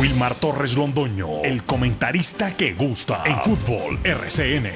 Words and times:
Wilmar 0.00 0.34
Torres 0.34 0.78
Londoño, 0.78 1.42
el 1.42 1.62
comentarista 1.64 2.56
que 2.56 2.72
gusta 2.72 3.22
en 3.26 3.36
fútbol 3.42 3.98
RCN. 4.02 4.70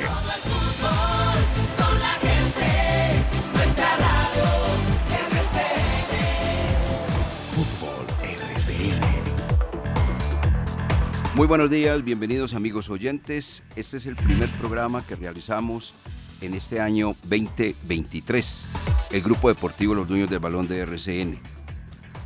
Muy 11.34 11.46
buenos 11.46 11.70
días, 11.70 12.04
bienvenidos 12.04 12.52
amigos 12.52 12.90
oyentes. 12.90 13.62
Este 13.76 13.96
es 13.96 14.04
el 14.04 14.16
primer 14.16 14.50
programa 14.58 15.06
que 15.06 15.16
realizamos 15.16 15.94
en 16.42 16.52
este 16.52 16.82
año 16.82 17.16
2023, 17.22 18.66
el 19.10 19.22
Grupo 19.22 19.48
Deportivo 19.48 19.94
Los 19.94 20.06
Dueños 20.06 20.28
del 20.28 20.40
Balón 20.40 20.68
de 20.68 20.80
RCN. 20.80 21.38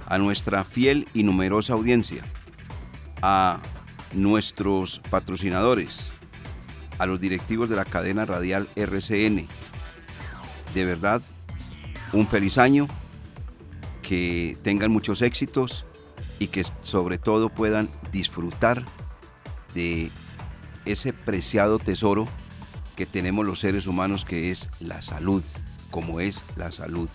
A 0.04 0.18
nuestra 0.18 0.64
fiel 0.64 1.06
y 1.14 1.22
numerosa 1.22 1.74
audiencia, 1.74 2.24
a 3.22 3.60
nuestros 4.14 5.00
patrocinadores, 5.10 6.10
a 6.98 7.06
los 7.06 7.20
directivos 7.20 7.68
de 7.68 7.76
la 7.76 7.84
cadena 7.84 8.24
radial 8.24 8.68
RCN. 8.76 9.46
De 10.74 10.84
verdad, 10.84 11.22
un 12.12 12.26
feliz 12.26 12.58
año, 12.58 12.86
que 14.02 14.56
tengan 14.62 14.90
muchos 14.90 15.20
éxitos 15.20 15.84
y 16.38 16.46
que 16.46 16.64
sobre 16.82 17.18
todo 17.18 17.50
puedan 17.50 17.90
disfrutar 18.10 18.84
de 19.74 20.10
ese 20.86 21.12
preciado 21.12 21.78
tesoro 21.78 22.26
que 22.96 23.06
tenemos 23.06 23.44
los 23.44 23.60
seres 23.60 23.86
humanos 23.86 24.24
que 24.24 24.50
es 24.50 24.70
la 24.80 25.02
salud, 25.02 25.44
como 25.90 26.20
es 26.20 26.44
la 26.56 26.72
salud. 26.72 27.08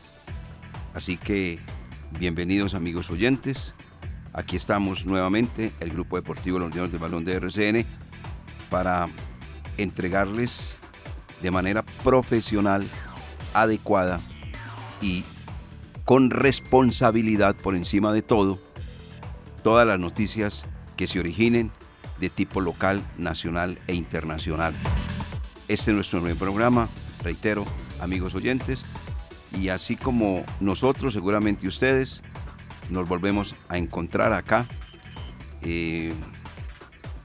Así 0.94 1.18
que 1.18 1.60
bienvenidos 2.20 2.76
amigos 2.76 3.10
oyentes, 3.10 3.74
Aquí 4.34 4.56
estamos 4.56 5.06
nuevamente, 5.06 5.72
el 5.80 5.92
Grupo 5.92 6.16
Deportivo 6.16 6.58
Los 6.58 6.74
Leones 6.74 6.92
del 6.92 7.00
Balón 7.00 7.24
de 7.24 7.34
RCN, 7.34 7.86
para 8.72 9.08
entregarles 9.78 10.76
de 11.44 11.52
manera 11.52 11.84
profesional, 12.04 12.88
adecuada 13.54 14.22
y 15.02 15.24
con 16.04 16.32
responsabilidad 16.32 17.56
por 17.56 17.76
encima 17.76 18.12
de 18.12 18.24
todo, 18.24 18.60
todas 19.62 19.86
las 19.86 20.00
noticias 20.00 20.66
que 20.98 21.08
se 21.08 21.20
originen 21.20 21.72
de 22.20 22.32
tipo 22.32 22.60
local, 22.60 23.04
nacional 23.20 23.78
e 23.86 23.94
internacional. 23.94 24.74
Este 25.68 25.92
es 25.92 25.96
nuestro 25.96 26.22
nuevo 26.22 26.40
programa, 26.40 26.90
reitero, 27.22 27.66
amigos 28.00 28.34
oyentes, 28.34 28.84
y 29.60 29.70
así 29.70 29.96
como 29.96 30.44
nosotros, 30.60 31.14
seguramente 31.14 31.68
ustedes, 31.68 32.24
nos 32.94 33.10
volvemos 33.10 33.56
a 33.68 33.78
encontrar 33.78 34.32
acá. 34.32 34.66
Eh, 35.64 36.14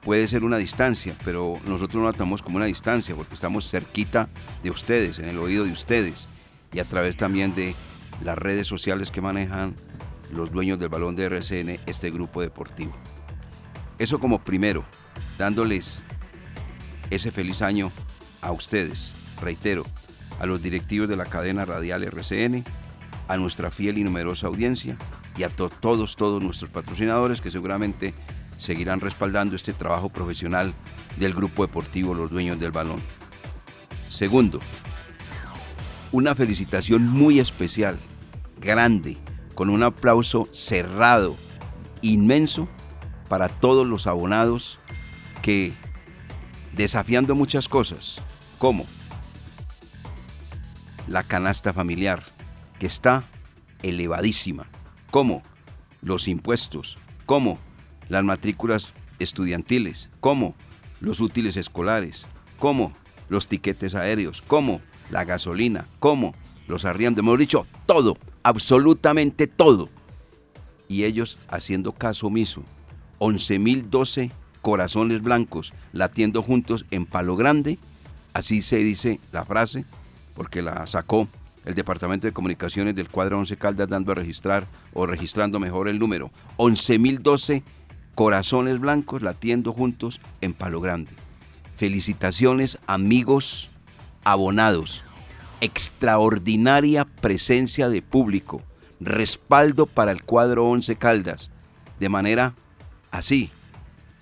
puede 0.02 0.26
ser 0.26 0.42
una 0.42 0.56
distancia, 0.56 1.14
pero 1.24 1.60
nosotros 1.66 2.02
no 2.02 2.08
la 2.08 2.12
tomamos 2.12 2.42
como 2.42 2.56
una 2.56 2.64
distancia 2.64 3.14
porque 3.14 3.34
estamos 3.34 3.70
cerquita 3.70 4.28
de 4.62 4.70
ustedes, 4.70 5.18
en 5.18 5.26
el 5.26 5.38
oído 5.38 5.64
de 5.64 5.72
ustedes 5.72 6.26
y 6.72 6.80
a 6.80 6.84
través 6.84 7.16
también 7.16 7.54
de 7.54 7.74
las 8.24 8.38
redes 8.38 8.66
sociales 8.66 9.10
que 9.10 9.20
manejan 9.20 9.74
los 10.32 10.50
dueños 10.50 10.78
del 10.78 10.88
balón 10.88 11.14
de 11.14 11.24
RCN, 11.24 11.80
este 11.86 12.10
grupo 12.10 12.40
deportivo. 12.40 12.92
Eso 13.98 14.18
como 14.18 14.40
primero, 14.40 14.84
dándoles 15.38 16.00
ese 17.10 17.30
feliz 17.30 17.62
año 17.62 17.92
a 18.40 18.52
ustedes, 18.52 19.14
reitero, 19.40 19.84
a 20.40 20.46
los 20.46 20.62
directivos 20.62 21.08
de 21.08 21.16
la 21.16 21.26
cadena 21.26 21.64
radial 21.64 22.02
RCN, 22.04 22.64
a 23.28 23.36
nuestra 23.36 23.70
fiel 23.70 23.98
y 23.98 24.04
numerosa 24.04 24.46
audiencia 24.46 24.96
y 25.36 25.42
a 25.42 25.48
todos, 25.48 26.16
todos 26.16 26.42
nuestros 26.42 26.70
patrocinadores 26.70 27.40
que 27.40 27.50
seguramente 27.50 28.14
seguirán 28.58 29.00
respaldando 29.00 29.56
este 29.56 29.72
trabajo 29.72 30.08
profesional 30.08 30.74
del 31.16 31.34
grupo 31.34 31.66
deportivo 31.66 32.14
Los 32.14 32.30
Dueños 32.30 32.58
del 32.58 32.72
Balón. 32.72 33.00
Segundo, 34.08 34.60
una 36.12 36.34
felicitación 36.34 37.06
muy 37.06 37.38
especial, 37.40 37.98
grande, 38.60 39.16
con 39.54 39.70
un 39.70 39.82
aplauso 39.82 40.48
cerrado, 40.52 41.36
inmenso, 42.02 42.68
para 43.28 43.48
todos 43.48 43.86
los 43.86 44.06
abonados 44.06 44.78
que, 45.42 45.74
desafiando 46.72 47.34
muchas 47.34 47.68
cosas, 47.68 48.20
como 48.58 48.86
la 51.06 51.22
canasta 51.22 51.72
familiar, 51.72 52.24
que 52.78 52.86
está 52.86 53.24
elevadísima, 53.82 54.66
como 55.10 55.42
los 56.02 56.28
impuestos, 56.28 56.98
como 57.26 57.58
las 58.08 58.24
matrículas 58.24 58.92
estudiantiles, 59.18 60.08
como 60.20 60.54
los 61.00 61.20
útiles 61.20 61.56
escolares, 61.56 62.24
como 62.58 62.92
los 63.28 63.46
tiquetes 63.46 63.94
aéreos, 63.94 64.42
como 64.46 64.80
la 65.10 65.24
gasolina, 65.24 65.86
como 65.98 66.34
los 66.66 66.84
arriendos, 66.84 67.22
hemos 67.24 67.38
dicho, 67.38 67.66
todo, 67.86 68.16
absolutamente 68.42 69.46
todo. 69.46 69.88
Y 70.88 71.04
ellos 71.04 71.38
haciendo 71.48 71.92
caso 71.92 72.28
omiso, 72.28 72.62
11.012 73.18 74.30
corazones 74.62 75.22
blancos 75.22 75.72
latiendo 75.92 76.42
juntos 76.42 76.84
en 76.90 77.06
Palo 77.06 77.36
Grande, 77.36 77.78
así 78.32 78.62
se 78.62 78.78
dice 78.78 79.20
la 79.32 79.44
frase, 79.44 79.84
porque 80.34 80.62
la 80.62 80.86
sacó 80.86 81.28
el 81.68 81.74
Departamento 81.74 82.26
de 82.26 82.32
Comunicaciones 82.32 82.96
del 82.96 83.10
cuadro 83.10 83.38
11 83.38 83.58
Caldas 83.58 83.90
dando 83.90 84.12
a 84.12 84.14
registrar 84.14 84.66
o 84.94 85.04
registrando 85.04 85.60
mejor 85.60 85.86
el 85.88 85.98
número 85.98 86.30
11.012 86.56 87.62
corazones 88.14 88.80
blancos 88.80 89.20
latiendo 89.20 89.74
juntos 89.74 90.18
en 90.40 90.54
Palo 90.54 90.80
Grande. 90.80 91.10
Felicitaciones 91.76 92.78
amigos 92.86 93.70
abonados. 94.24 95.04
Extraordinaria 95.60 97.04
presencia 97.04 97.90
de 97.90 98.00
público. 98.00 98.62
Respaldo 98.98 99.84
para 99.84 100.10
el 100.12 100.22
cuadro 100.22 100.64
11 100.70 100.96
Caldas. 100.96 101.50
De 102.00 102.08
manera 102.08 102.54
así, 103.10 103.50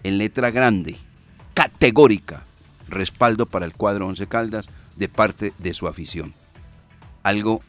en 0.03 0.19
letra 0.19 0.51
grande, 0.51 0.97
categórica. 1.55 2.43
Respaldo 2.89 3.47
para 3.47 3.67
el 3.67 3.73
cuadro 3.73 4.09
11 4.09 4.27
Caldas 4.27 4.67
de 4.97 5.09
parte 5.09 5.53
de 5.59 5.75
su 5.75 5.87
afición 5.87 6.35
algo 7.27 7.61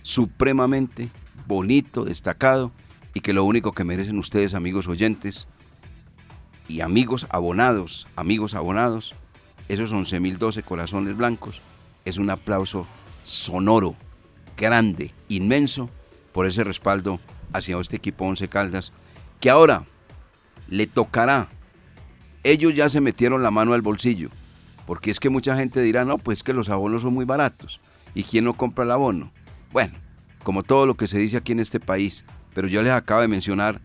supremamente 0.00 1.10
bonito, 1.46 2.06
destacado 2.06 2.72
y 3.12 3.20
que 3.20 3.34
lo 3.34 3.44
único 3.44 3.72
que 3.72 3.84
merecen 3.84 4.18
ustedes, 4.18 4.54
amigos 4.54 4.88
oyentes 4.88 5.46
y 6.68 6.80
amigos 6.80 7.26
abonados, 7.28 8.08
amigos 8.16 8.54
abonados, 8.54 9.14
esos 9.68 9.92
11.012 9.92 10.64
corazones 10.64 11.18
blancos, 11.18 11.60
es 12.06 12.16
un 12.16 12.30
aplauso 12.30 12.86
sonoro, 13.24 13.94
grande, 14.56 15.12
inmenso 15.28 15.90
por 16.32 16.46
ese 16.46 16.64
respaldo 16.64 17.20
hacia 17.52 17.78
este 17.78 17.96
equipo 17.96 18.24
Once 18.24 18.48
Caldas, 18.48 18.90
que 19.38 19.50
ahora 19.50 19.84
le 20.66 20.86
tocará. 20.86 21.48
Ellos 22.42 22.74
ya 22.74 22.88
se 22.88 23.02
metieron 23.02 23.42
la 23.42 23.50
mano 23.50 23.74
al 23.74 23.82
bolsillo, 23.82 24.30
porque 24.86 25.10
es 25.10 25.20
que 25.20 25.28
mucha 25.28 25.56
gente 25.56 25.82
dirá, 25.82 26.06
no, 26.06 26.16
pues 26.16 26.42
que 26.42 26.54
los 26.54 26.70
abonos 26.70 27.02
son 27.02 27.12
muy 27.12 27.26
baratos. 27.26 27.82
¿Y 28.14 28.24
quién 28.24 28.44
no 28.44 28.54
compra 28.54 28.84
el 28.84 28.90
abono? 28.90 29.30
Bueno, 29.72 29.94
como 30.42 30.62
todo 30.62 30.86
lo 30.86 30.96
que 30.96 31.08
se 31.08 31.18
dice 31.18 31.36
aquí 31.36 31.52
en 31.52 31.60
este 31.60 31.80
país, 31.80 32.24
pero 32.54 32.68
yo 32.68 32.82
les 32.82 32.92
acabo 32.92 33.20
de 33.20 33.28
mencionar 33.28 33.80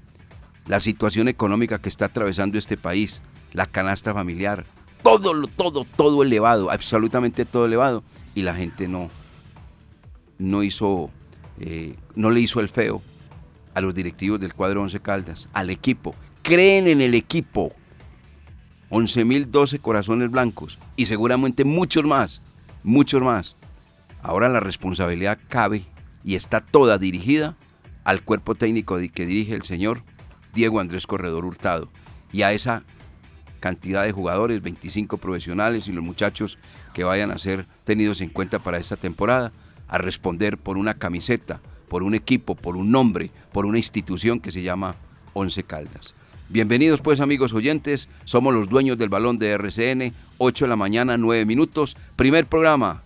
la 0.67 0.79
situación 0.79 1.27
económica 1.27 1.79
que 1.79 1.89
está 1.89 2.05
atravesando 2.05 2.57
este 2.57 2.77
país, 2.77 3.21
la 3.53 3.65
canasta 3.65 4.13
familiar, 4.13 4.65
todo, 5.01 5.47
todo, 5.47 5.85
todo 5.95 6.21
elevado, 6.21 6.69
absolutamente 6.69 7.45
todo 7.45 7.65
elevado, 7.65 8.03
y 8.35 8.43
la 8.43 8.53
gente 8.53 8.87
no, 8.87 9.09
no 10.37 10.61
hizo, 10.61 11.09
eh, 11.59 11.95
no 12.15 12.29
le 12.29 12.41
hizo 12.41 12.59
el 12.59 12.69
feo 12.69 13.01
a 13.73 13.81
los 13.81 13.95
directivos 13.95 14.39
del 14.39 14.53
cuadro 14.53 14.83
11 14.83 14.99
Caldas, 14.99 15.49
al 15.53 15.69
equipo, 15.69 16.13
creen 16.43 16.87
en 16.87 17.01
el 17.01 17.15
equipo, 17.15 17.73
11.012 18.91 19.79
corazones 19.79 20.31
blancos 20.31 20.79
y 20.95 21.05
seguramente 21.05 21.63
muchos 21.63 22.03
más, 22.05 22.41
muchos 22.83 23.21
más. 23.21 23.55
Ahora 24.21 24.49
la 24.49 24.59
responsabilidad 24.59 25.39
cabe 25.47 25.83
y 26.23 26.35
está 26.35 26.61
toda 26.61 26.97
dirigida 26.97 27.55
al 28.03 28.21
cuerpo 28.21 28.55
técnico 28.55 28.97
que 29.13 29.25
dirige 29.25 29.53
el 29.53 29.63
señor 29.63 30.01
Diego 30.53 30.79
Andrés 30.79 31.07
Corredor 31.07 31.45
Hurtado 31.45 31.89
y 32.33 32.41
a 32.41 32.51
esa 32.51 32.83
cantidad 33.59 34.03
de 34.03 34.11
jugadores, 34.11 34.61
25 34.61 35.17
profesionales 35.17 35.87
y 35.87 35.91
los 35.91 36.03
muchachos 36.03 36.57
que 36.93 37.03
vayan 37.03 37.31
a 37.31 37.37
ser 37.37 37.65
tenidos 37.83 38.21
en 38.21 38.29
cuenta 38.29 38.59
para 38.59 38.77
esta 38.77 38.95
temporada, 38.95 39.51
a 39.87 39.97
responder 39.97 40.57
por 40.57 40.77
una 40.77 40.95
camiseta, 40.95 41.61
por 41.87 42.03
un 42.03 42.13
equipo, 42.13 42.55
por 42.55 42.77
un 42.77 42.91
nombre, 42.91 43.31
por 43.51 43.65
una 43.65 43.77
institución 43.77 44.39
que 44.39 44.51
se 44.51 44.61
llama 44.61 44.95
Once 45.33 45.63
Caldas. 45.63 46.13
Bienvenidos 46.49 47.01
pues 47.01 47.19
amigos 47.19 47.53
oyentes, 47.53 48.09
somos 48.25 48.53
los 48.53 48.69
dueños 48.69 48.97
del 48.97 49.09
balón 49.09 49.37
de 49.37 49.51
RCN, 49.51 50.13
8 50.39 50.65
de 50.65 50.69
la 50.69 50.75
mañana, 50.75 51.17
9 51.17 51.45
minutos, 51.45 51.95
primer 52.15 52.47
programa 52.47 53.03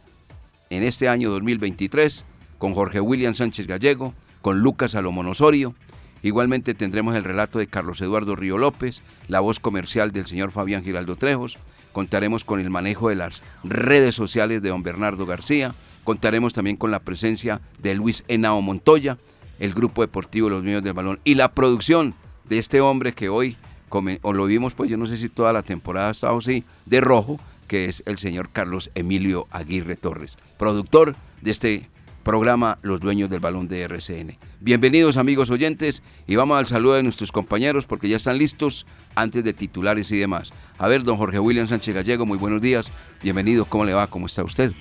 en 0.77 0.83
este 0.83 1.07
año 1.07 1.29
2023 1.29 2.25
con 2.57 2.73
Jorge 2.73 2.99
William 2.99 3.35
Sánchez 3.35 3.67
Gallego, 3.67 4.15
con 4.41 4.61
Lucas 4.61 4.91
Salomón 4.91 5.27
Osorio. 5.27 5.75
Igualmente 6.23 6.73
tendremos 6.73 7.15
el 7.15 7.23
relato 7.23 7.59
de 7.59 7.67
Carlos 7.67 8.01
Eduardo 8.01 8.35
Río 8.35 8.57
López, 8.57 9.03
la 9.27 9.39
voz 9.39 9.59
comercial 9.59 10.11
del 10.11 10.25
señor 10.25 10.51
Fabián 10.51 10.83
Giraldo 10.83 11.15
Trejos, 11.15 11.59
contaremos 11.91 12.43
con 12.43 12.59
el 12.59 12.71
manejo 12.71 13.09
de 13.09 13.15
las 13.15 13.43
redes 13.63 14.15
sociales 14.15 14.63
de 14.63 14.69
don 14.69 14.81
Bernardo 14.81 15.27
García, 15.27 15.75
contaremos 16.03 16.53
también 16.53 16.77
con 16.77 16.89
la 16.89 17.01
presencia 17.01 17.61
de 17.79 17.93
Luis 17.93 18.23
Henao 18.27 18.61
Montoya, 18.61 19.17
el 19.59 19.73
grupo 19.73 20.01
deportivo 20.01 20.49
Los 20.49 20.63
Niños 20.63 20.83
del 20.83 20.93
Balón 20.93 21.19
y 21.23 21.35
la 21.35 21.51
producción 21.51 22.15
de 22.45 22.57
este 22.57 22.81
hombre 22.81 23.13
que 23.13 23.29
hoy, 23.29 23.57
o 23.89 24.33
lo 24.33 24.45
vimos 24.45 24.73
pues 24.73 24.89
yo 24.89 24.97
no 24.97 25.05
sé 25.05 25.17
si 25.17 25.29
toda 25.29 25.53
la 25.53 25.61
temporada 25.61 26.07
ha 26.07 26.11
estado 26.11 26.37
así, 26.37 26.63
de 26.87 26.99
rojo, 26.99 27.39
que 27.67 27.85
es 27.85 28.03
el 28.05 28.17
señor 28.17 28.49
Carlos 28.51 28.91
Emilio 28.95 29.47
Aguirre 29.51 29.95
Torres, 29.95 30.37
productor 30.57 31.15
de 31.41 31.51
este 31.51 31.89
programa 32.23 32.79
Los 32.81 33.01
Dueños 33.01 33.29
del 33.29 33.41
Balón 33.41 33.67
de 33.67 33.81
RCN. 33.81 34.37
Bienvenidos 34.61 35.17
amigos 35.17 35.49
oyentes 35.49 36.03
y 36.25 36.35
vamos 36.35 36.57
al 36.57 36.67
saludo 36.67 36.93
de 36.95 37.03
nuestros 37.03 37.31
compañeros 37.31 37.85
porque 37.85 38.07
ya 38.07 38.17
están 38.17 38.37
listos 38.37 38.85
antes 39.13 39.43
de 39.43 39.53
titulares 39.53 40.11
y 40.11 40.17
demás. 40.17 40.53
A 40.77 40.87
ver, 40.87 41.03
don 41.03 41.17
Jorge 41.17 41.39
William 41.39 41.67
Sánchez 41.67 41.93
Gallego, 41.93 42.25
muy 42.25 42.37
buenos 42.37 42.61
días. 42.61 42.89
Bienvenido, 43.21 43.65
¿cómo 43.65 43.85
le 43.85 43.93
va? 43.93 44.07
¿Cómo 44.07 44.25
está 44.27 44.43
usted? 44.43 44.71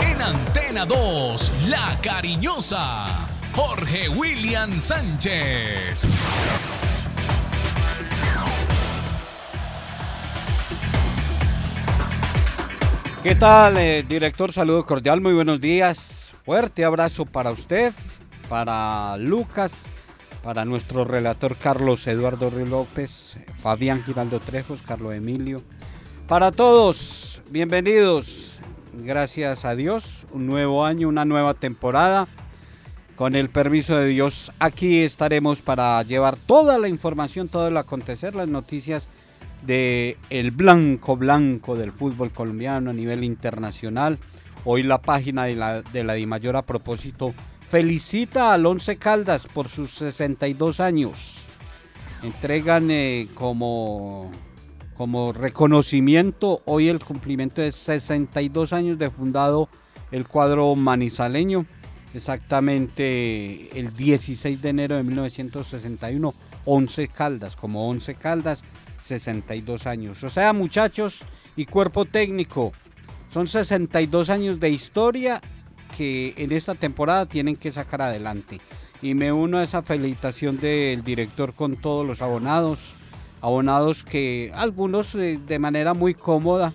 En 0.00 0.22
Antena 0.22 0.86
2, 0.86 1.52
La 1.68 2.00
Cariñosa, 2.02 3.28
Jorge 3.56 4.10
William 4.10 4.78
Sánchez. 4.78 6.04
¿Qué 13.22 13.34
tal, 13.34 13.78
eh, 13.78 14.04
director? 14.06 14.52
Saludo 14.52 14.84
cordial, 14.84 15.22
muy 15.22 15.32
buenos 15.32 15.58
días. 15.58 16.34
Fuerte 16.44 16.84
abrazo 16.84 17.24
para 17.24 17.50
usted, 17.50 17.94
para 18.50 19.16
Lucas, 19.16 19.72
para 20.44 20.66
nuestro 20.66 21.06
relator 21.06 21.56
Carlos 21.56 22.06
Eduardo 22.06 22.50
Río 22.50 22.66
López, 22.66 23.38
Fabián 23.62 24.02
Giraldo 24.04 24.38
Trejos, 24.38 24.82
Carlos 24.82 25.14
Emilio. 25.14 25.62
Para 26.28 26.52
todos, 26.52 27.40
bienvenidos. 27.48 28.58
Gracias 28.92 29.64
a 29.64 29.74
Dios, 29.74 30.26
un 30.30 30.46
nuevo 30.46 30.84
año, 30.84 31.08
una 31.08 31.24
nueva 31.24 31.54
temporada. 31.54 32.28
Con 33.16 33.34
el 33.34 33.48
permiso 33.48 33.96
de 33.96 34.08
Dios, 34.08 34.52
aquí 34.58 34.98
estaremos 34.98 35.62
para 35.62 36.02
llevar 36.02 36.36
toda 36.36 36.76
la 36.76 36.86
información, 36.86 37.48
todo 37.48 37.68
el 37.68 37.76
acontecer, 37.78 38.34
las 38.34 38.48
noticias 38.48 39.08
de 39.66 40.18
el 40.28 40.50
blanco 40.50 41.16
blanco 41.16 41.76
del 41.76 41.92
fútbol 41.92 42.30
colombiano 42.30 42.90
a 42.90 42.92
nivel 42.92 43.24
internacional. 43.24 44.18
Hoy 44.66 44.82
la 44.82 45.00
página 45.00 45.44
de 45.44 45.56
la, 45.56 45.80
de 45.80 46.04
la 46.04 46.12
Dimayor 46.12 46.56
a 46.56 46.66
propósito 46.66 47.32
felicita 47.70 48.52
al 48.52 48.66
Once 48.66 48.98
Caldas 48.98 49.48
por 49.48 49.68
sus 49.68 49.92
62 49.92 50.80
años. 50.80 51.46
Entregan 52.22 52.90
eh, 52.90 53.28
como, 53.32 54.30
como 54.94 55.32
reconocimiento 55.32 56.60
hoy 56.66 56.88
el 56.88 57.02
cumplimiento 57.02 57.62
de 57.62 57.72
62 57.72 58.74
años 58.74 58.98
de 58.98 59.08
fundado 59.08 59.70
el 60.10 60.28
cuadro 60.28 60.74
manizaleño. 60.74 61.64
Exactamente 62.16 63.78
el 63.78 63.94
16 63.94 64.62
de 64.62 64.68
enero 64.70 64.96
de 64.96 65.02
1961, 65.02 66.34
11 66.64 67.08
Caldas, 67.08 67.56
como 67.56 67.90
11 67.90 68.14
Caldas 68.14 68.64
62 69.02 69.86
años. 69.86 70.24
O 70.24 70.30
sea, 70.30 70.54
muchachos 70.54 71.26
y 71.56 71.66
cuerpo 71.66 72.06
técnico, 72.06 72.72
son 73.30 73.48
62 73.48 74.30
años 74.30 74.58
de 74.58 74.70
historia 74.70 75.42
que 75.98 76.32
en 76.38 76.52
esta 76.52 76.74
temporada 76.74 77.26
tienen 77.26 77.54
que 77.54 77.70
sacar 77.70 78.00
adelante. 78.00 78.62
Y 79.02 79.12
me 79.12 79.30
uno 79.30 79.58
a 79.58 79.62
esa 79.62 79.82
felicitación 79.82 80.56
del 80.56 81.04
director 81.04 81.52
con 81.52 81.76
todos 81.76 82.06
los 82.06 82.22
abonados, 82.22 82.94
abonados 83.42 84.04
que 84.04 84.52
algunos 84.54 85.14
eh, 85.16 85.38
de 85.46 85.58
manera 85.58 85.92
muy 85.92 86.14
cómoda, 86.14 86.72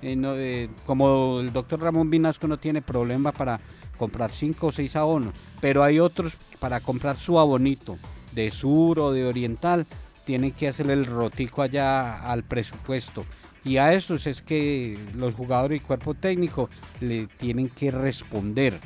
eh, 0.00 0.16
eh, 0.24 0.70
como 0.86 1.40
el 1.40 1.52
doctor 1.52 1.82
Ramón 1.82 2.08
Vinasco 2.08 2.48
no 2.48 2.58
tiene 2.58 2.80
problema 2.80 3.32
para 3.32 3.60
comprar 3.98 4.30
5 4.30 4.68
o 4.68 4.72
6 4.72 4.96
abonos, 4.96 5.34
pero 5.60 5.82
hay 5.82 6.00
otros 6.00 6.38
para 6.58 6.80
comprar 6.80 7.16
su 7.16 7.38
abonito 7.38 7.98
de 8.32 8.50
sur 8.50 9.00
o 9.00 9.12
de 9.12 9.24
oriental, 9.24 9.86
tienen 10.24 10.52
que 10.52 10.68
hacerle 10.68 10.92
el 10.92 11.06
rotico 11.06 11.62
allá 11.62 12.30
al 12.30 12.44
presupuesto. 12.44 13.24
Y 13.64 13.78
a 13.78 13.92
esos 13.92 14.26
es 14.26 14.40
que 14.40 14.98
los 15.14 15.34
jugadores 15.34 15.78
y 15.78 15.84
cuerpo 15.84 16.14
técnico 16.14 16.70
le 17.00 17.26
tienen 17.26 17.68
que 17.68 17.90
responder. 17.90 18.78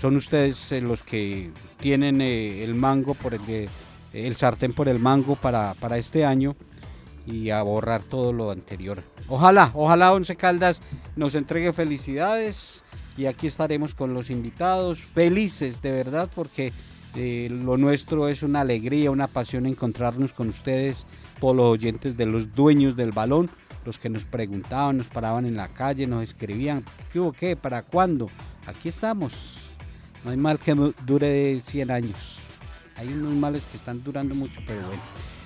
Son 0.00 0.16
ustedes 0.16 0.70
eh, 0.72 0.80
los 0.80 1.02
que 1.02 1.50
tienen 1.78 2.20
eh, 2.20 2.62
el 2.62 2.74
mango 2.74 3.14
por 3.14 3.34
el, 3.34 3.68
el 4.12 4.36
sartén 4.36 4.72
por 4.72 4.88
el 4.88 4.98
mango 4.98 5.36
para, 5.36 5.74
para 5.74 5.98
este 5.98 6.24
año 6.24 6.54
y 7.26 7.50
a 7.50 7.62
borrar 7.62 8.02
todo 8.02 8.32
lo 8.32 8.50
anterior. 8.50 9.02
Ojalá, 9.28 9.70
ojalá 9.74 10.12
Once 10.12 10.36
Caldas 10.36 10.80
nos 11.16 11.34
entregue 11.34 11.72
felicidades 11.72 12.83
y 13.16 13.26
aquí 13.26 13.46
estaremos 13.46 13.94
con 13.94 14.14
los 14.14 14.30
invitados, 14.30 15.00
felices 15.00 15.80
de 15.82 15.92
verdad 15.92 16.30
porque 16.34 16.72
eh, 17.14 17.48
lo 17.50 17.76
nuestro 17.76 18.28
es 18.28 18.42
una 18.42 18.60
alegría, 18.60 19.10
una 19.10 19.28
pasión 19.28 19.66
encontrarnos 19.66 20.32
con 20.32 20.48
ustedes, 20.48 21.06
todos 21.40 21.54
los 21.54 21.66
oyentes 21.66 22.16
de 22.16 22.26
los 22.26 22.54
dueños 22.54 22.96
del 22.96 23.12
balón, 23.12 23.50
los 23.84 23.98
que 23.98 24.08
nos 24.08 24.24
preguntaban, 24.24 24.96
nos 24.96 25.08
paraban 25.08 25.46
en 25.46 25.56
la 25.56 25.68
calle, 25.68 26.06
nos 26.06 26.22
escribían, 26.22 26.84
¿qué 27.12 27.20
hubo 27.20 27.32
qué? 27.32 27.54
¿Para 27.54 27.82
cuándo? 27.82 28.30
Aquí 28.66 28.88
estamos. 28.88 29.58
No 30.24 30.30
hay 30.30 30.36
mal 30.36 30.58
que 30.58 30.74
dure 31.06 31.60
100 31.60 31.90
años. 31.90 32.38
Hay 32.96 33.08
unos 33.08 33.34
males 33.34 33.62
que 33.70 33.76
están 33.76 34.02
durando 34.02 34.34
mucho, 34.34 34.60
pero 34.66 34.86
bueno. 34.86 35.02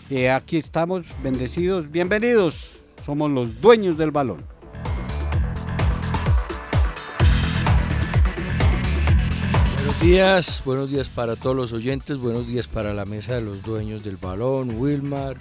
Eh, 0.08 0.30
aquí 0.30 0.56
estamos, 0.56 1.04
bendecidos, 1.22 1.90
bienvenidos. 1.90 2.80
Somos 3.04 3.30
los 3.30 3.60
dueños 3.60 3.98
del 3.98 4.10
balón. 4.10 4.57
Buenos 9.98 10.16
días, 10.16 10.62
buenos 10.64 10.90
días 10.90 11.08
para 11.08 11.34
todos 11.34 11.56
los 11.56 11.72
oyentes, 11.72 12.18
buenos 12.18 12.46
días 12.46 12.68
para 12.68 12.94
la 12.94 13.04
mesa 13.04 13.34
de 13.34 13.40
los 13.40 13.64
dueños 13.64 14.04
del 14.04 14.16
balón, 14.16 14.78
Wilmar, 14.78 15.36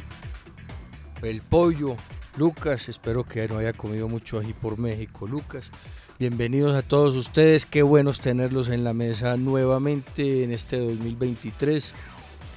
el 1.22 1.44
pollo, 1.44 1.96
Lucas, 2.38 2.90
espero 2.90 3.24
que 3.24 3.48
no 3.48 3.60
haya 3.60 3.74
comido 3.74 4.10
mucho 4.10 4.40
ají 4.40 4.54
por 4.54 4.80
México, 4.80 5.28
Lucas. 5.28 5.70
Bienvenidos 6.18 6.76
a 6.76 6.82
todos 6.82 7.16
ustedes, 7.16 7.68
qué 7.68 7.84
buenos 7.84 8.20
tenerlos 8.20 8.70
en 8.70 8.84
la 8.84 8.96
mesa 8.96 9.38
nuevamente 9.38 10.44
en 10.44 10.52
este 10.52 10.80
2023, 10.80 11.94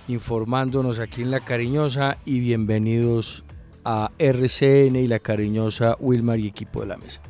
informándonos 0.09 1.01
aquí 1.01 1.21
en 1.21 1.31
La 1.31 1.41
Cariñosa 1.41 2.17
y 2.25 2.41
bienvenidos 2.41 3.45
a 3.85 4.11
RCN 4.19 4.97
y 4.97 5.07
La 5.07 5.19
Cariñosa, 5.19 5.97
Wilmar 6.01 6.39
y 6.39 6.47
equipo 6.47 6.81
de 6.81 6.87
la 6.87 6.97
mesa. 6.97 7.21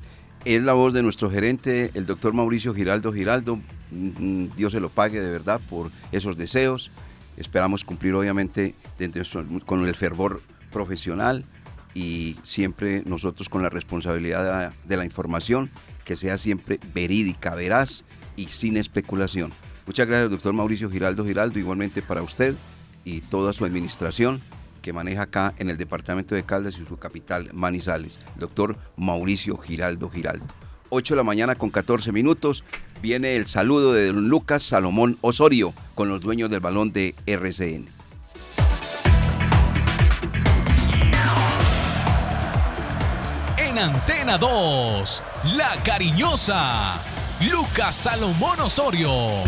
Es 0.45 0.63
la 0.63 0.75
voz 0.75 0.93
de 0.93 1.03
nuestro 1.03 1.29
gerente, 1.29 1.91
el 1.95 2.07
doctor 2.07 2.35
Mauricio 2.35 2.73
Giraldo 2.73 3.13
Giraldo. 3.13 3.59
Mm, 3.91 4.47
Dios 4.57 4.73
se 4.73 4.81
lo 4.81 4.89
pague 4.89 5.21
de 5.21 5.31
verdad 5.31 5.61
por 5.69 5.91
esos 6.13 6.37
deseos. 6.37 6.91
Esperamos 7.37 7.85
cumplir 7.85 8.15
obviamente 8.15 8.75
con 9.67 9.87
el 9.87 9.95
fervor 9.95 10.43
profesional 10.71 11.45
y 11.95 12.37
siempre 12.43 13.03
nosotros 13.07 13.49
con 13.49 13.63
la 13.63 13.69
responsabilidad 13.69 14.73
de 14.85 14.97
la 14.97 15.05
información 15.05 15.71
que 16.05 16.17
sea 16.17 16.39
siempre 16.39 16.79
verídica, 16.95 17.55
veraz 17.55 18.05
y 18.37 18.47
sin 18.47 18.77
especulación. 18.77 19.53
Muchas 19.87 20.07
gracias, 20.07 20.31
doctor 20.31 20.53
Mauricio 20.53 20.91
Giraldo 20.91 21.25
Giraldo, 21.25 21.59
igualmente 21.59 22.03
para 22.03 22.23
usted 22.23 22.55
y 23.05 23.23
toda 23.23 23.53
su 23.53 23.65
administración 23.65 24.41
que 24.83 24.93
maneja 24.93 25.23
acá 25.23 25.55
en 25.59 25.71
el 25.71 25.77
departamento 25.77 26.35
de 26.35 26.43
Caldas 26.43 26.79
y 26.79 26.87
su 26.87 26.97
capital, 26.97 27.51
Manizales, 27.53 28.19
doctor 28.37 28.77
Mauricio 28.97 29.57
Giraldo 29.57 30.09
Giraldo. 30.09 30.47
8 30.91 31.15
de 31.15 31.17
la 31.17 31.25
mañana 31.25 31.55
con 31.55 31.71
14 31.71 32.13
minutos 32.13 32.65
viene 33.01 33.37
el 33.37 33.47
saludo 33.47 33.93
de 33.93 34.07
don 34.07 34.29
Lucas 34.29 34.63
Salomón 34.63 35.19
Osorio 35.23 35.73
con 35.95 36.09
los 36.09 36.21
dueños 36.21 36.51
del 36.51 36.61
balón 36.61 36.93
de 36.93 37.15
RCN. 37.27 37.89
En 43.57 43.79
Antena 43.79 44.37
2, 44.37 45.23
La 45.57 45.77
Cariñosa, 45.85 47.01
Lucas 47.51 47.97
Salomón 47.97 48.61
Osorio. 48.61 49.45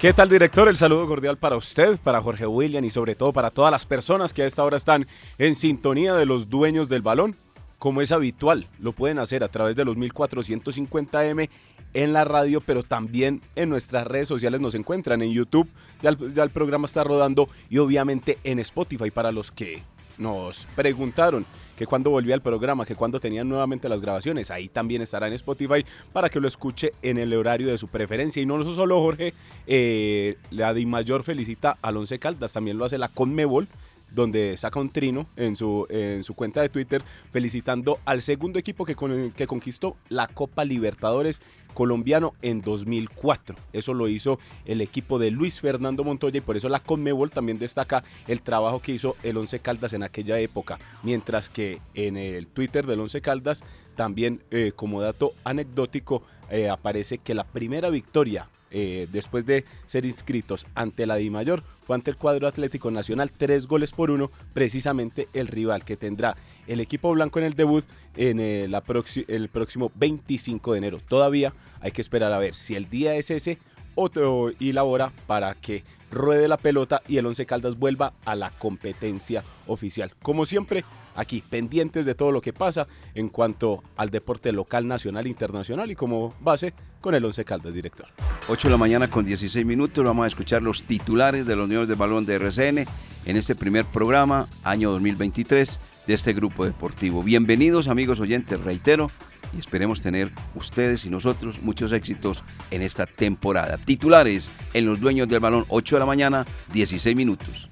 ¿Qué 0.00 0.14
tal, 0.14 0.30
director? 0.30 0.66
El 0.66 0.78
saludo 0.78 1.06
cordial 1.06 1.36
para 1.36 1.58
usted, 1.58 1.98
para 2.00 2.22
Jorge 2.22 2.46
William 2.46 2.82
y 2.82 2.88
sobre 2.88 3.14
todo 3.14 3.34
para 3.34 3.50
todas 3.50 3.70
las 3.70 3.84
personas 3.84 4.32
que 4.32 4.40
a 4.40 4.46
esta 4.46 4.64
hora 4.64 4.78
están 4.78 5.06
en 5.36 5.54
sintonía 5.54 6.14
de 6.14 6.24
los 6.24 6.48
dueños 6.48 6.88
del 6.88 7.02
balón. 7.02 7.36
como 7.78 8.00
es 8.00 8.10
habitual. 8.10 8.66
Lo 8.78 8.92
pueden 8.92 9.18
hacer 9.18 9.44
a 9.44 9.48
través 9.48 9.76
de 9.76 9.84
los 9.84 9.98
1450M 9.98 11.50
en 11.92 12.12
la 12.14 12.24
radio, 12.24 12.62
pero 12.62 12.82
también 12.82 13.42
en 13.56 13.68
nuestras 13.68 14.06
redes 14.06 14.26
sociales 14.26 14.62
nos 14.62 14.74
encuentran 14.74 15.20
en 15.20 15.32
YouTube. 15.32 15.68
Ya 16.02 16.08
el, 16.08 16.32
ya 16.32 16.44
el 16.44 16.50
programa 16.50 16.86
está 16.86 17.04
rodando 17.04 17.50
y 17.68 17.76
obviamente 17.76 18.38
en 18.42 18.58
Spotify 18.58 19.10
para 19.10 19.32
los 19.32 19.52
que 19.52 19.82
nos 20.20 20.66
preguntaron 20.76 21.44
que 21.76 21.86
cuando 21.86 22.10
volvía 22.10 22.34
el 22.34 22.42
programa, 22.42 22.84
que 22.84 22.94
cuando 22.94 23.18
tenían 23.18 23.48
nuevamente 23.48 23.88
las 23.88 24.00
grabaciones, 24.00 24.50
ahí 24.50 24.68
también 24.68 25.00
estará 25.02 25.26
en 25.26 25.32
Spotify 25.32 25.84
para 26.12 26.28
que 26.28 26.38
lo 26.38 26.46
escuche 26.46 26.92
en 27.02 27.18
el 27.18 27.32
horario 27.32 27.68
de 27.68 27.78
su 27.78 27.88
preferencia. 27.88 28.42
Y 28.42 28.46
no 28.46 28.62
solo 28.74 29.00
Jorge, 29.00 29.32
eh, 29.66 30.36
la 30.50 30.74
Di 30.74 30.84
Mayor 30.84 31.24
felicita 31.24 31.78
al 31.80 31.96
Once 31.96 32.18
Caldas, 32.18 32.52
también 32.52 32.76
lo 32.76 32.84
hace 32.84 32.98
la 32.98 33.08
Conmebol 33.08 33.66
donde 34.12 34.56
saca 34.56 34.80
un 34.80 34.90
trino 34.90 35.26
en 35.36 35.56
su, 35.56 35.86
en 35.90 36.24
su 36.24 36.34
cuenta 36.34 36.62
de 36.62 36.68
Twitter 36.68 37.02
felicitando 37.32 37.98
al 38.04 38.22
segundo 38.22 38.58
equipo 38.58 38.84
que, 38.84 38.96
que 39.34 39.46
conquistó 39.46 39.96
la 40.08 40.26
Copa 40.26 40.64
Libertadores 40.64 41.40
colombiano 41.74 42.34
en 42.42 42.60
2004. 42.60 43.56
Eso 43.72 43.94
lo 43.94 44.08
hizo 44.08 44.38
el 44.64 44.80
equipo 44.80 45.18
de 45.18 45.30
Luis 45.30 45.60
Fernando 45.60 46.04
Montoya 46.04 46.38
y 46.38 46.42
por 46.42 46.56
eso 46.56 46.68
la 46.68 46.80
Conmebol 46.80 47.30
también 47.30 47.58
destaca 47.58 48.04
el 48.26 48.42
trabajo 48.42 48.80
que 48.80 48.92
hizo 48.92 49.16
el 49.22 49.36
Once 49.36 49.58
Caldas 49.60 49.92
en 49.92 50.02
aquella 50.02 50.38
época. 50.38 50.78
Mientras 51.02 51.48
que 51.48 51.80
en 51.94 52.16
el 52.16 52.46
Twitter 52.46 52.86
del 52.86 53.00
Once 53.00 53.20
Caldas 53.20 53.64
también 53.94 54.42
eh, 54.50 54.72
como 54.74 55.00
dato 55.00 55.34
anecdótico 55.44 56.22
eh, 56.50 56.68
aparece 56.68 57.18
que 57.18 57.34
la 57.34 57.44
primera 57.44 57.90
victoria 57.90 58.48
eh, 58.70 59.08
después 59.12 59.46
de 59.46 59.64
ser 59.86 60.04
inscritos 60.04 60.66
ante 60.74 61.06
la 61.06 61.16
Di 61.16 61.30
Mayor, 61.30 61.62
fue 61.86 61.96
ante 61.96 62.10
el 62.10 62.16
cuadro 62.16 62.46
Atlético 62.46 62.90
Nacional, 62.90 63.30
tres 63.30 63.66
goles 63.66 63.92
por 63.92 64.10
uno, 64.10 64.30
precisamente 64.52 65.28
el 65.32 65.48
rival 65.48 65.84
que 65.84 65.96
tendrá 65.96 66.36
el 66.66 66.80
equipo 66.80 67.12
blanco 67.12 67.38
en 67.38 67.46
el 67.46 67.54
debut 67.54 67.84
en 68.16 68.40
eh, 68.40 68.68
la 68.68 68.82
el 69.28 69.48
próximo 69.48 69.90
25 69.94 70.72
de 70.72 70.78
enero. 70.78 71.00
Todavía 71.08 71.52
hay 71.80 71.90
que 71.90 72.00
esperar 72.02 72.32
a 72.32 72.38
ver 72.38 72.54
si 72.54 72.74
el 72.74 72.88
día 72.88 73.14
es 73.16 73.30
ese 73.30 73.58
o, 73.94 74.50
y 74.58 74.72
la 74.72 74.84
hora 74.84 75.12
para 75.26 75.54
que 75.54 75.84
ruede 76.10 76.48
la 76.48 76.56
pelota 76.56 77.02
y 77.08 77.18
el 77.18 77.26
Once 77.26 77.44
Caldas 77.46 77.78
vuelva 77.78 78.12
a 78.24 78.34
la 78.34 78.50
competencia 78.50 79.44
oficial. 79.66 80.12
Como 80.22 80.46
siempre, 80.46 80.84
aquí 81.20 81.42
pendientes 81.48 82.06
de 82.06 82.14
todo 82.14 82.32
lo 82.32 82.40
que 82.40 82.52
pasa 82.52 82.88
en 83.14 83.28
cuanto 83.28 83.82
al 83.96 84.10
deporte 84.10 84.52
local, 84.52 84.86
nacional, 84.86 85.26
internacional 85.26 85.90
y 85.90 85.94
como 85.94 86.34
base 86.40 86.72
con 87.00 87.14
el 87.14 87.24
Once 87.24 87.44
Caldas, 87.44 87.74
director. 87.74 88.06
8 88.48 88.68
de 88.68 88.72
la 88.72 88.78
mañana 88.78 89.10
con 89.10 89.24
16 89.24 89.64
minutos 89.66 90.02
vamos 90.04 90.24
a 90.24 90.28
escuchar 90.28 90.62
los 90.62 90.84
titulares 90.84 91.46
de 91.46 91.56
los 91.56 91.66
Unión 91.66 91.86
de 91.86 91.94
Balón 91.94 92.24
de 92.24 92.34
RCN 92.34 92.78
en 93.26 93.36
este 93.36 93.54
primer 93.54 93.84
programa, 93.84 94.48
año 94.64 94.90
2023, 94.92 95.78
de 96.06 96.14
este 96.14 96.32
grupo 96.32 96.64
deportivo. 96.64 97.22
Bienvenidos 97.22 97.86
amigos 97.86 98.18
oyentes, 98.18 98.58
reitero, 98.58 99.10
y 99.54 99.60
esperemos 99.60 100.00
tener 100.00 100.30
ustedes 100.54 101.04
y 101.04 101.10
nosotros 101.10 101.60
muchos 101.60 101.92
éxitos 101.92 102.42
en 102.70 102.80
esta 102.80 103.04
temporada. 103.04 103.76
Titulares 103.76 104.50
en 104.72 104.86
los 104.86 104.98
dueños 105.00 105.28
del 105.28 105.40
balón, 105.40 105.66
8 105.68 105.96
de 105.96 106.00
la 106.00 106.06
mañana, 106.06 106.46
16 106.72 107.14
minutos. 107.14 107.68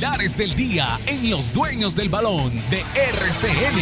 Titulares 0.00 0.34
del 0.34 0.54
día 0.54 0.98
en 1.06 1.28
los 1.28 1.52
dueños 1.52 1.94
del 1.94 2.08
balón 2.08 2.50
de 2.70 2.82
RCN. 2.94 3.76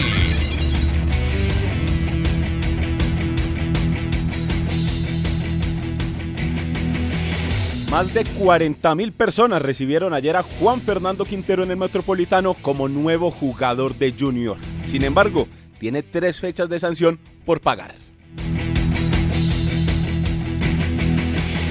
Más 7.89 8.13
de 8.13 8.25
40 8.25 8.95
mil 8.97 9.13
personas 9.13 9.63
recibieron 9.63 10.13
ayer 10.13 10.35
a 10.35 10.43
Juan 10.43 10.81
Fernando 10.81 11.25
Quintero 11.25 11.63
en 11.63 11.71
el 11.71 11.77
Metropolitano 11.77 12.55
como 12.55 12.89
nuevo 12.89 13.31
jugador 13.31 13.95
de 13.95 14.13
Junior. 14.19 14.57
Sin 14.87 15.05
embargo, 15.05 15.47
tiene 15.79 16.03
tres 16.03 16.41
fechas 16.41 16.69
de 16.69 16.81
sanción 16.81 17.21
por 17.47 17.61
pagar. 17.61 17.95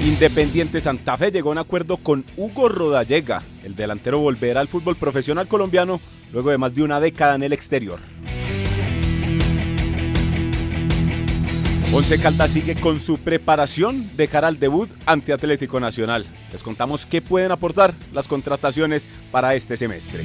Independiente 0.07 0.79
Santa 0.79 1.17
Fe 1.17 1.31
llegó 1.31 1.49
a 1.49 1.51
un 1.51 1.57
acuerdo 1.57 1.97
con 1.97 2.23
Hugo 2.37 2.69
Rodallega. 2.69 3.43
El 3.65 3.75
delantero 3.75 4.19
volverá 4.19 4.61
al 4.61 4.69
fútbol 4.69 4.95
profesional 4.95 5.49
colombiano 5.49 5.99
luego 6.31 6.49
de 6.49 6.57
más 6.57 6.73
de 6.73 6.81
una 6.81 7.01
década 7.01 7.35
en 7.35 7.43
el 7.43 7.51
exterior. 7.51 7.99
Once 11.91 12.17
Caldas 12.19 12.51
sigue 12.51 12.75
con 12.75 13.01
su 13.01 13.17
preparación 13.17 14.09
de 14.15 14.29
cara 14.29 14.47
al 14.47 14.59
debut 14.59 14.89
ante 15.05 15.33
Atlético 15.33 15.81
Nacional. 15.81 16.25
Les 16.53 16.63
contamos 16.63 17.05
qué 17.05 17.21
pueden 17.21 17.51
aportar 17.51 17.93
las 18.13 18.29
contrataciones 18.29 19.05
para 19.29 19.55
este 19.55 19.75
semestre. 19.75 20.23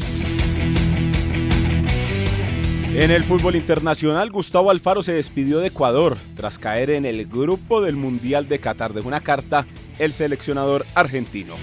En 2.94 3.11
el 3.11 3.25
fútbol 3.25 3.56
internacional, 3.56 4.30
Gustavo 4.30 4.70
Alfaro 4.70 5.02
se 5.02 5.14
despidió 5.14 5.61
de 5.61 5.68
Ecuador 5.68 6.18
tras 6.37 6.58
caer 6.58 6.90
en 6.90 7.06
el 7.06 7.25
grupo 7.25 7.80
del 7.80 7.96
Mundial 7.96 8.49
de 8.49 8.58
Qatar. 8.58 8.92
Dejó 8.92 9.08
una 9.08 9.22
carta 9.22 9.66
el 9.99 10.12
seleccionador 10.12 10.84
argentino. 10.94 11.54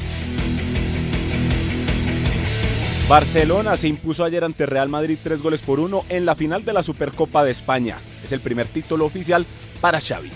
Barcelona 3.08 3.78
se 3.78 3.88
impuso 3.88 4.24
ayer 4.24 4.44
ante 4.44 4.66
Real 4.66 4.90
Madrid 4.90 5.20
tres 5.22 5.44
goles 5.44 5.62
por 5.62 5.80
uno 5.80 6.04
en 6.10 6.26
la 6.26 6.34
final 6.34 6.66
de 6.66 6.74
la 6.74 6.82
Supercopa 6.82 7.44
de 7.44 7.52
España. 7.52 7.98
Es 8.24 8.32
el 8.32 8.40
primer 8.40 8.66
título 8.66 9.06
oficial 9.06 9.46
para 9.82 10.02
Xavi. 10.02 10.32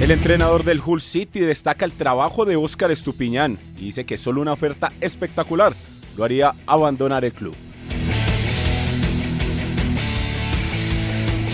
El 0.00 0.10
entrenador 0.10 0.64
del 0.64 0.80
Hull 0.84 1.00
City 1.00 1.38
destaca 1.38 1.84
el 1.84 1.92
trabajo 1.92 2.44
de 2.44 2.56
Óscar 2.56 2.90
Estupiñán 2.90 3.58
y 3.76 3.86
dice 3.86 4.04
que 4.04 4.16
solo 4.16 4.40
una 4.40 4.54
oferta 4.54 4.92
espectacular 5.00 5.74
lo 6.16 6.24
haría 6.24 6.54
abandonar 6.66 7.24
el 7.24 7.32
club. 7.32 7.54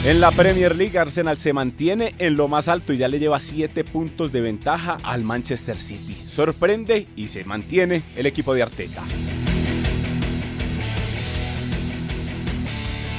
En 0.07 0.21
la 0.21 0.31
Premier 0.31 0.77
League, 0.77 0.97
Arsenal 0.97 1.37
se 1.37 1.53
mantiene 1.53 2.15
en 2.19 2.37
lo 2.37 2.47
más 2.47 2.69
alto 2.69 2.93
y 2.93 2.97
ya 2.97 3.09
le 3.09 3.19
lleva 3.19 3.41
7 3.41 3.83
puntos 3.83 4.31
de 4.31 4.41
ventaja 4.41 4.99
al 5.03 5.25
Manchester 5.25 5.77
City. 5.77 6.15
Sorprende 6.27 7.09
y 7.17 7.27
se 7.27 7.45
mantiene 7.45 8.03
el 8.15 8.27
equipo 8.27 8.55
de 8.55 8.63
Arteta. 8.63 9.03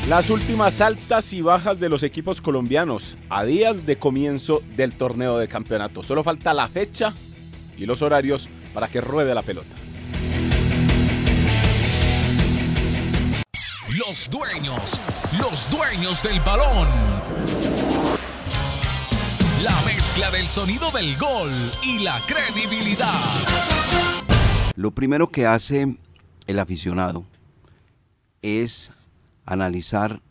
Las 0.08 0.30
últimas 0.30 0.80
altas 0.80 1.34
y 1.34 1.42
bajas 1.42 1.78
de 1.78 1.90
los 1.90 2.04
equipos 2.04 2.40
colombianos 2.40 3.18
a 3.28 3.44
días 3.44 3.86
de 3.86 3.98
comienzo 3.98 4.64
del 4.78 4.94
torneo 4.94 5.38
de 5.38 5.50
campeonato. 5.50 6.02
Solo 6.02 6.24
falta 6.24 6.54
la 6.54 6.70
fecha 6.70 7.14
y 7.78 7.86
los 7.86 8.02
horarios 8.02 8.48
para 8.74 8.88
que 8.88 9.02
ruede 9.02 9.36
la 9.36 9.42
pelota. 9.42 9.76
Los 13.98 14.30
dueños, 14.30 15.00
los 15.40 15.72
dueños 15.72 16.22
del 16.22 16.40
balón. 16.42 16.88
La 19.64 19.82
mezcla 19.88 20.30
del 20.30 20.48
sonido 20.50 20.92
del 20.92 21.18
gol 21.18 21.50
y 21.82 22.04
la 22.04 22.22
credibilidad. 22.28 23.12
Lo 24.76 24.92
primero 24.92 25.30
que 25.30 25.48
hace 25.48 25.98
el 26.46 26.60
aficionado 26.60 27.26
es 28.44 28.92
analizar 29.48 30.22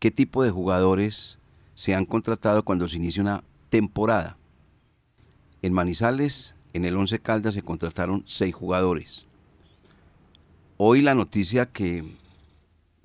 qué 0.00 0.10
tipo 0.10 0.42
de 0.42 0.50
jugadores 0.50 1.38
se 1.76 1.94
han 1.94 2.04
contratado 2.04 2.62
cuando 2.62 2.88
se 2.88 2.96
inicia 2.96 3.22
una 3.22 3.42
temporada. 3.70 4.36
En 5.62 5.72
Manizales, 5.72 6.56
en 6.74 6.84
el 6.84 6.94
Once 6.94 7.18
Caldas, 7.20 7.54
se 7.54 7.62
contrataron 7.62 8.22
seis 8.26 8.54
jugadores. 8.54 9.24
Hoy 10.76 11.00
la 11.00 11.14
noticia 11.14 11.64
que 11.64 12.04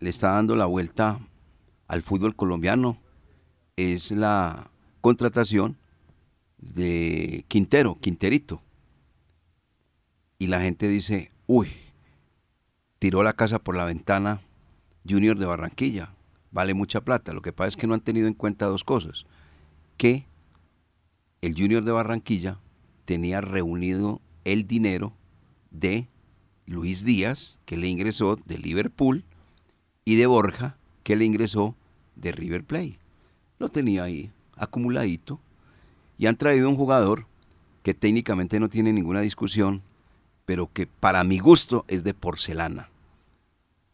le 0.04 0.10
está 0.10 0.32
dando 0.32 0.58
la 0.58 0.66
vuelta 0.66 1.18
al 1.88 2.02
fútbol 2.02 2.36
colombiano 2.36 2.98
es 3.78 4.12
la 4.12 4.70
contratación 5.00 5.78
de 6.58 7.46
Quintero, 7.48 7.98
Quinterito. 8.02 8.62
Y 10.40 10.48
la 10.48 10.60
gente 10.60 10.90
dice, 10.90 11.32
uy, 11.48 11.70
tiró 13.00 13.24
la 13.24 13.32
casa 13.32 13.60
por 13.60 13.78
la 13.78 13.86
ventana 13.86 14.42
Junior 15.08 15.40
de 15.40 15.46
Barranquilla. 15.46 16.10
Vale 16.52 16.74
mucha 16.74 17.00
plata. 17.00 17.32
Lo 17.32 17.42
que 17.42 17.54
pasa 17.54 17.70
es 17.70 17.78
que 17.78 17.88
no 17.88 17.94
han 17.94 18.02
tenido 18.02 18.28
en 18.28 18.34
cuenta 18.34 18.66
dos 18.66 18.84
cosas. 18.84 19.26
Que 19.96 20.26
el 21.40 21.56
Junior 21.56 21.82
de 21.82 21.94
Barranquilla 21.94 22.60
tenía 23.06 23.40
reunido 23.40 24.20
el 24.44 24.68
dinero 24.68 25.14
de 25.72 26.10
Luis 26.66 27.06
Díaz, 27.06 27.58
que 27.64 27.78
le 27.78 27.88
ingresó 27.88 28.36
de 28.36 28.58
Liverpool, 28.58 29.24
y 30.06 30.16
de 30.16 30.26
Borja, 30.26 30.78
que 31.04 31.16
le 31.16 31.26
ingresó 31.26 31.76
de 32.16 32.32
River 32.32 32.64
Plate. 32.64 33.00
Lo 33.60 33.70
tenía 33.70 34.04
ahí 34.04 34.32
acumuladito. 34.56 35.40
Y 36.18 36.28
han 36.28 36.38
traído 36.38 36.70
un 36.70 36.76
jugador 36.76 37.26
que 37.82 37.94
técnicamente 37.94 38.60
no 38.60 38.70
tiene 38.70 38.94
ninguna 38.94 39.22
discusión, 39.22 39.82
pero 40.46 40.72
que 40.72 40.88
para 40.88 41.24
mi 41.24 41.40
gusto 41.40 41.86
es 41.88 42.04
de 42.04 42.14
porcelana. 42.14 42.90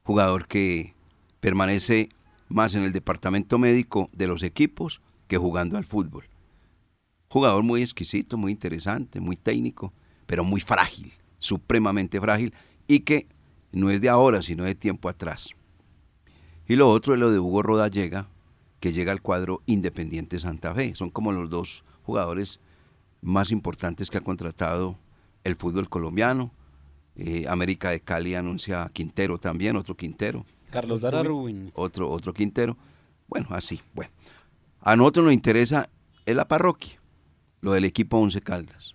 Jugador 0.03 0.47
que 0.47 0.93
permanece 1.39 2.09
más 2.49 2.75
en 2.75 2.83
el 2.83 2.91
departamento 2.91 3.57
médico 3.57 4.09
de 4.11 4.27
los 4.27 4.43
equipos 4.43 5.01
que 5.27 5.37
jugando 5.37 5.77
al 5.77 5.85
fútbol. 5.85 6.25
Jugador 7.29 7.63
muy 7.63 7.83
exquisito, 7.83 8.37
muy 8.37 8.51
interesante, 8.51 9.19
muy 9.19 9.35
técnico, 9.35 9.93
pero 10.25 10.43
muy 10.43 10.61
frágil, 10.61 11.13
supremamente 11.37 12.19
frágil, 12.19 12.53
y 12.87 13.01
que 13.01 13.27
no 13.71 13.91
es 13.91 14.01
de 14.01 14.09
ahora, 14.09 14.41
sino 14.41 14.63
de 14.63 14.73
tiempo 14.73 15.09
atrás. 15.09 15.49
Y 16.69 16.75
lo 16.75 16.87
otro 16.87 17.15
es 17.15 17.19
lo 17.19 17.31
de 17.31 17.39
Hugo 17.39 17.63
Rodallega, 17.63 18.27
que 18.79 18.93
llega 18.93 19.11
al 19.11 19.23
cuadro 19.23 19.63
Independiente 19.65 20.37
Santa 20.37 20.71
Fe. 20.75 20.93
Son 20.93 21.09
como 21.09 21.31
los 21.31 21.49
dos 21.49 21.83
jugadores 22.03 22.59
más 23.23 23.49
importantes 23.49 24.11
que 24.11 24.19
ha 24.19 24.21
contratado 24.21 24.95
el 25.43 25.55
fútbol 25.55 25.89
colombiano. 25.89 26.51
Eh, 27.15 27.45
América 27.49 27.89
de 27.89 28.01
Cali 28.01 28.35
anuncia 28.35 28.83
a 28.83 28.89
Quintero 28.89 29.39
también, 29.39 29.77
otro 29.77 29.97
Quintero. 29.97 30.45
Carlos 30.69 31.01
Darwin. 31.01 31.71
Otro, 31.73 32.07
otro 32.07 32.33
Quintero. 32.33 32.77
Bueno, 33.27 33.47
así. 33.49 33.81
Bueno, 33.95 34.11
a 34.81 34.95
nosotros 34.95 35.25
nos 35.25 35.33
interesa 35.33 35.89
es 36.27 36.35
la 36.35 36.47
parroquia, 36.47 37.01
lo 37.61 37.71
del 37.71 37.85
equipo 37.85 38.19
Once 38.19 38.41
Caldas. 38.41 38.93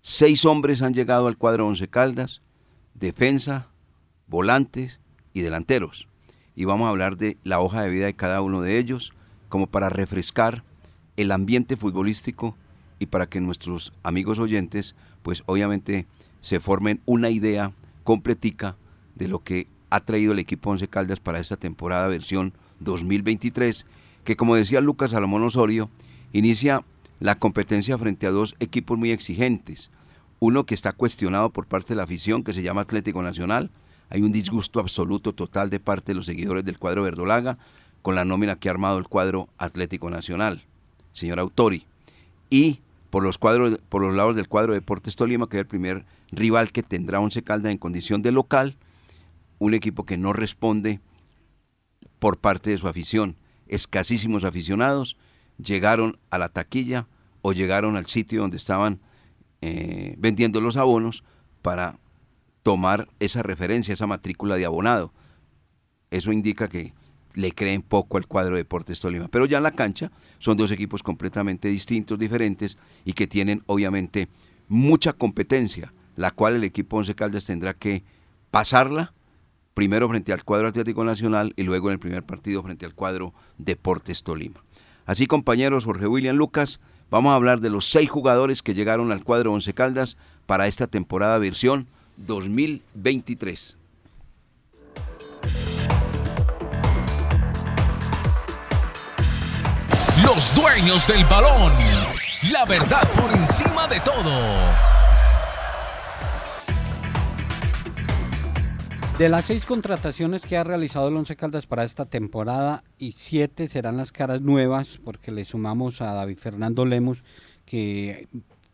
Seis 0.00 0.46
hombres 0.46 0.80
han 0.80 0.94
llegado 0.94 1.26
al 1.26 1.36
cuadro 1.36 1.66
Once 1.66 1.86
Caldas, 1.86 2.40
defensa, 2.94 3.68
volantes 4.26 5.00
y 5.34 5.42
delanteros. 5.42 6.08
Y 6.56 6.64
vamos 6.64 6.86
a 6.86 6.90
hablar 6.90 7.16
de 7.16 7.38
la 7.44 7.60
hoja 7.60 7.82
de 7.82 7.90
vida 7.90 8.06
de 8.06 8.14
cada 8.14 8.40
uno 8.40 8.60
de 8.60 8.78
ellos, 8.78 9.12
como 9.48 9.66
para 9.66 9.88
refrescar 9.88 10.64
el 11.16 11.32
ambiente 11.32 11.76
futbolístico 11.76 12.56
y 12.98 13.06
para 13.06 13.26
que 13.26 13.40
nuestros 13.40 13.92
amigos 14.02 14.38
oyentes, 14.38 14.94
pues 15.22 15.42
obviamente 15.46 16.06
se 16.40 16.60
formen 16.60 17.00
una 17.06 17.30
idea 17.30 17.72
completica 18.04 18.76
de 19.14 19.28
lo 19.28 19.40
que 19.40 19.68
ha 19.90 20.00
traído 20.00 20.32
el 20.32 20.38
equipo 20.38 20.70
Once 20.70 20.88
Caldas 20.88 21.20
para 21.20 21.38
esta 21.38 21.56
temporada 21.56 22.08
versión 22.08 22.52
2023, 22.80 23.86
que 24.24 24.36
como 24.36 24.56
decía 24.56 24.80
Lucas 24.80 25.12
Salomón 25.12 25.44
Osorio, 25.44 25.90
inicia 26.32 26.84
la 27.20 27.38
competencia 27.38 27.96
frente 27.96 28.26
a 28.26 28.30
dos 28.30 28.56
equipos 28.60 28.98
muy 28.98 29.10
exigentes. 29.12 29.90
Uno 30.40 30.66
que 30.66 30.74
está 30.74 30.92
cuestionado 30.92 31.50
por 31.50 31.66
parte 31.66 31.90
de 31.90 31.96
la 31.96 32.02
afición, 32.02 32.42
que 32.42 32.52
se 32.52 32.62
llama 32.62 32.82
Atlético 32.82 33.22
Nacional. 33.22 33.70
Hay 34.10 34.22
un 34.22 34.32
disgusto 34.32 34.80
absoluto 34.80 35.32
total 35.32 35.70
de 35.70 35.80
parte 35.80 36.12
de 36.12 36.16
los 36.16 36.26
seguidores 36.26 36.64
del 36.64 36.78
cuadro 36.78 37.02
verdolaga 37.02 37.58
con 38.02 38.14
la 38.14 38.24
nómina 38.24 38.56
que 38.56 38.68
ha 38.68 38.72
armado 38.72 38.98
el 38.98 39.08
cuadro 39.08 39.48
Atlético 39.58 40.10
Nacional, 40.10 40.62
señor 41.12 41.40
Autori. 41.40 41.86
Y 42.50 42.80
por 43.10 43.22
los, 43.22 43.38
cuadros, 43.38 43.78
por 43.88 44.02
los 44.02 44.14
lados 44.14 44.36
del 44.36 44.48
cuadro 44.48 44.74
Deportes 44.74 45.16
Tolima, 45.16 45.48
que 45.48 45.56
es 45.56 45.60
el 45.60 45.66
primer 45.66 46.04
rival 46.30 46.72
que 46.72 46.82
tendrá 46.82 47.20
Once 47.20 47.42
Caldas 47.42 47.72
en 47.72 47.78
condición 47.78 48.22
de 48.22 48.32
local, 48.32 48.76
un 49.58 49.72
equipo 49.72 50.04
que 50.04 50.18
no 50.18 50.32
responde 50.32 51.00
por 52.18 52.38
parte 52.38 52.70
de 52.70 52.78
su 52.78 52.88
afición. 52.88 53.36
Escasísimos 53.68 54.44
aficionados 54.44 55.16
llegaron 55.58 56.18
a 56.30 56.38
la 56.38 56.48
taquilla 56.48 57.06
o 57.40 57.52
llegaron 57.52 57.96
al 57.96 58.06
sitio 58.06 58.42
donde 58.42 58.56
estaban 58.56 59.00
eh, 59.60 60.14
vendiendo 60.18 60.60
los 60.60 60.76
abonos 60.76 61.24
para 61.62 61.98
tomar 62.64 63.08
esa 63.20 63.42
referencia, 63.42 63.92
esa 63.92 64.08
matrícula 64.08 64.56
de 64.56 64.64
abonado. 64.64 65.12
Eso 66.10 66.32
indica 66.32 66.66
que 66.66 66.94
le 67.34 67.52
creen 67.52 67.82
poco 67.82 68.16
al 68.16 68.26
cuadro 68.26 68.54
de 68.54 68.62
Deportes 68.62 69.00
Tolima. 69.00 69.28
Pero 69.28 69.44
ya 69.44 69.58
en 69.58 69.64
la 69.64 69.72
cancha 69.72 70.10
son 70.38 70.56
dos 70.56 70.70
equipos 70.70 71.02
completamente 71.02 71.68
distintos, 71.68 72.18
diferentes 72.18 72.78
y 73.04 73.12
que 73.12 73.26
tienen 73.26 73.62
obviamente 73.66 74.28
mucha 74.66 75.12
competencia, 75.12 75.92
la 76.16 76.30
cual 76.30 76.54
el 76.54 76.64
equipo 76.64 76.96
Once 76.96 77.14
Caldas 77.14 77.44
tendrá 77.44 77.74
que 77.74 78.02
pasarla 78.50 79.12
primero 79.74 80.08
frente 80.08 80.32
al 80.32 80.44
cuadro 80.44 80.68
Atlético 80.68 81.04
Nacional 81.04 81.52
y 81.56 81.64
luego 81.64 81.90
en 81.90 81.94
el 81.94 81.98
primer 81.98 82.22
partido 82.22 82.62
frente 82.62 82.86
al 82.86 82.94
cuadro 82.94 83.34
Deportes 83.58 84.22
Tolima. 84.22 84.64
Así 85.04 85.26
compañeros, 85.26 85.84
Jorge 85.84 86.06
William 86.06 86.36
Lucas, 86.36 86.80
vamos 87.10 87.32
a 87.32 87.36
hablar 87.36 87.60
de 87.60 87.68
los 87.68 87.84
seis 87.90 88.08
jugadores 88.08 88.62
que 88.62 88.72
llegaron 88.72 89.12
al 89.12 89.22
cuadro 89.22 89.52
Once 89.52 89.74
Caldas 89.74 90.16
para 90.46 90.66
esta 90.66 90.86
temporada 90.86 91.36
versión 91.38 91.88
2023. 92.16 93.76
Los 100.24 100.54
dueños 100.54 101.06
del 101.06 101.24
balón. 101.24 101.72
La 102.50 102.64
verdad 102.64 103.08
por 103.14 103.30
encima 103.36 103.86
de 103.88 104.00
todo. 104.00 104.30
De 109.18 109.28
las 109.28 109.44
seis 109.44 109.64
contrataciones 109.64 110.42
que 110.42 110.56
ha 110.56 110.64
realizado 110.64 111.06
el 111.06 111.16
Once 111.16 111.36
Caldas 111.36 111.66
para 111.66 111.84
esta 111.84 112.04
temporada, 112.04 112.82
y 112.98 113.12
siete 113.12 113.68
serán 113.68 113.96
las 113.96 114.10
caras 114.10 114.40
nuevas, 114.40 114.98
porque 115.04 115.30
le 115.30 115.44
sumamos 115.44 116.00
a 116.00 116.14
David 116.14 116.38
Fernando 116.38 116.84
Lemos, 116.84 117.22
que 117.64 118.26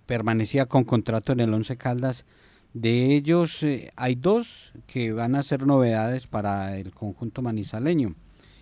permanecía 0.07 0.65
con 0.65 0.85
contrato 0.85 1.33
en 1.33 1.41
el 1.41 1.53
Once 1.53 1.77
Caldas. 1.77 2.25
De 2.73 3.17
ellos 3.17 3.63
eh, 3.65 3.91
hay 3.97 4.15
dos 4.15 4.73
que 4.87 5.13
van 5.13 5.35
a 5.35 5.43
ser 5.43 5.67
novedades 5.67 6.27
para 6.29 6.77
el 6.79 6.93
conjunto 6.93 7.43
manizaleño 7.43 8.15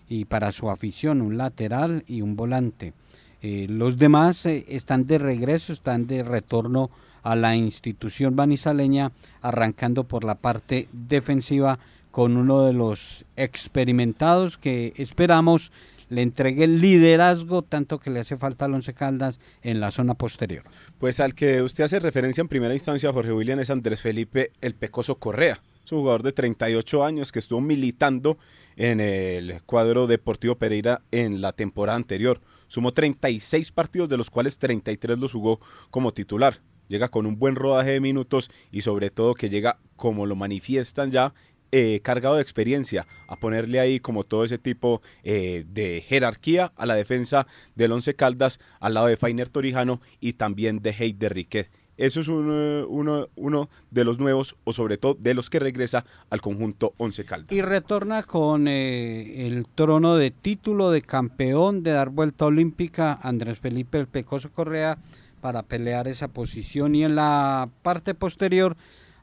y 0.08 0.24
para 0.24 0.52
su 0.52 0.70
afición, 0.70 1.20
un 1.20 1.36
lateral 1.36 2.04
y 2.06 2.22
un 2.22 2.34
volante. 2.34 2.94
Eh, 3.42 3.66
los 3.68 3.98
demás 3.98 4.46
eh, 4.46 4.64
están 4.68 5.06
de 5.06 5.18
regreso, 5.18 5.72
están 5.72 6.06
de 6.06 6.22
retorno 6.22 6.90
a 7.22 7.36
la 7.36 7.54
institución 7.54 8.34
manizaleña, 8.34 9.12
arrancando 9.42 10.04
por 10.04 10.24
la 10.24 10.36
parte 10.36 10.88
defensiva 10.92 11.78
con 12.10 12.38
uno 12.38 12.62
de 12.62 12.72
los 12.72 13.26
experimentados 13.36 14.56
que 14.56 14.94
esperamos 14.96 15.70
le 16.08 16.22
entregue 16.22 16.64
el 16.64 16.80
liderazgo 16.80 17.62
tanto 17.62 17.98
que 17.98 18.10
le 18.10 18.20
hace 18.20 18.36
falta 18.36 18.64
al 18.64 18.74
Once 18.74 18.92
Caldas 18.94 19.40
en 19.62 19.80
la 19.80 19.90
zona 19.90 20.14
posterior. 20.14 20.64
Pues 20.98 21.20
al 21.20 21.34
que 21.34 21.62
usted 21.62 21.84
hace 21.84 22.00
referencia 22.00 22.40
en 22.40 22.48
primera 22.48 22.74
instancia, 22.74 23.12
Jorge 23.12 23.32
William, 23.32 23.60
es 23.60 23.70
Andrés 23.70 24.02
Felipe 24.02 24.52
El 24.60 24.74
Pecoso 24.74 25.16
Correa. 25.18 25.62
Es 25.84 25.92
un 25.92 26.00
jugador 26.00 26.22
de 26.22 26.32
38 26.32 27.04
años 27.04 27.32
que 27.32 27.38
estuvo 27.38 27.60
militando 27.60 28.36
en 28.76 29.00
el 29.00 29.62
cuadro 29.62 30.06
Deportivo 30.06 30.56
Pereira 30.56 31.02
en 31.10 31.40
la 31.40 31.52
temporada 31.52 31.96
anterior. 31.96 32.40
Sumó 32.66 32.92
36 32.92 33.72
partidos, 33.72 34.08
de 34.08 34.18
los 34.18 34.30
cuales 34.30 34.58
33 34.58 35.18
los 35.18 35.32
jugó 35.32 35.60
como 35.90 36.12
titular. 36.12 36.60
Llega 36.88 37.08
con 37.08 37.26
un 37.26 37.38
buen 37.38 37.54
rodaje 37.54 37.92
de 37.92 38.00
minutos 38.00 38.50
y 38.70 38.80
sobre 38.80 39.10
todo 39.10 39.34
que 39.34 39.50
llega, 39.50 39.78
como 39.96 40.26
lo 40.26 40.36
manifiestan 40.36 41.10
ya, 41.10 41.34
eh, 41.72 42.00
cargado 42.02 42.36
de 42.36 42.42
experiencia, 42.42 43.06
a 43.26 43.36
ponerle 43.36 43.80
ahí 43.80 44.00
como 44.00 44.24
todo 44.24 44.44
ese 44.44 44.58
tipo 44.58 45.02
eh, 45.22 45.64
de 45.68 46.02
jerarquía 46.06 46.72
a 46.76 46.86
la 46.86 46.94
defensa 46.94 47.46
del 47.74 47.92
Once 47.92 48.14
Caldas 48.14 48.58
al 48.80 48.94
lado 48.94 49.06
de 49.06 49.16
Fainer 49.16 49.48
Torijano 49.48 50.00
y 50.20 50.34
también 50.34 50.80
de 50.80 50.90
Heider 50.90 51.34
Riquet. 51.34 51.70
Eso 51.98 52.20
es 52.20 52.28
uno, 52.28 53.26
uno, 53.34 53.68
de 53.90 54.04
los 54.04 54.20
nuevos 54.20 54.56
o 54.62 54.72
sobre 54.72 54.98
todo 54.98 55.14
de 55.18 55.34
los 55.34 55.50
que 55.50 55.58
regresa 55.58 56.04
al 56.30 56.40
conjunto 56.40 56.94
Once 56.96 57.24
Caldas. 57.24 57.50
Y 57.50 57.60
retorna 57.60 58.22
con 58.22 58.68
eh, 58.68 59.46
el 59.48 59.66
trono 59.66 60.16
de 60.16 60.30
título 60.30 60.92
de 60.92 61.02
campeón 61.02 61.82
de 61.82 61.90
dar 61.90 62.10
vuelta 62.10 62.46
olímpica 62.46 63.18
Andrés 63.20 63.58
Felipe 63.58 63.98
El 63.98 64.06
Pecoso 64.06 64.52
Correa 64.52 64.96
para 65.40 65.64
pelear 65.64 66.06
esa 66.06 66.28
posición 66.28 66.94
y 66.94 67.04
en 67.04 67.16
la 67.16 67.68
parte 67.82 68.14
posterior 68.14 68.76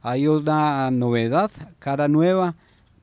hay 0.06 0.28
una 0.28 0.92
novedad, 0.92 1.50
cara 1.80 2.08
nueva, 2.08 2.54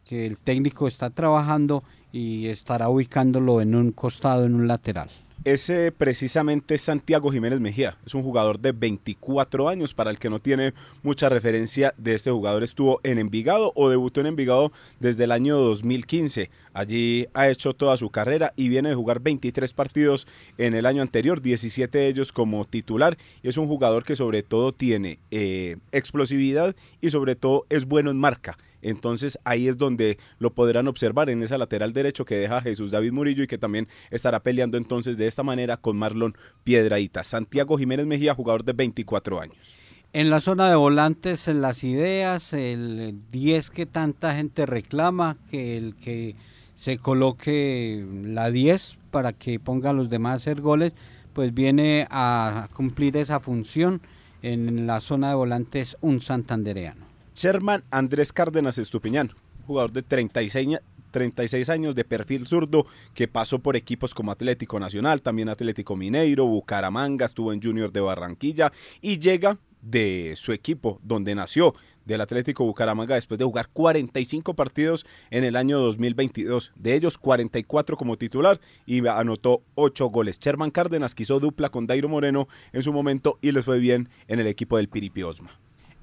que 0.05 0.25
el 0.25 0.39
técnico 0.39 0.87
está 0.87 1.11
trabajando 1.11 1.83
y 2.13 2.47
estará 2.47 2.89
ubicándolo 2.89 3.61
en 3.61 3.75
un 3.75 3.91
costado, 3.91 4.45
en 4.45 4.55
un 4.55 4.69
lateral. 4.69 5.11
Ese 5.45 5.91
precisamente 5.91 6.77
es 6.77 6.83
Santiago 6.83 7.33
Jiménez 7.33 7.59
Mejía. 7.59 7.99
Es 8.07 8.15
un 8.15 8.23
jugador 8.23 8.61
de 8.61 8.71
24 8.71 9.69
años. 9.69 9.93
Para 9.93 10.13
el 10.13 10.21
que 10.21 10.31
no 10.31 10.39
tiene 10.39 10.73
mucha 11.03 11.29
referencia 11.29 11.93
de 11.99 12.15
este 12.15 12.31
jugador, 12.31 12.63
estuvo 12.63 13.01
en 13.03 13.19
Envigado 13.19 13.73
o 13.75 13.91
debutó 13.91 14.21
en 14.21 14.29
Envigado 14.29 14.71
desde 15.01 15.25
el 15.25 15.33
año 15.33 15.57
2015. 15.57 16.49
Allí 16.73 17.27
ha 17.35 17.49
hecho 17.49 17.75
toda 17.75 17.97
su 17.97 18.11
carrera 18.11 18.53
y 18.55 18.69
viene 18.69 18.91
de 18.91 18.95
jugar 18.95 19.19
23 19.19 19.73
partidos 19.73 20.29
en 20.59 20.75
el 20.75 20.87
año 20.87 21.03
anterior, 21.03 21.43
17 21.43 21.99
de 21.99 22.07
ellos 22.07 22.31
como 22.31 22.65
titular. 22.65 23.19
Y 23.43 23.49
es 23.49 23.57
un 23.57 23.67
jugador 23.67 24.05
que 24.05 24.15
sobre 24.15 24.45
todo 24.45 24.71
tiene 24.71 25.19
eh, 25.33 25.77
explosividad 25.91 26.77
y 27.01 27.11
sobre 27.11 27.35
todo 27.35 27.67
es 27.69 27.87
bueno 27.87 28.13
en 28.13 28.19
marca. 28.19 28.57
Entonces 28.83 29.39
ahí 29.45 29.69
es 29.69 29.79
donde 29.79 30.19
lo 30.39 30.53
podrán 30.53 30.89
observar 30.89 31.31
en 31.31 31.43
esa 31.43 31.57
lateral 31.57 31.93
derecho 31.93 32.25
que 32.25 32.37
deja 32.37 32.61
Jesús 32.61 32.91
David 32.91 33.13
Murillo 33.13 33.45
y 33.45 33.47
que 33.47 33.59
también 33.59 33.89
estará 34.11 34.41
peleando 34.41 34.77
entonces 34.77 35.17
de 35.17 35.29
esta 35.29 35.43
manera 35.43 35.77
con 35.77 35.97
Marlon 35.97 36.37
Piedraíta. 36.65 37.25
Santiago 37.25 37.79
Jiménez 37.79 38.07
Mejía, 38.07 38.35
jugador 38.35 38.65
de 38.65 38.73
24 38.73 39.41
años. 39.41 39.77
En 40.13 40.29
la 40.29 40.41
zona 40.41 40.69
de 40.69 40.77
volantes, 40.77 41.49
las 41.49 41.85
ideas, 41.85 42.53
el 42.53 43.15
10 43.31 43.71
que 43.71 43.87
tanta 43.87 44.35
gente 44.35 44.67
reclama, 44.67 45.39
que 45.51 45.79
el 45.79 45.95
que 45.97 46.37
se 46.77 46.99
coloque 46.99 48.05
la 48.25 48.51
10 48.51 48.99
para 49.11 49.33
que 49.33 49.59
ponga 49.59 49.91
a 49.91 49.93
los 49.95 50.11
demás 50.11 50.33
a 50.33 50.37
hacer 50.37 50.61
goles, 50.61 50.95
pues 51.33 51.55
viene 51.55 52.07
a 52.11 52.69
cumplir 52.75 53.17
esa 53.17 53.41
función 53.41 54.03
en 54.43 54.87
la 54.87 55.01
zona 55.01 55.29
de 55.31 55.35
volantes 55.35 55.97
un 56.01 56.21
santandereano. 56.21 57.12
Sherman 57.35 57.83
Andrés 57.91 58.33
Cárdenas 58.33 58.79
Estupiñán, 58.79 59.33
jugador 59.67 59.93
de 59.93 60.03
36, 60.03 60.79
36 61.11 61.69
años 61.69 61.95
de 61.95 62.05
perfil 62.05 62.47
zurdo 62.47 62.87
que 63.15 63.29
pasó 63.29 63.59
por 63.59 63.77
equipos 63.77 64.15
como 64.15 64.33
Atlético 64.33 64.79
Nacional, 64.79 65.23
también 65.23 65.49
Atlético 65.49 65.97
Mineiro, 65.97 66.47
Bucaramanga, 66.47 67.27
estuvo 67.27 67.53
en 67.53 67.63
Junior 67.63 67.93
de 67.93 68.01
Barranquilla 68.01 68.73
y 69.01 69.19
llega 69.19 69.59
de 69.81 70.35
su 70.37 70.53
equipo, 70.53 71.01
donde 71.03 71.35
nació, 71.35 71.75
del 72.05 72.21
Atlético 72.21 72.65
Bucaramanga, 72.65 73.17
después 73.17 73.39
de 73.39 73.45
jugar 73.45 73.69
45 73.73 74.55
partidos 74.55 75.07
en 75.31 75.45
el 75.45 75.57
año 75.57 75.79
2022, 75.81 76.73
de 76.77 76.95
ellos 76.95 77.19
44 77.19 77.97
como 77.97 78.17
titular 78.17 78.61
y 78.87 79.07
anotó 79.07 79.63
8 79.75 80.07
goles. 80.07 80.39
Sherman 80.39 80.71
Cárdenas 80.71 81.15
quiso 81.15 81.41
dupla 81.41 81.69
con 81.69 81.87
Dairo 81.87 82.09
Moreno 82.09 82.49
en 82.73 82.83
su 82.83 82.93
momento 82.93 83.39
y 83.41 83.53
les 83.53 83.65
fue 83.65 83.79
bien 83.79 84.09
en 84.29 84.41
el 84.41 84.47
equipo 84.47 84.77
del 84.77 84.89
Piripi 84.89 85.23
Osma. 85.23 85.51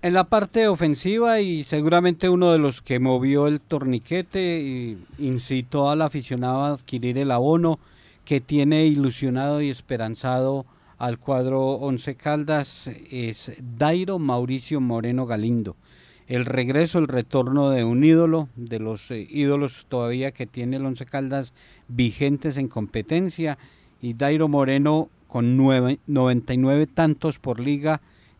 En 0.01 0.13
la 0.13 0.23
parte 0.23 0.69
ofensiva 0.69 1.41
y 1.41 1.65
seguramente 1.65 2.29
uno 2.29 2.53
de 2.53 2.57
los 2.57 2.81
que 2.81 2.99
movió 2.99 3.47
el 3.47 3.59
torniquete 3.59 4.61
y 4.61 4.97
incitó 5.17 5.89
al 5.89 6.01
aficionado 6.01 6.63
a 6.63 6.69
adquirir 6.69 7.17
el 7.17 7.31
abono 7.31 7.79
que 8.23 8.39
tiene 8.39 8.85
ilusionado 8.85 9.61
y 9.61 9.69
esperanzado 9.69 10.65
al 10.97 11.19
cuadro 11.19 11.71
Once 11.71 12.15
Caldas 12.15 12.87
es 13.11 13.61
Dairo 13.77 14.19
Mauricio 14.19 14.79
Moreno 14.79 15.25
Galindo. 15.25 15.75
El 16.27 16.45
regreso, 16.45 16.99
el 16.99 17.09
retorno 17.09 17.69
de 17.69 17.83
un 17.83 18.05
ídolo, 18.05 18.47
de 18.55 18.79
los 18.79 19.11
eh, 19.11 19.27
ídolos 19.29 19.85
todavía 19.89 20.31
que 20.31 20.45
tiene 20.45 20.77
el 20.77 20.85
Once 20.85 21.05
Caldas 21.05 21.53
vigentes 21.89 22.55
en 22.55 22.69
competencia, 22.69 23.57
y 24.01 24.13
Dairo 24.13 24.47
Moreno 24.47 25.09
con 25.27 25.57
99 25.57 26.87
tantos 26.87 27.37
por 27.37 27.59
liga 27.59 27.99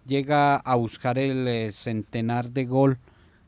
llega 0.10 0.58
a 0.58 0.76
buscar 0.76 1.18
el 1.18 1.48
eh, 1.48 1.72
centenar 1.72 2.50
de 2.50 2.66
gol 2.66 2.98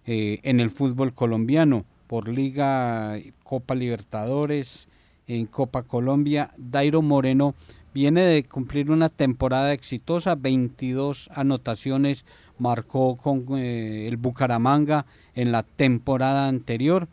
eh, 0.05 0.39
en 0.43 0.59
el 0.59 0.69
fútbol 0.69 1.13
colombiano 1.13 1.83
por 2.07 2.27
liga 2.27 3.17
Copa 3.43 3.75
Libertadores, 3.75 4.87
en 5.27 5.47
Copa 5.47 5.83
Colombia. 5.83 6.51
Dairo 6.57 7.01
Moreno 7.01 7.55
viene 7.93 8.21
de 8.21 8.43
cumplir 8.43 8.91
una 8.91 9.09
temporada 9.09 9.73
exitosa, 9.73 10.35
22 10.35 11.29
anotaciones 11.33 12.25
marcó 12.57 13.17
con 13.17 13.45
eh, 13.57 14.07
el 14.07 14.17
Bucaramanga 14.17 15.05
en 15.33 15.51
la 15.51 15.63
temporada 15.63 16.47
anterior, 16.47 17.07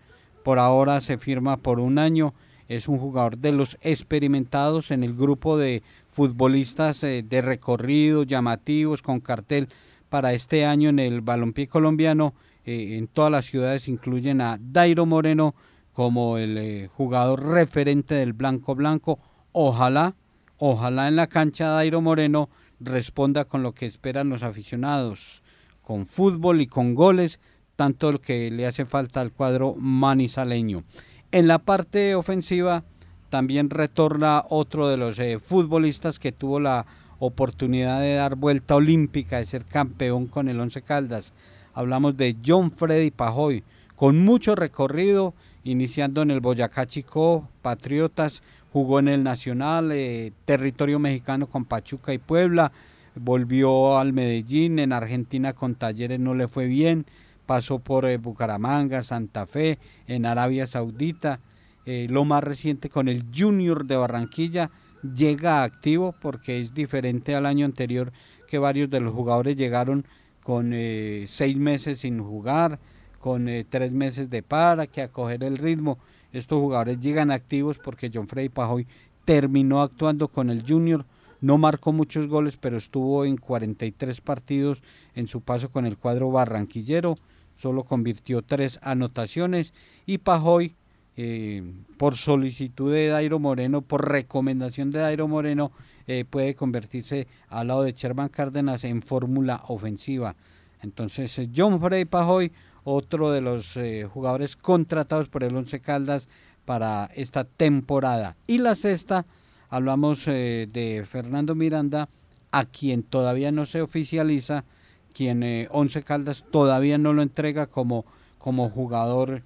por 0.45 0.59
ahora 0.59 1.01
se 1.01 1.17
firma 1.17 1.57
por 1.57 1.81
un 1.81 1.99
año, 1.99 2.35
es 2.69 2.87
un 2.87 2.99
jugador 2.99 3.39
de 3.39 3.53
los 3.53 3.79
experimentados 3.81 4.91
en 4.91 5.03
el 5.03 5.15
grupo 5.15 5.57
de 5.57 5.83
futbolistas 6.19 7.05
eh, 7.05 7.25
de 7.25 7.41
recorrido, 7.41 8.25
llamativos, 8.25 9.03
con 9.03 9.21
cartel 9.21 9.69
para 10.09 10.33
este 10.33 10.67
año 10.67 10.89
en 10.89 10.99
el 10.99 11.21
balompié 11.21 11.69
colombiano. 11.69 12.35
Eh, 12.65 12.97
en 12.99 13.07
todas 13.07 13.31
las 13.31 13.45
ciudades 13.47 13.87
incluyen 13.87 14.41
a 14.41 14.59
Dairo 14.61 15.07
Moreno 15.07 15.55
como 15.93 16.39
el 16.39 16.89
jugador 16.89 17.47
referente 17.47 18.17
del 18.17 18.33
Blanco 18.33 18.75
Blanco. 18.75 19.21
Ojalá 19.53 20.17
Ojalá 20.59 21.07
en 21.07 21.15
la 21.15 21.29
cancha 21.29 21.69
Dairo 21.69 22.01
Moreno 22.01 22.51
responda 22.81 23.45
con 23.45 23.63
lo 23.63 23.75
que 23.75 23.87
esperan 23.87 24.29
los 24.29 24.43
aficionados, 24.43 25.45
con 25.83 26.05
fútbol 26.05 26.61
y 26.61 26.67
con 26.67 26.97
goles, 26.97 27.39
tanto 27.77 28.11
lo 28.11 28.21
que 28.21 28.51
le 28.51 28.67
hace 28.67 28.85
falta 28.85 29.21
al 29.21 29.31
cuadro 29.31 29.77
manizaleño. 29.77 30.83
En 31.31 31.47
la 31.47 31.61
parte 31.61 32.17
ofensiva 32.17 32.83
también 33.29 33.71
retorna 33.71 34.45
otro 34.49 34.89
de 34.89 34.97
los 34.97 35.19
eh, 35.19 35.39
futbolistas 35.39 36.19
que 36.19 36.33
tuvo 36.33 36.61
la 36.61 36.87
oportunidad 37.19 38.01
de 38.01 38.15
dar 38.15 38.37
vuelta 38.37 38.77
olímpica, 38.77 39.39
de 39.39 39.47
ser 39.47 39.65
campeón 39.65 40.27
con 40.27 40.49
el 40.49 40.61
Once 40.61 40.83
Caldas. 40.83 41.33
Hablamos 41.75 42.17
de 42.17 42.37
John 42.45 42.71
Freddy 42.71 43.11
Pajoy, 43.11 43.65
con 43.97 44.25
mucho 44.25 44.55
recorrido, 44.55 45.35
iniciando 45.65 46.23
en 46.23 46.31
el 46.31 46.41
Boyacá 46.41 46.87
Chico, 46.87 47.49
Patriotas, 47.63 48.43
jugó 48.73 48.99
en 48.99 49.09
el 49.09 49.23
Nacional, 49.23 49.91
eh, 49.93 50.33
territorio 50.45 50.99
mexicano 50.99 51.47
con 51.47 51.65
Pachuca 51.65 52.13
y 52.13 52.19
Puebla, 52.19 52.73
volvió 53.15 53.99
al 53.99 54.13
Medellín, 54.13 54.79
en 54.79 54.93
Argentina 54.93 55.53
con 55.53 55.75
Talleres 55.75 56.21
no 56.21 56.35
le 56.35 56.49
fue 56.49 56.67
bien, 56.67 57.07
pasó 57.47 57.79
por 57.79 58.05
eh, 58.07 58.19
Bucaramanga, 58.19 59.03
Santa 59.03 59.47
Fe, 59.47 59.79
en 60.07 60.27
Arabia 60.27 60.67
Saudita, 60.67 61.41
eh, 61.89 62.07
lo 62.09 62.25
más 62.25 62.45
reciente 62.45 62.89
con 62.89 63.09
el 63.09 63.25
Junior 63.35 63.87
de 63.87 63.97
Barranquilla, 63.97 64.71
llega 65.15 65.63
activo 65.63 66.15
porque 66.21 66.61
es 66.61 66.75
diferente 66.75 67.35
al 67.35 67.47
año 67.47 67.65
anterior 67.65 68.13
que 68.47 68.59
varios 68.59 68.91
de 68.91 69.01
los 69.01 69.15
jugadores 69.15 69.57
llegaron 69.57 70.05
con 70.43 70.73
seis 70.73 71.57
meses 71.57 72.01
sin 72.01 72.21
jugar, 72.21 72.79
con 73.21 73.49
tres 73.69 73.93
meses 73.93 74.31
de 74.31 74.43
para, 74.43 74.87
que 74.87 75.03
a 75.03 75.13
coger 75.13 75.45
el 75.45 75.59
ritmo 75.59 75.99
estos 76.33 76.61
jugadores 76.61 77.01
llegan 77.01 77.31
activos 77.31 77.79
porque 77.79 78.11
John 78.13 78.29
Freddy 78.29 78.49
Pajoy 78.49 78.87
terminó 79.25 79.83
actuando 79.83 80.29
con 80.29 80.51
el 80.51 80.65
Junior. 80.67 81.07
No 81.41 81.57
marcó 81.57 81.93
muchos 81.93 82.27
goles, 82.27 82.57
pero 82.57 82.77
estuvo 82.77 83.25
en 83.25 83.37
43 83.37 84.21
partidos 84.21 84.83
en 85.15 85.27
su 85.27 85.41
paso 85.41 85.71
con 85.71 85.87
el 85.87 85.97
cuadro 85.97 86.31
barranquillero. 86.31 87.15
Solo 87.57 87.85
convirtió 87.85 88.43
tres 88.43 88.79
anotaciones 88.83 89.73
y 90.05 90.19
Pajoy, 90.19 90.75
eh, 91.21 91.65
por 91.97 92.15
solicitud 92.15 92.93
de 92.93 93.09
Dairo 93.09 93.41
Moreno, 93.41 93.83
por 93.83 94.09
recomendación 94.09 94.93
de 94.93 95.01
Dairo 95.01 95.27
Moreno, 95.27 95.73
eh, 96.07 96.25
puede 96.25 96.55
convertirse 96.55 97.27
al 97.49 97.67
lado 97.67 97.83
de 97.83 97.91
Sherman 97.91 98.29
Cárdenas 98.29 98.85
en 98.85 99.03
fórmula 99.03 99.61
ofensiva. 99.67 100.37
Entonces, 100.81 101.37
eh, 101.41 101.51
John 101.55 101.81
Freddy 101.81 102.05
Pajoy 102.05 102.53
otro 102.85 103.33
de 103.33 103.41
los 103.41 103.77
jugadores 104.13 104.55
contratados 104.55 105.29
por 105.29 105.43
el 105.43 105.57
Once 105.57 105.81
Caldas 105.81 106.29
para 106.65 107.11
esta 107.17 107.43
temporada. 107.43 108.37
Y 108.47 108.59
la 108.59 108.77
sexta, 108.77 109.27
hablamos 109.71 110.25
de 110.25 111.05
Fernando 111.05 111.57
Miranda, 111.57 112.09
a 112.53 112.65
quien 112.65 113.03
todavía 113.03 113.51
no 113.51 113.67
se 113.67 113.83
oficializa, 113.83 114.65
quien 115.13 115.67
Once 115.73 116.01
Caldas 116.05 116.45
todavía 116.53 116.97
no 116.97 117.13
lo 117.13 117.23
entrega 117.23 117.67
como, 117.67 118.07
como 118.39 118.71
jugador 118.71 119.43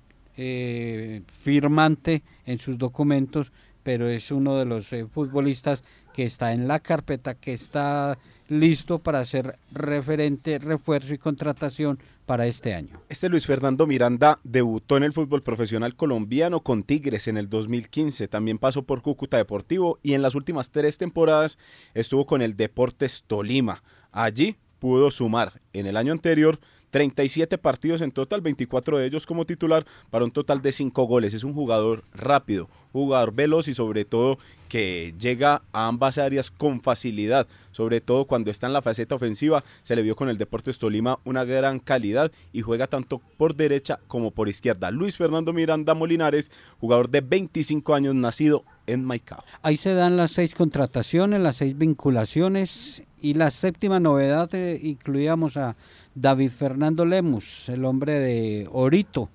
firmante 1.32 2.22
en 2.46 2.58
sus 2.58 2.78
documentos, 2.78 3.52
pero 3.82 4.08
es 4.08 4.30
uno 4.30 4.56
de 4.56 4.64
los 4.64 4.90
futbolistas 5.12 5.82
que 6.12 6.24
está 6.24 6.52
en 6.52 6.68
la 6.68 6.80
carpeta, 6.80 7.34
que 7.34 7.52
está 7.52 8.18
listo 8.48 8.98
para 8.98 9.24
ser 9.24 9.58
referente, 9.72 10.58
refuerzo 10.58 11.14
y 11.14 11.18
contratación 11.18 11.98
para 12.26 12.46
este 12.46 12.74
año. 12.74 13.00
Este 13.08 13.28
Luis 13.28 13.46
Fernando 13.46 13.86
Miranda 13.86 14.38
debutó 14.44 14.96
en 14.96 15.04
el 15.04 15.12
fútbol 15.12 15.42
profesional 15.42 15.96
colombiano 15.96 16.60
con 16.60 16.82
Tigres 16.82 17.28
en 17.28 17.38
el 17.38 17.48
2015, 17.48 18.28
también 18.28 18.58
pasó 18.58 18.82
por 18.82 19.02
Cúcuta 19.02 19.38
Deportivo 19.38 19.98
y 20.02 20.14
en 20.14 20.22
las 20.22 20.34
últimas 20.34 20.70
tres 20.70 20.98
temporadas 20.98 21.58
estuvo 21.94 22.26
con 22.26 22.42
el 22.42 22.56
Deportes 22.56 23.24
Tolima. 23.26 23.82
Allí 24.12 24.56
pudo 24.78 25.10
sumar 25.10 25.60
en 25.72 25.86
el 25.86 25.96
año 25.96 26.12
anterior 26.12 26.60
37 26.92 27.56
partidos 27.56 28.02
en 28.02 28.12
total, 28.12 28.42
24 28.42 28.98
de 28.98 29.06
ellos 29.06 29.26
como 29.26 29.46
titular, 29.46 29.86
para 30.10 30.26
un 30.26 30.30
total 30.30 30.60
de 30.60 30.72
5 30.72 31.04
goles. 31.04 31.32
Es 31.32 31.42
un 31.42 31.54
jugador 31.54 32.04
rápido, 32.12 32.68
jugador 32.92 33.34
veloz 33.34 33.66
y 33.66 33.74
sobre 33.74 34.04
todo 34.04 34.38
que 34.68 35.14
llega 35.18 35.62
a 35.72 35.88
ambas 35.88 36.18
áreas 36.18 36.50
con 36.50 36.82
facilidad, 36.82 37.46
sobre 37.72 38.02
todo 38.02 38.26
cuando 38.26 38.50
está 38.50 38.66
en 38.66 38.74
la 38.74 38.82
faceta 38.82 39.14
ofensiva, 39.14 39.64
se 39.82 39.96
le 39.96 40.02
vio 40.02 40.16
con 40.16 40.28
el 40.28 40.36
Deportes 40.36 40.78
Tolima 40.78 41.18
una 41.24 41.44
gran 41.44 41.78
calidad 41.78 42.30
y 42.52 42.60
juega 42.60 42.86
tanto 42.86 43.22
por 43.38 43.54
derecha 43.54 43.98
como 44.06 44.30
por 44.30 44.50
izquierda. 44.50 44.90
Luis 44.90 45.16
Fernando 45.16 45.54
Miranda 45.54 45.94
Molinares, 45.94 46.50
jugador 46.78 47.08
de 47.08 47.22
25 47.22 47.94
años, 47.94 48.14
nacido 48.14 48.64
en 48.86 49.04
Maicao. 49.04 49.42
Ahí 49.62 49.78
se 49.78 49.94
dan 49.94 50.18
las 50.18 50.32
seis 50.32 50.54
contrataciones, 50.54 51.40
las 51.40 51.56
seis 51.56 51.76
vinculaciones 51.76 53.02
y 53.20 53.34
la 53.34 53.50
séptima 53.50 54.00
novedad 54.00 54.52
eh, 54.54 54.78
incluíamos 54.82 55.56
a 55.56 55.76
David 56.14 56.50
Fernando 56.50 57.04
Lemus, 57.04 57.68
el 57.68 57.84
hombre 57.84 58.14
de 58.14 58.68
Orito. 58.70 59.30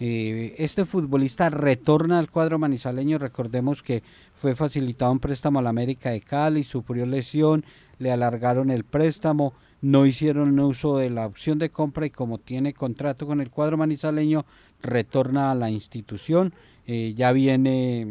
Eh, 0.00 0.54
este 0.58 0.84
futbolista 0.84 1.50
retorna 1.50 2.18
al 2.18 2.30
cuadro 2.30 2.58
manizaleño, 2.58 3.18
recordemos 3.18 3.82
que 3.82 4.02
fue 4.34 4.54
facilitado 4.54 5.10
un 5.10 5.18
préstamo 5.18 5.58
a 5.58 5.62
la 5.62 5.70
América 5.70 6.10
de 6.10 6.20
Cali, 6.20 6.62
sufrió 6.62 7.04
lesión, 7.04 7.64
le 7.98 8.12
alargaron 8.12 8.70
el 8.70 8.84
préstamo, 8.84 9.54
no 9.80 10.06
hicieron 10.06 10.58
uso 10.60 10.98
de 10.98 11.10
la 11.10 11.26
opción 11.26 11.58
de 11.58 11.70
compra 11.70 12.06
y 12.06 12.10
como 12.10 12.38
tiene 12.38 12.74
contrato 12.74 13.26
con 13.26 13.40
el 13.40 13.50
cuadro 13.50 13.76
manizaleño, 13.76 14.44
retorna 14.82 15.50
a 15.50 15.56
la 15.56 15.70
institución, 15.70 16.52
eh, 16.86 17.14
ya 17.16 17.32
viene 17.32 18.06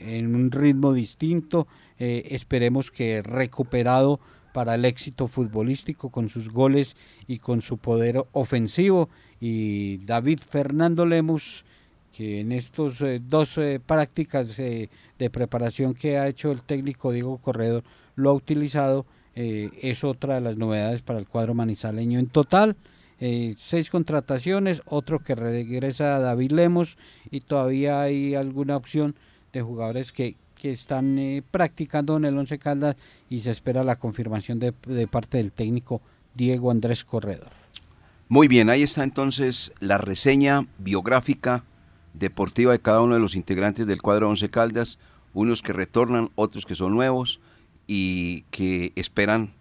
en 0.00 0.34
un 0.34 0.50
ritmo 0.50 0.92
distinto, 0.92 1.68
esperemos 1.98 2.90
que 2.90 3.22
recuperado 3.22 4.18
para 4.52 4.74
el 4.74 4.84
éxito 4.84 5.28
futbolístico 5.28 6.10
con 6.10 6.28
sus 6.28 6.50
goles 6.50 6.96
y 7.26 7.38
con 7.38 7.62
su 7.62 7.78
poder 7.78 8.24
ofensivo. 8.32 9.08
Y 9.40 9.98
David 9.98 10.40
Fernando 10.48 11.06
Lemus, 11.06 11.64
que 12.12 12.40
en 12.40 12.52
estos 12.52 13.00
eh, 13.00 13.20
dos 13.22 13.58
eh, 13.58 13.80
prácticas 13.84 14.58
eh, 14.58 14.88
de 15.18 15.30
preparación 15.30 15.94
que 15.94 16.18
ha 16.18 16.28
hecho 16.28 16.52
el 16.52 16.62
técnico 16.62 17.12
Diego 17.12 17.38
Corredor, 17.38 17.82
lo 18.14 18.30
ha 18.30 18.34
utilizado, 18.34 19.06
es 19.34 20.04
otra 20.04 20.34
de 20.34 20.42
las 20.42 20.58
novedades 20.58 21.00
para 21.00 21.18
el 21.18 21.26
cuadro 21.26 21.54
manizaleño. 21.54 22.18
En 22.18 22.26
total, 22.26 22.76
seis 23.56 23.88
contrataciones, 23.88 24.82
otro 24.84 25.20
que 25.20 25.34
regresa 25.34 26.16
a 26.16 26.20
David 26.20 26.52
Lemos 26.52 26.98
y 27.30 27.40
todavía 27.40 28.02
hay 28.02 28.34
alguna 28.34 28.76
opción 28.76 29.14
de 29.54 29.62
jugadores 29.62 30.12
que 30.12 30.36
que 30.62 30.70
están 30.70 31.18
eh, 31.18 31.42
practicando 31.50 32.16
en 32.16 32.24
el 32.24 32.38
Once 32.38 32.56
Caldas 32.56 32.94
y 33.28 33.40
se 33.40 33.50
espera 33.50 33.82
la 33.82 33.96
confirmación 33.96 34.60
de, 34.60 34.70
parte 35.10 35.38
del 35.38 35.50
técnico 35.50 36.00
Diego 36.36 36.70
Andrés 36.70 37.04
Corredor. 37.04 37.50
Muy 38.28 38.46
bien, 38.46 38.70
ahí 38.70 38.84
está 38.84 39.02
entonces 39.02 39.72
la 39.80 39.98
reseña 39.98 40.68
biográfica 40.78 41.64
deportiva 42.14 42.70
de 42.70 42.78
cada 42.78 43.00
uno 43.00 43.14
de 43.14 43.20
los 43.20 43.34
integrantes 43.34 43.88
del 43.88 44.00
cuadro 44.00 44.28
Once 44.28 44.48
Caldas, 44.50 45.00
unos 45.34 45.62
que 45.62 45.72
retornan, 45.72 46.30
otros 46.36 46.64
que 46.64 46.76
son 46.76 46.94
nuevos 46.94 47.40
y 47.88 48.42
que 48.52 48.92
esperan 48.94 49.54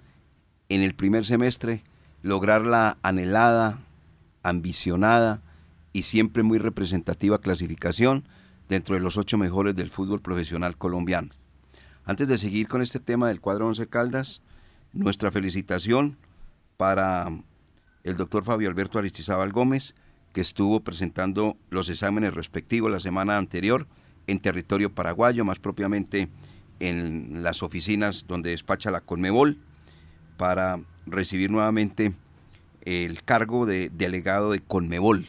en 0.69 0.83
el 0.83 0.93
primer 0.93 1.25
semestre 1.25 1.83
lograr 2.21 2.63
la 2.63 2.99
anhelada, 3.01 3.79
ambicionada 4.43 5.41
y 5.93 6.03
siempre 6.03 6.43
muy 6.43 6.59
representativa 6.59 7.41
clasificación 7.41 8.23
dentro 8.71 8.95
de 8.95 9.01
los 9.01 9.17
ocho 9.17 9.37
mejores 9.37 9.75
del 9.75 9.89
fútbol 9.89 10.21
profesional 10.21 10.77
colombiano. 10.77 11.27
Antes 12.05 12.29
de 12.29 12.37
seguir 12.37 12.69
con 12.69 12.81
este 12.81 13.01
tema 13.01 13.27
del 13.27 13.41
cuadro 13.41 13.67
Once 13.67 13.85
Caldas, 13.87 14.41
nuestra 14.93 15.29
felicitación 15.29 16.17
para 16.77 17.29
el 18.05 18.15
doctor 18.15 18.45
Fabio 18.45 18.69
Alberto 18.69 18.97
Aristizábal 18.97 19.51
Gómez, 19.51 19.93
que 20.31 20.39
estuvo 20.39 20.79
presentando 20.79 21.57
los 21.69 21.89
exámenes 21.89 22.33
respectivos 22.33 22.89
la 22.89 23.01
semana 23.01 23.37
anterior 23.37 23.87
en 24.27 24.39
territorio 24.39 24.95
paraguayo, 24.95 25.43
más 25.43 25.59
propiamente 25.59 26.29
en 26.79 27.43
las 27.43 27.63
oficinas 27.63 28.25
donde 28.25 28.51
despacha 28.51 28.89
la 28.89 29.01
Conmebol, 29.01 29.57
para 30.37 30.79
recibir 31.05 31.51
nuevamente 31.51 32.13
el 32.83 33.21
cargo 33.23 33.65
de 33.65 33.89
delegado 33.89 34.51
de 34.51 34.61
Conmebol. 34.61 35.27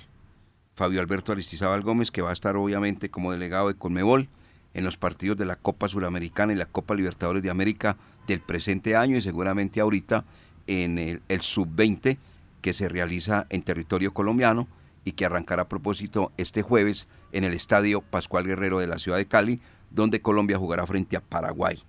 Fabio 0.82 1.00
Alberto 1.00 1.30
Aristizábal 1.30 1.82
Gómez, 1.82 2.10
que 2.10 2.22
va 2.22 2.30
a 2.30 2.32
estar 2.32 2.56
obviamente 2.56 3.08
como 3.08 3.30
delegado 3.30 3.68
de 3.68 3.74
Conmebol 3.74 4.28
en 4.74 4.82
los 4.82 4.96
partidos 4.96 5.38
de 5.38 5.46
la 5.46 5.54
Copa 5.54 5.88
Suramericana 5.88 6.52
y 6.52 6.56
la 6.56 6.66
Copa 6.66 6.96
Libertadores 6.96 7.40
de 7.40 7.50
América 7.50 7.96
del 8.26 8.40
presente 8.40 8.96
año 8.96 9.16
y 9.16 9.22
seguramente 9.22 9.80
ahorita 9.80 10.24
en 10.66 10.98
el, 10.98 11.22
el 11.28 11.40
sub-20 11.40 12.18
que 12.62 12.72
se 12.72 12.88
realiza 12.88 13.46
en 13.50 13.62
territorio 13.62 14.12
colombiano 14.12 14.66
y 15.04 15.12
que 15.12 15.24
arrancará 15.24 15.62
a 15.62 15.68
propósito 15.68 16.32
este 16.36 16.62
jueves 16.62 17.06
en 17.30 17.44
el 17.44 17.54
Estadio 17.54 18.00
Pascual 18.00 18.44
Guerrero 18.44 18.80
de 18.80 18.88
la 18.88 18.98
ciudad 18.98 19.18
de 19.18 19.28
Cali, 19.28 19.60
donde 19.92 20.20
Colombia 20.20 20.58
jugará 20.58 20.84
frente 20.84 21.16
a 21.16 21.20
Paraguay. 21.20 21.80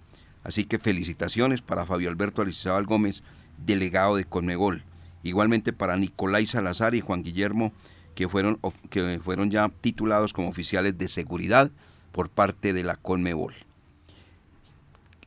Así 0.43 0.65
que 0.65 0.77
felicitaciones 0.77 1.63
para 1.63 1.87
Fabio 1.87 2.11
Alberto 2.11 2.43
Alizábal 2.43 2.85
Gómez, 2.85 3.23
delegado 3.57 4.17
de 4.17 4.25
Conmebol. 4.25 4.83
Igualmente 5.23 5.73
para 5.73 5.97
Nicolai 5.97 6.45
Salazar 6.45 6.93
y 6.93 7.01
Juan 7.01 7.23
Guillermo, 7.23 7.73
que 8.15 8.29
fueron, 8.29 8.59
que 8.89 9.19
fueron 9.19 9.51
ya 9.51 9.69
titulados 9.69 10.33
como 10.33 10.49
oficiales 10.49 10.97
de 10.97 11.07
seguridad 11.07 11.71
por 12.11 12.29
parte 12.29 12.73
de 12.73 12.83
la 12.83 12.95
Conmebol. 12.95 13.53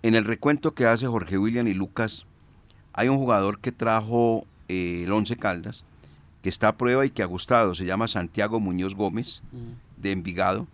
En 0.03 0.15
el 0.15 0.25
recuento 0.25 0.75
que 0.75 0.87
hace 0.87 1.07
Jorge 1.07 1.39
William 1.39 1.67
y 1.67 1.75
Lucas, 1.75 2.27
hay 2.93 3.09
un 3.09 3.19
jugador 3.19 3.59
que 3.59 3.73
trajo 3.73 4.47
eh, 4.69 5.03
el 5.05 5.13
Once 5.13 5.37
Caldas, 5.37 5.85
que 6.43 6.49
está 6.49 6.69
a 6.69 6.77
prueba 6.77 7.05
y 7.05 7.11
que 7.11 7.23
ha 7.23 7.27
gustado. 7.27 7.75
Se 7.75 7.85
llama 7.85 8.09
Santiago 8.09 8.61
Muñoz 8.61 8.95
Gómez, 8.95 9.43
de 9.97 10.13
Envigado, 10.13 10.69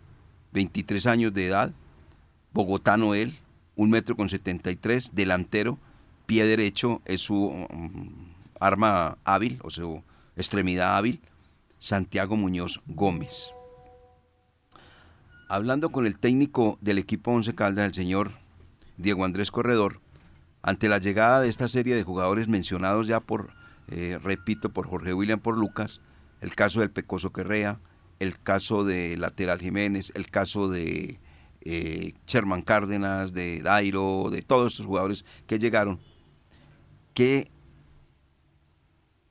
23 0.53 1.07
años 1.07 1.33
de 1.33 1.47
edad, 1.47 1.73
bogotano 2.53 3.15
él, 3.15 3.39
un 3.75 3.91
metro 3.91 4.17
con 4.17 4.29
73, 4.29 5.13
delantero, 5.15 5.79
pie 6.27 6.45
derecho 6.45 7.01
es 7.05 7.23
su 7.23 7.47
um, 7.47 8.11
arma 8.61 9.17
hábil 9.25 9.59
o 9.65 9.71
su 9.71 10.03
extremidad 10.37 10.97
hábil, 10.97 11.21
Santiago 11.83 12.37
Muñoz 12.37 12.81
Gómez. 12.87 13.51
Hablando 15.49 15.91
con 15.91 16.07
el 16.07 16.17
técnico 16.17 16.79
del 16.81 16.99
equipo 16.99 17.33
Once 17.33 17.57
Caldas, 17.57 17.87
el 17.87 17.95
señor 17.95 18.35
Diego 18.99 19.25
Andrés 19.25 19.51
Corredor, 19.51 20.01
ante 20.63 20.89
la 20.89 20.99
llegada 20.99 21.41
de 21.41 21.49
esta 21.49 21.67
serie 21.67 21.97
de 21.97 22.05
jugadores 22.05 22.47
mencionados 22.47 23.09
ya 23.09 23.19
por, 23.19 23.51
eh, 23.89 24.21
repito, 24.23 24.73
por 24.73 24.87
Jorge 24.87 25.13
William, 25.13 25.41
por 25.41 25.59
Lucas, 25.59 26.01
el 26.41 26.55
caso 26.55 26.79
del 26.79 26.93
Pecoso 26.93 27.33
Querrea, 27.33 27.81
el 28.21 28.39
caso 28.39 28.85
de 28.85 29.17
Lateral 29.17 29.59
Jiménez, 29.59 30.13
el 30.15 30.31
caso 30.31 30.69
de 30.69 31.19
eh, 31.63 32.15
Sherman 32.29 32.63
Cárdenas, 32.63 33.33
de 33.33 33.61
Dairo, 33.61 34.29
de 34.31 34.43
todos 34.43 34.73
estos 34.73 34.87
jugadores 34.87 35.25
que 35.49 35.59
llegaron, 35.59 35.99
¿qué 37.13 37.51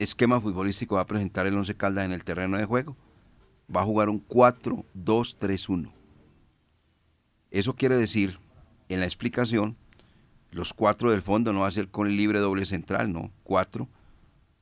esquema 0.04 0.42
futbolístico 0.42 0.96
va 0.96 1.02
a 1.02 1.06
presentar 1.06 1.46
el 1.46 1.56
Once 1.56 1.76
Caldas 1.76 2.06
en 2.06 2.12
el 2.12 2.24
terreno 2.24 2.58
de 2.58 2.66
juego? 2.66 2.96
Va 3.74 3.82
a 3.82 3.86
jugar 3.86 4.10
un 4.10 4.26
4-2-3-1. 4.28 5.92
Eso 7.52 7.76
quiere 7.76 7.98
decir, 7.98 8.40
en 8.90 9.00
la 9.00 9.06
explicación, 9.06 9.78
los 10.52 10.74
cuatro 10.74 11.12
del 11.12 11.22
fondo 11.22 11.54
no 11.54 11.62
va 11.62 11.68
a 11.68 11.72
ser 11.72 11.90
con 11.90 12.08
el 12.08 12.18
libre 12.18 12.40
doble 12.40 12.66
central, 12.66 13.14
no, 13.14 13.32
cuatro, 13.44 13.88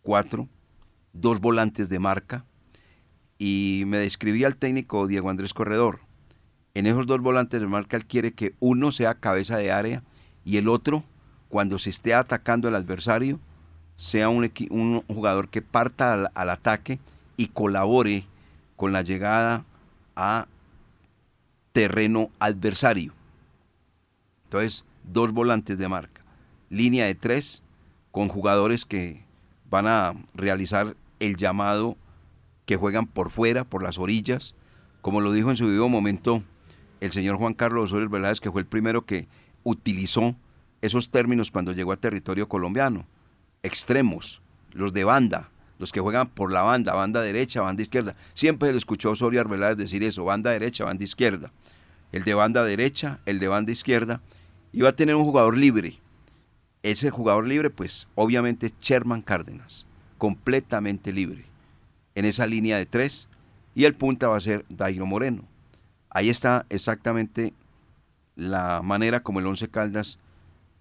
cuatro, 0.02 0.48
dos 1.14 1.40
volantes 1.40 1.90
de 1.90 2.00
marca. 2.00 2.46
Y 3.38 3.84
me 3.88 3.98
describía 3.98 4.48
el 4.48 4.58
técnico 4.58 5.08
Diego 5.08 5.30
Andrés 5.30 5.54
Corredor. 5.54 6.02
En 6.74 6.86
esos 6.86 7.08
dos 7.08 7.22
volantes 7.22 7.62
de 7.62 7.68
marca 7.68 7.98
él 7.98 8.06
quiere 8.06 8.34
que 8.34 8.54
uno 8.60 8.92
sea 8.92 9.16
cabeza 9.16 9.58
de 9.58 9.72
área 9.72 10.04
y 10.44 10.58
el 10.58 10.68
otro, 10.68 11.04
cuando 11.48 11.80
se 11.80 11.90
esté 11.90 12.14
atacando 12.14 12.68
al 12.68 12.76
adversario, 12.76 13.40
sea 14.00 14.30
un, 14.30 15.04
jugador 15.08 15.50
que 15.50 15.62
parta 15.62 16.14
al, 16.14 16.32
al 16.34 16.50
ataque 16.50 17.00
y 17.36 17.48
colabore 17.48 18.26
con 18.78 18.94
la 18.94 19.02
llegada 19.02 19.66
a 20.16 20.48
terreno 21.74 22.32
adversario. 22.40 23.14
Entonces, 24.46 24.86
dos 25.04 25.34
volantes 25.34 25.78
de 25.78 25.90
marca, 25.90 26.22
línea 26.70 27.06
de 27.08 27.16
tres 27.16 27.62
con 28.12 28.30
jugadores 28.30 28.86
que 28.86 29.26
van 29.70 29.86
a 29.86 30.14
realizar 30.34 30.96
el 31.20 31.36
llamado 31.36 31.98
que 32.66 32.78
juegan 32.78 33.06
por 33.06 33.30
fuera, 33.30 33.66
por 33.66 33.84
las 33.84 34.00
orillas, 34.00 34.56
como 35.02 35.20
lo 35.20 35.34
dijo 35.34 35.50
en 35.50 35.58
su 35.58 35.66
debido 35.66 35.90
momento 35.90 36.42
el 37.02 37.12
señor 37.12 37.36
Juan 37.36 37.54
Carlos 37.54 37.90
Osorio 37.90 38.10
Velázquez, 38.10 38.40
que 38.40 38.52
fue 38.52 38.62
el 38.62 38.68
primero 38.68 39.06
que 39.06 39.28
utilizó 39.64 40.36
esos 40.82 41.10
términos 41.10 41.52
cuando 41.52 41.74
llegó 41.74 41.92
a 41.92 41.98
territorio 41.98 42.48
colombiano. 42.48 43.06
Extremos, 43.64 44.42
los 44.72 44.94
de 44.94 45.04
banda, 45.04 45.50
los 45.80 45.92
que 45.92 46.00
juegan 46.00 46.30
por 46.30 46.52
la 46.52 46.62
banda, 46.62 46.94
banda 46.94 47.22
derecha, 47.22 47.62
banda 47.62 47.82
izquierda. 47.82 48.16
Siempre 48.34 48.70
se 48.70 48.74
le 48.74 48.78
escuchó 48.78 49.10
a 49.10 49.14
Osorio 49.14 49.42
Arbeláez 49.42 49.78
decir 49.78 50.04
eso, 50.04 50.26
banda 50.26 50.52
derecha, 50.52 50.86
banda 50.86 51.04
izquierda. 51.04 51.52
El 52.12 52.24
de 52.24 52.34
banda 52.34 52.64
derecha, 52.64 53.20
el 53.26 53.40
de 53.40 53.48
banda 53.48 53.72
izquierda, 53.72 54.22
iba 54.74 54.90
a 54.90 54.96
tener 54.96 55.16
un 55.16 55.24
jugador 55.24 55.58
libre. 55.58 56.00
Ese 56.84 57.10
jugador 57.10 57.48
libre, 57.48 57.70
pues 57.70 58.08
obviamente 58.16 58.74
Sherman 58.80 59.22
Cárdenas, 59.22 59.86
completamente 60.18 61.12
libre, 61.12 61.46
en 62.16 62.26
esa 62.26 62.48
línea 62.48 62.78
de 62.78 62.86
tres, 62.86 63.28
y 63.76 63.86
el 63.86 63.96
punta 63.96 64.28
va 64.28 64.38
a 64.38 64.42
ser 64.42 64.66
Dairo 64.70 65.06
Moreno. 65.06 65.44
Ahí 66.10 66.30
está 66.30 66.66
exactamente 66.70 67.54
la 68.36 68.82
manera 68.82 69.22
como 69.22 69.40
el 69.40 69.48
Once 69.48 69.68
Caldas 69.68 70.18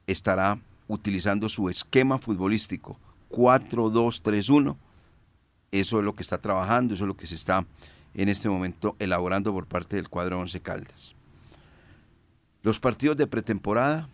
estará 0.06 0.58
utilizando 0.88 1.48
su 1.48 1.68
esquema 1.68 2.18
futbolístico 2.18 2.98
4-2-3-1. 3.30 4.76
Eso 5.70 5.98
es 5.98 6.04
lo 6.04 6.14
que 6.14 6.22
está 6.22 6.38
trabajando, 6.38 6.94
eso 6.94 7.04
es 7.04 7.08
lo 7.08 7.16
que 7.16 7.26
se 7.26 7.34
está 7.34 7.66
en 8.14 8.28
este 8.28 8.48
momento 8.48 8.96
elaborando 8.98 9.52
por 9.52 9.66
parte 9.66 9.96
del 9.96 10.08
cuadro 10.08 10.40
Once 10.40 10.60
Caldas. 10.60 11.14
Los 12.62 12.80
partidos 12.80 13.16
de 13.16 13.26
pretemporada 13.26 14.08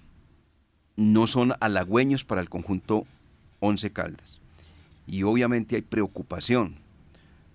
no 0.96 1.26
son 1.26 1.54
halagüeños 1.60 2.24
para 2.24 2.40
el 2.40 2.50
conjunto 2.50 3.06
Once 3.60 3.90
Caldas. 3.92 4.40
Y 5.06 5.22
obviamente 5.22 5.76
hay 5.76 5.82
preocupación, 5.82 6.76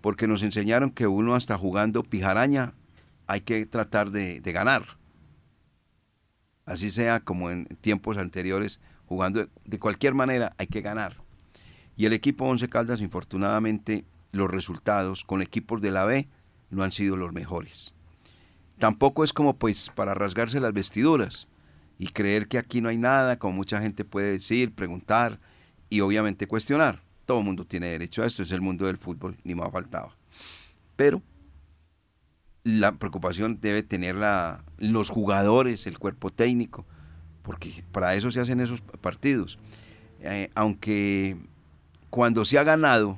porque 0.01 0.27
nos 0.27 0.43
enseñaron 0.43 0.91
que 0.91 1.07
uno 1.07 1.35
hasta 1.35 1.57
jugando 1.57 2.03
pijaraña 2.03 2.73
hay 3.27 3.41
que 3.41 3.65
tratar 3.65 4.11
de, 4.11 4.39
de 4.41 4.51
ganar. 4.51 4.97
Así 6.65 6.89
sea 6.91 7.19
como 7.19 7.49
en 7.49 7.65
tiempos 7.81 8.17
anteriores, 8.17 8.79
jugando 9.09 9.47
de, 9.65 9.79
cualquier 9.79 10.13
manera 10.13 10.53
hay 10.59 10.67
que 10.67 10.81
ganar. 10.81 11.17
Y 11.97 12.05
el 12.05 12.13
equipo 12.13 12.45
Once 12.45 12.69
Caldas, 12.69 13.01
infortunadamente, 13.01 14.05
los 14.31 14.49
resultados 14.51 15.25
con 15.25 15.41
equipos 15.41 15.81
de 15.81 15.89
la 15.89 16.05
B 16.05 16.29
no 16.69 16.83
han 16.83 16.91
sido 16.91 17.17
los 17.17 17.33
mejores. 17.33 17.95
Tampoco 18.77 19.23
es 19.23 19.33
como 19.33 19.57
pues 19.57 19.89
para 19.95 20.13
rasgarse 20.13 20.59
las 20.59 20.73
vestiduras 20.73 21.47
y 21.97 22.09
creer 22.09 22.47
que 22.47 22.59
aquí 22.59 22.81
no 22.81 22.89
hay 22.89 22.97
nada, 22.97 23.39
como 23.39 23.53
mucha 23.53 23.81
gente 23.81 24.05
puede 24.05 24.31
decir, 24.31 24.75
preguntar 24.75 25.39
y 25.89 26.01
obviamente 26.01 26.47
cuestionar. 26.47 27.01
Todo 27.25 27.39
el 27.39 27.45
mundo 27.45 27.65
tiene 27.65 27.87
derecho 27.87 28.21
a 28.21 28.27
esto, 28.27 28.43
es 28.43 28.51
el 28.51 28.61
mundo 28.61 28.85
del 28.85 28.99
fútbol, 28.99 29.35
ni 29.43 29.55
más 29.55 29.71
faltaba. 29.71 30.15
Pero 30.95 31.23
la 32.63 32.91
preocupación 32.91 33.59
debe 33.59 33.81
tener 33.81 34.15
la, 34.15 34.63
los 34.77 35.09
jugadores, 35.09 35.87
el 35.87 35.97
cuerpo 35.97 36.29
técnico, 36.29 36.85
porque 37.49 37.83
para 37.91 38.13
eso 38.13 38.29
se 38.29 38.39
hacen 38.39 38.59
esos 38.59 38.79
partidos. 39.01 39.57
Eh, 40.21 40.51
aunque 40.53 41.35
cuando 42.11 42.45
se 42.45 42.59
ha 42.59 42.63
ganado, 42.63 43.17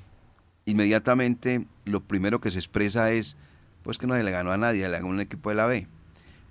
inmediatamente 0.64 1.66
lo 1.84 2.00
primero 2.00 2.40
que 2.40 2.50
se 2.50 2.58
expresa 2.58 3.12
es, 3.12 3.36
pues 3.84 3.98
que 3.98 4.08
no 4.08 4.16
se 4.16 4.24
le 4.24 4.32
ganó 4.32 4.54
a 4.54 4.58
nadie, 4.58 4.88
le 4.88 4.92
ganó 4.92 5.10
un 5.10 5.20
equipo 5.20 5.50
de 5.50 5.56
la 5.56 5.66
B. 5.66 5.86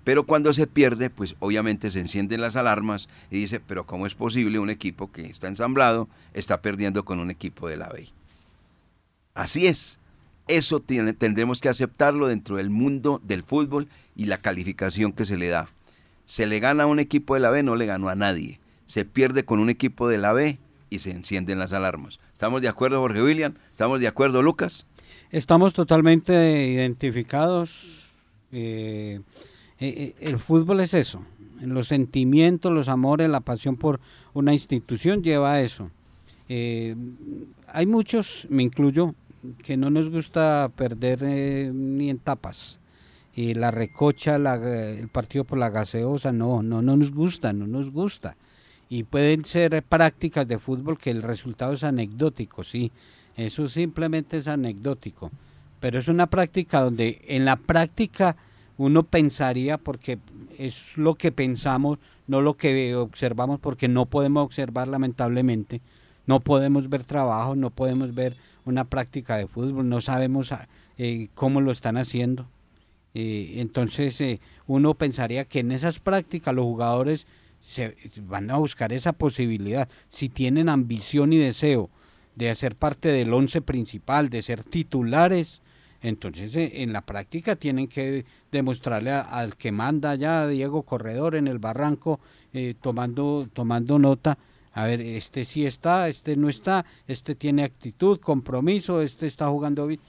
Pero 0.03 0.27
cuando 0.27 0.53
se 0.53 0.67
pierde, 0.67 1.09
pues 1.09 1.35
obviamente 1.39 1.89
se 1.89 2.01
encienden 2.01 2.41
las 2.41 2.55
alarmas 2.55 3.09
y 3.31 3.37
dice, 3.37 3.59
pero 3.59 3.87
¿cómo 3.87 4.05
es 4.05 4.13
posible 4.13 4.59
un 4.59 4.69
equipo 4.69 5.11
que 5.11 5.23
está 5.23 5.47
ensamblado 5.47 6.07
está 6.35 6.61
perdiendo 6.61 7.03
con 7.03 7.17
un 7.17 7.31
equipo 7.31 7.67
de 7.67 7.77
la 7.77 7.89
B? 7.89 8.09
Así 9.33 9.65
es. 9.65 9.97
Eso 10.47 10.81
tendremos 10.81 11.59
que 11.59 11.69
aceptarlo 11.69 12.27
dentro 12.27 12.57
del 12.57 12.69
mundo 12.69 13.19
del 13.23 13.41
fútbol 13.41 13.87
y 14.15 14.25
la 14.25 14.37
calificación 14.37 15.13
que 15.13 15.25
se 15.25 15.35
le 15.35 15.47
da. 15.47 15.67
Se 16.25 16.45
le 16.45 16.59
gana 16.59 16.83
a 16.83 16.87
un 16.87 16.99
equipo 16.99 17.33
de 17.33 17.41
la 17.41 17.49
B, 17.49 17.63
no 17.63 17.75
le 17.75 17.85
ganó 17.85 18.09
a 18.09 18.15
nadie. 18.15 18.59
Se 18.85 19.05
pierde 19.05 19.45
con 19.45 19.59
un 19.59 19.69
equipo 19.69 20.07
de 20.07 20.17
la 20.17 20.33
B 20.33 20.59
y 20.89 20.99
se 20.99 21.11
encienden 21.11 21.57
las 21.57 21.73
alarmas. 21.73 22.19
¿Estamos 22.33 22.61
de 22.61 22.67
acuerdo, 22.67 22.99
Jorge 22.99 23.23
William? 23.23 23.55
¿Estamos 23.71 24.01
de 24.01 24.07
acuerdo, 24.07 24.41
Lucas? 24.41 24.85
Estamos 25.31 25.73
totalmente 25.73 26.67
identificados. 26.67 28.09
Eh, 28.51 29.21
eh, 29.79 29.87
eh, 29.87 30.15
el 30.19 30.37
fútbol 30.39 30.81
es 30.81 30.93
eso. 30.93 31.23
Los 31.61 31.87
sentimientos, 31.87 32.73
los 32.73 32.89
amores, 32.89 33.29
la 33.29 33.39
pasión 33.39 33.77
por 33.77 34.01
una 34.33 34.53
institución 34.53 35.23
lleva 35.23 35.53
a 35.53 35.61
eso. 35.61 35.89
hay 36.49 37.85
muchos, 37.85 38.45
me 38.49 38.63
incluyo, 38.63 39.15
que 39.63 39.77
no 39.77 39.89
nos 39.89 40.09
gusta 40.09 40.69
perder 40.75 41.21
ni 41.73 42.09
en 42.09 42.19
tapas. 42.19 42.80
Y 43.33 43.53
la 43.53 43.71
recocha, 43.71 44.35
el 44.35 45.07
partido 45.07 45.45
por 45.45 45.57
la 45.57 45.69
gaseosa, 45.69 46.31
no, 46.31 46.61
no, 46.61 46.81
no 46.81 46.97
nos 46.97 47.11
gusta, 47.11 47.53
no 47.53 47.65
nos 47.65 47.91
gusta. 47.91 48.35
Y 48.89 49.03
pueden 49.03 49.45
ser 49.45 49.81
prácticas 49.83 50.47
de 50.47 50.59
fútbol 50.59 50.97
que 50.97 51.11
el 51.11 51.23
resultado 51.23 51.73
es 51.73 51.83
anecdótico, 51.83 52.63
sí, 52.63 52.91
eso 53.37 53.67
simplemente 53.69 54.37
es 54.37 54.47
anecdótico. 54.47 55.31
Pero 55.79 55.97
es 55.97 56.07
una 56.07 56.27
práctica 56.27 56.81
donde 56.81 57.21
en 57.27 57.45
la 57.45 57.55
práctica 57.55 58.35
uno 58.77 59.03
pensaría, 59.03 59.77
porque 59.77 60.19
es 60.57 60.97
lo 60.97 61.15
que 61.15 61.31
pensamos, 61.31 61.99
no 62.27 62.41
lo 62.41 62.55
que 62.55 62.95
observamos, 62.95 63.59
porque 63.59 63.87
no 63.87 64.05
podemos 64.05 64.43
observar 64.43 64.87
lamentablemente, 64.87 65.81
no 66.27 66.39
podemos 66.39 66.89
ver 66.89 67.03
trabajo, 67.03 67.55
no 67.55 67.69
podemos 67.69 68.13
ver 68.13 68.35
una 68.65 68.85
práctica 68.85 69.37
de 69.37 69.47
fútbol, 69.47 69.87
no 69.87 70.01
sabemos 70.01 70.53
eh, 70.97 71.29
cómo 71.33 71.61
lo 71.61 71.71
están 71.71 71.97
haciendo. 71.97 72.47
Eh, 73.13 73.55
entonces 73.57 74.19
eh, 74.21 74.39
uno 74.67 74.93
pensaría 74.93 75.45
que 75.45 75.59
en 75.59 75.71
esas 75.71 75.99
prácticas 75.99 76.55
los 76.55 76.65
jugadores 76.65 77.27
se 77.61 77.95
van 78.21 78.49
a 78.49 78.57
buscar 78.57 78.93
esa 78.93 79.13
posibilidad. 79.13 79.89
Si 80.09 80.29
tienen 80.29 80.69
ambición 80.69 81.33
y 81.33 81.37
deseo 81.37 81.89
de 82.35 82.49
hacer 82.49 82.75
parte 82.75 83.09
del 83.09 83.33
once 83.33 83.61
principal, 83.61 84.29
de 84.29 84.41
ser 84.41 84.63
titulares, 84.63 85.61
entonces 86.01 86.55
eh, 86.55 86.81
en 86.81 86.93
la 86.93 87.01
práctica 87.01 87.55
tienen 87.55 87.87
que 87.87 88.25
demostrarle 88.51 89.11
al 89.11 89.55
que 89.55 89.71
manda 89.71 90.15
ya 90.15 90.47
Diego 90.47 90.83
Corredor 90.83 91.35
en 91.35 91.47
el 91.47 91.59
barranco, 91.59 92.19
eh, 92.53 92.73
tomando, 92.81 93.47
tomando 93.53 93.99
nota, 93.99 94.37
a 94.73 94.85
ver, 94.85 95.01
este 95.01 95.43
sí 95.43 95.65
está, 95.65 96.07
este 96.07 96.37
no 96.37 96.47
está, 96.47 96.85
este 97.07 97.35
tiene 97.35 97.63
actitud, 97.63 98.19
compromiso, 98.19 99.01
este 99.01 99.27
está 99.27 99.49
jugando 99.49 99.85
bien, 99.85 99.99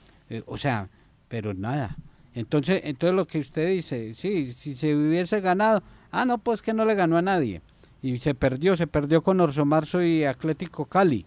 o 0.45 0.57
sea, 0.57 0.89
pero 1.27 1.53
nada. 1.53 1.97
Entonces, 2.35 2.81
entonces 2.85 3.15
lo 3.15 3.27
que 3.27 3.39
usted 3.39 3.69
dice, 3.69 4.15
sí, 4.15 4.53
si 4.57 4.75
se 4.75 4.95
hubiese 4.95 5.39
ganado, 5.41 5.83
ah, 6.11 6.25
no, 6.25 6.37
pues 6.37 6.61
que 6.61 6.73
no 6.73 6.85
le 6.85 6.95
ganó 6.95 7.17
a 7.17 7.21
nadie. 7.21 7.61
Y 8.01 8.19
se 8.19 8.35
perdió, 8.35 8.75
se 8.75 8.87
perdió 8.87 9.21
con 9.21 9.39
Orso 9.39 9.65
Marzo 9.65 10.03
y 10.03 10.23
Atlético 10.23 10.85
Cali. 10.85 11.25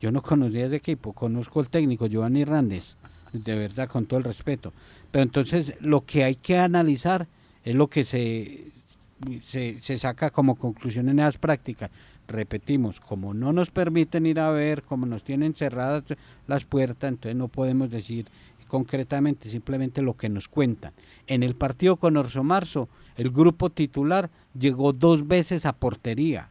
Yo 0.00 0.10
no 0.10 0.22
conocía 0.22 0.66
ese 0.66 0.76
equipo, 0.76 1.12
conozco 1.12 1.60
el 1.60 1.68
técnico, 1.68 2.06
Giovanni 2.06 2.42
Hernández, 2.42 2.96
de 3.32 3.54
verdad, 3.54 3.88
con 3.88 4.06
todo 4.06 4.18
el 4.18 4.24
respeto. 4.24 4.72
Pero 5.10 5.22
entonces 5.22 5.74
lo 5.80 6.00
que 6.06 6.24
hay 6.24 6.36
que 6.36 6.56
analizar 6.56 7.28
es 7.64 7.74
lo 7.74 7.88
que 7.88 8.04
se, 8.04 8.64
se, 9.42 9.98
saca 9.98 10.30
como 10.30 10.56
conclusión 10.56 11.08
en 11.08 11.18
esas 11.18 11.38
prácticas. 11.38 11.90
Repetimos, 12.26 13.00
como 13.00 13.34
no 13.34 13.52
nos 13.52 13.70
permiten 13.70 14.24
ir 14.24 14.40
a 14.40 14.50
ver, 14.50 14.82
como 14.82 15.04
nos 15.04 15.24
tienen 15.24 15.54
cerradas 15.54 16.04
las 16.46 16.64
puertas, 16.64 17.10
entonces 17.10 17.36
no 17.36 17.48
podemos 17.48 17.90
decir 17.90 18.26
concretamente 18.70 19.48
simplemente 19.48 20.00
lo 20.00 20.16
que 20.16 20.28
nos 20.28 20.46
cuentan. 20.46 20.92
En 21.26 21.42
el 21.42 21.56
partido 21.56 21.96
con 21.96 22.16
Orso 22.16 22.44
Marzo, 22.44 22.88
el 23.16 23.30
grupo 23.30 23.68
titular 23.68 24.30
llegó 24.56 24.92
dos 24.92 25.26
veces 25.26 25.66
a 25.66 25.72
portería. 25.72 26.50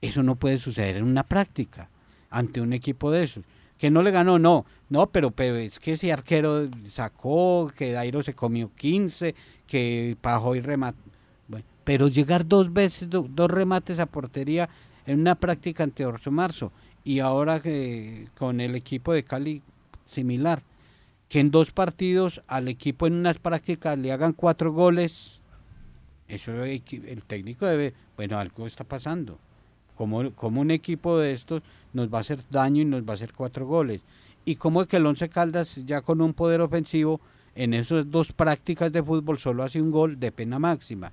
Eso 0.00 0.24
no 0.24 0.34
puede 0.34 0.58
suceder 0.58 0.96
en 0.96 1.04
una 1.04 1.22
práctica 1.22 1.88
ante 2.30 2.60
un 2.60 2.72
equipo 2.72 3.12
de 3.12 3.22
esos. 3.22 3.44
Que 3.78 3.92
no 3.92 4.02
le 4.02 4.10
ganó, 4.10 4.40
no, 4.40 4.66
no, 4.90 5.06
pero, 5.06 5.32
es 5.38 5.78
que 5.78 5.92
ese 5.92 6.12
arquero 6.12 6.68
sacó, 6.88 7.70
que 7.76 7.92
Dairo 7.92 8.24
se 8.24 8.34
comió 8.34 8.72
15, 8.74 9.36
que 9.68 10.16
Pajoy 10.20 10.60
remató. 10.60 10.98
pero 11.84 12.08
llegar 12.08 12.46
dos 12.46 12.72
veces, 12.72 13.08
dos 13.08 13.50
remates 13.50 14.00
a 14.00 14.06
portería 14.06 14.68
en 15.06 15.20
una 15.20 15.36
práctica 15.36 15.84
ante 15.84 16.04
Orso 16.04 16.32
Marzo 16.32 16.72
y 17.04 17.20
ahora 17.20 17.60
con 18.36 18.60
el 18.60 18.74
equipo 18.74 19.12
de 19.12 19.22
Cali 19.22 19.62
similar, 20.06 20.62
que 21.32 21.40
en 21.40 21.50
dos 21.50 21.70
partidos 21.70 22.42
al 22.46 22.68
equipo 22.68 23.06
en 23.06 23.14
unas 23.14 23.38
prácticas 23.38 23.96
le 23.96 24.12
hagan 24.12 24.34
cuatro 24.34 24.70
goles, 24.70 25.40
eso 26.28 26.62
el 26.62 27.24
técnico 27.26 27.64
debe, 27.64 27.94
bueno, 28.18 28.38
algo 28.38 28.66
está 28.66 28.84
pasando. 28.84 29.38
Como, 29.96 30.30
como 30.32 30.60
un 30.60 30.70
equipo 30.70 31.18
de 31.18 31.32
estos 31.32 31.62
nos 31.94 32.12
va 32.12 32.18
a 32.18 32.20
hacer 32.20 32.40
daño 32.50 32.82
y 32.82 32.84
nos 32.84 33.00
va 33.04 33.12
a 33.12 33.14
hacer 33.14 33.32
cuatro 33.32 33.66
goles. 33.66 34.02
Y 34.44 34.56
como 34.56 34.82
es 34.82 34.88
que 34.88 34.98
el 34.98 35.06
Once 35.06 35.26
Caldas 35.30 35.80
ya 35.86 36.02
con 36.02 36.20
un 36.20 36.34
poder 36.34 36.60
ofensivo 36.60 37.18
en 37.54 37.72
esas 37.72 38.10
dos 38.10 38.32
prácticas 38.32 38.92
de 38.92 39.02
fútbol 39.02 39.38
solo 39.38 39.62
hace 39.62 39.80
un 39.80 39.90
gol 39.90 40.20
de 40.20 40.32
pena 40.32 40.58
máxima. 40.58 41.12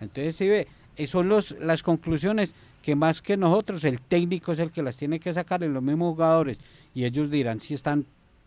Entonces, 0.00 0.36
si 0.36 0.46
ve, 0.46 0.68
son 1.08 1.28
los, 1.28 1.50
las 1.58 1.82
conclusiones 1.82 2.54
que 2.82 2.94
más 2.94 3.20
que 3.20 3.36
nosotros, 3.36 3.82
el 3.82 4.00
técnico 4.00 4.52
es 4.52 4.60
el 4.60 4.70
que 4.70 4.84
las 4.84 4.94
tiene 4.94 5.18
que 5.18 5.34
sacar 5.34 5.64
en 5.64 5.74
los 5.74 5.82
mismos 5.82 6.12
jugadores 6.12 6.56
y 6.94 7.04
ellos 7.04 7.32
dirán 7.32 7.58
si 7.58 7.74
están 7.74 8.06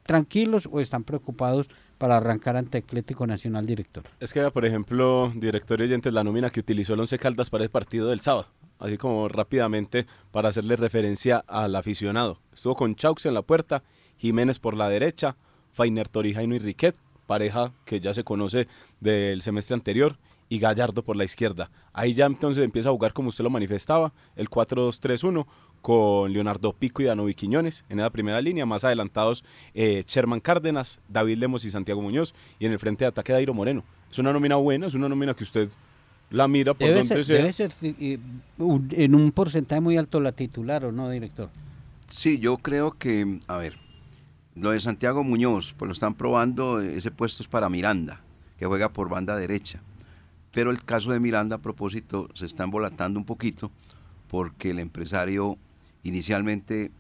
tranquilos 0.10 0.68
o 0.72 0.80
están 0.80 1.04
preocupados 1.04 1.70
para 2.00 2.18
arrancar 2.18 2.58
ante 2.58 2.80
Atlético 2.80 3.28
Nacional 3.28 3.68
Director. 3.68 4.06
Es 4.20 4.34
que, 4.34 4.50
por 4.50 4.66
ejemplo, 4.66 5.32
director 5.36 5.80
y 5.80 5.84
oyentes, 5.84 6.12
la 6.12 6.24
nómina 6.24 6.50
que 6.50 6.62
utilizó 6.62 6.96
el 6.96 7.02
Once 7.02 7.20
Caldas 7.20 7.52
para 7.52 7.64
el 7.64 7.70
partido 7.70 8.10
del 8.10 8.20
sábado 8.20 8.48
así 8.80 8.98
como 8.98 9.28
rápidamente 9.28 10.08
para 10.32 10.50
hacerle 10.50 10.78
referencia 10.78 11.44
al 11.48 11.76
aficionado. 11.76 12.40
Estuvo 12.54 12.76
con 12.76 12.96
Chaux 12.96 13.26
en 13.26 13.34
la 13.34 13.42
puerta, 13.42 13.84
Jiménez 14.18 14.58
por 14.58 14.74
la 14.74 14.88
derecha, 14.88 15.36
Fainer 15.74 16.08
Torijaino 16.08 16.56
y 16.56 16.60
Riquet, 16.60 16.98
pareja 17.28 17.74
que 17.84 18.00
ya 18.00 18.14
se 18.14 18.24
conoce 18.24 18.70
del 19.02 19.42
semestre 19.42 19.74
anterior, 19.74 20.18
y 20.50 20.60
Gallardo 20.60 21.04
por 21.04 21.16
la 21.16 21.24
izquierda. 21.24 21.70
Ahí 21.94 22.14
ya 22.14 22.26
entonces 22.26 22.64
empieza 22.64 22.90
a 22.90 22.92
jugar 22.92 23.14
como 23.14 23.30
usted 23.30 23.44
lo 23.44 23.52
manifestaba, 23.52 24.14
el 24.36 24.50
4-2-3-1 24.50 25.46
con 25.82 26.32
Leonardo 26.34 26.74
Pico 26.74 27.02
y 27.02 27.06
Danovi 27.06 27.34
Quiñones 27.34 27.86
en 27.90 27.98
la 27.98 28.10
primera 28.10 28.42
línea, 28.42 28.66
más 28.66 28.84
adelantados 28.84 29.44
eh, 29.74 30.04
Sherman 30.06 30.40
Cárdenas, 30.40 31.00
David 31.08 31.38
Lemos 31.38 31.66
y 31.66 31.72
Santiago 31.72 32.02
Muñoz, 32.02 32.34
y 32.60 32.66
en 32.66 32.72
el 32.72 32.80
frente 32.80 33.06
de 33.06 33.10
ataque 33.10 33.34
Dairo 33.34 33.54
Moreno. 33.54 33.84
Es 34.12 34.18
una 34.20 34.34
nómina 34.34 34.56
buena, 34.56 34.88
es 34.88 34.94
una 34.94 35.08
nómina 35.10 35.34
que 35.34 35.44
usted 35.44 35.70
la 36.30 36.48
mira 36.48 36.74
por 36.74 36.88
debe 36.88 37.00
donde 37.00 37.24
ser, 37.24 37.38
Debe 37.38 37.54
ser 37.54 37.72
eh, 37.82 38.20
en 38.58 39.16
un 39.16 39.32
porcentaje 39.32 39.82
muy 39.82 39.98
alto 39.98 40.20
la 40.20 40.32
titular, 40.32 40.86
¿o 40.86 40.92
no, 40.92 41.10
director? 41.10 41.50
Sí, 42.08 42.40
yo 42.40 42.58
creo 42.58 42.92
que, 42.92 43.40
a 43.48 43.58
ver, 43.58 43.78
lo 44.56 44.72
de 44.72 44.82
Santiago 44.82 45.24
Muñoz, 45.24 45.74
pues 45.78 45.88
lo 45.88 45.94
están 45.94 46.16
probando, 46.16 46.82
ese 46.82 47.12
puesto 47.12 47.44
es 47.44 47.50
para 47.50 47.70
Miranda, 47.70 48.22
que 48.58 48.66
juega 48.66 48.90
por 48.90 49.10
banda 49.10 49.38
derecha. 49.38 49.82
Pero 50.52 50.72
el 50.72 50.84
caso 50.84 51.12
de 51.12 51.20
Miranda, 51.20 51.58
a 51.58 51.62
propósito, 51.62 52.30
se 52.34 52.46
está 52.46 52.64
embolatando 52.64 53.20
un 53.20 53.26
poquito 53.26 53.72
porque 54.28 54.72
el 54.72 54.80
empresario 54.80 55.58
inicialmente 56.04 56.92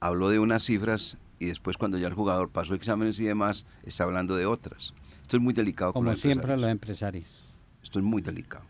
habló 0.00 0.28
de 0.28 0.38
unas 0.38 0.64
cifras 0.64 1.16
y 1.38 1.46
después 1.46 1.76
cuando 1.76 1.98
ya 1.98 2.08
el 2.08 2.14
jugador 2.14 2.50
pasó 2.50 2.74
exámenes 2.74 3.18
y 3.18 3.24
demás, 3.24 3.64
está 3.84 4.04
hablando 4.04 4.36
de 4.36 4.46
otras. 4.46 4.94
Esto 5.22 5.36
es 5.36 5.42
muy 5.42 5.54
delicado. 5.54 5.92
Como 5.92 6.14
siempre 6.16 6.56
los 6.56 6.70
empresarios. 6.70 7.26
Esto 7.82 7.98
es 7.98 8.04
muy 8.04 8.22
delicado. 8.22 8.64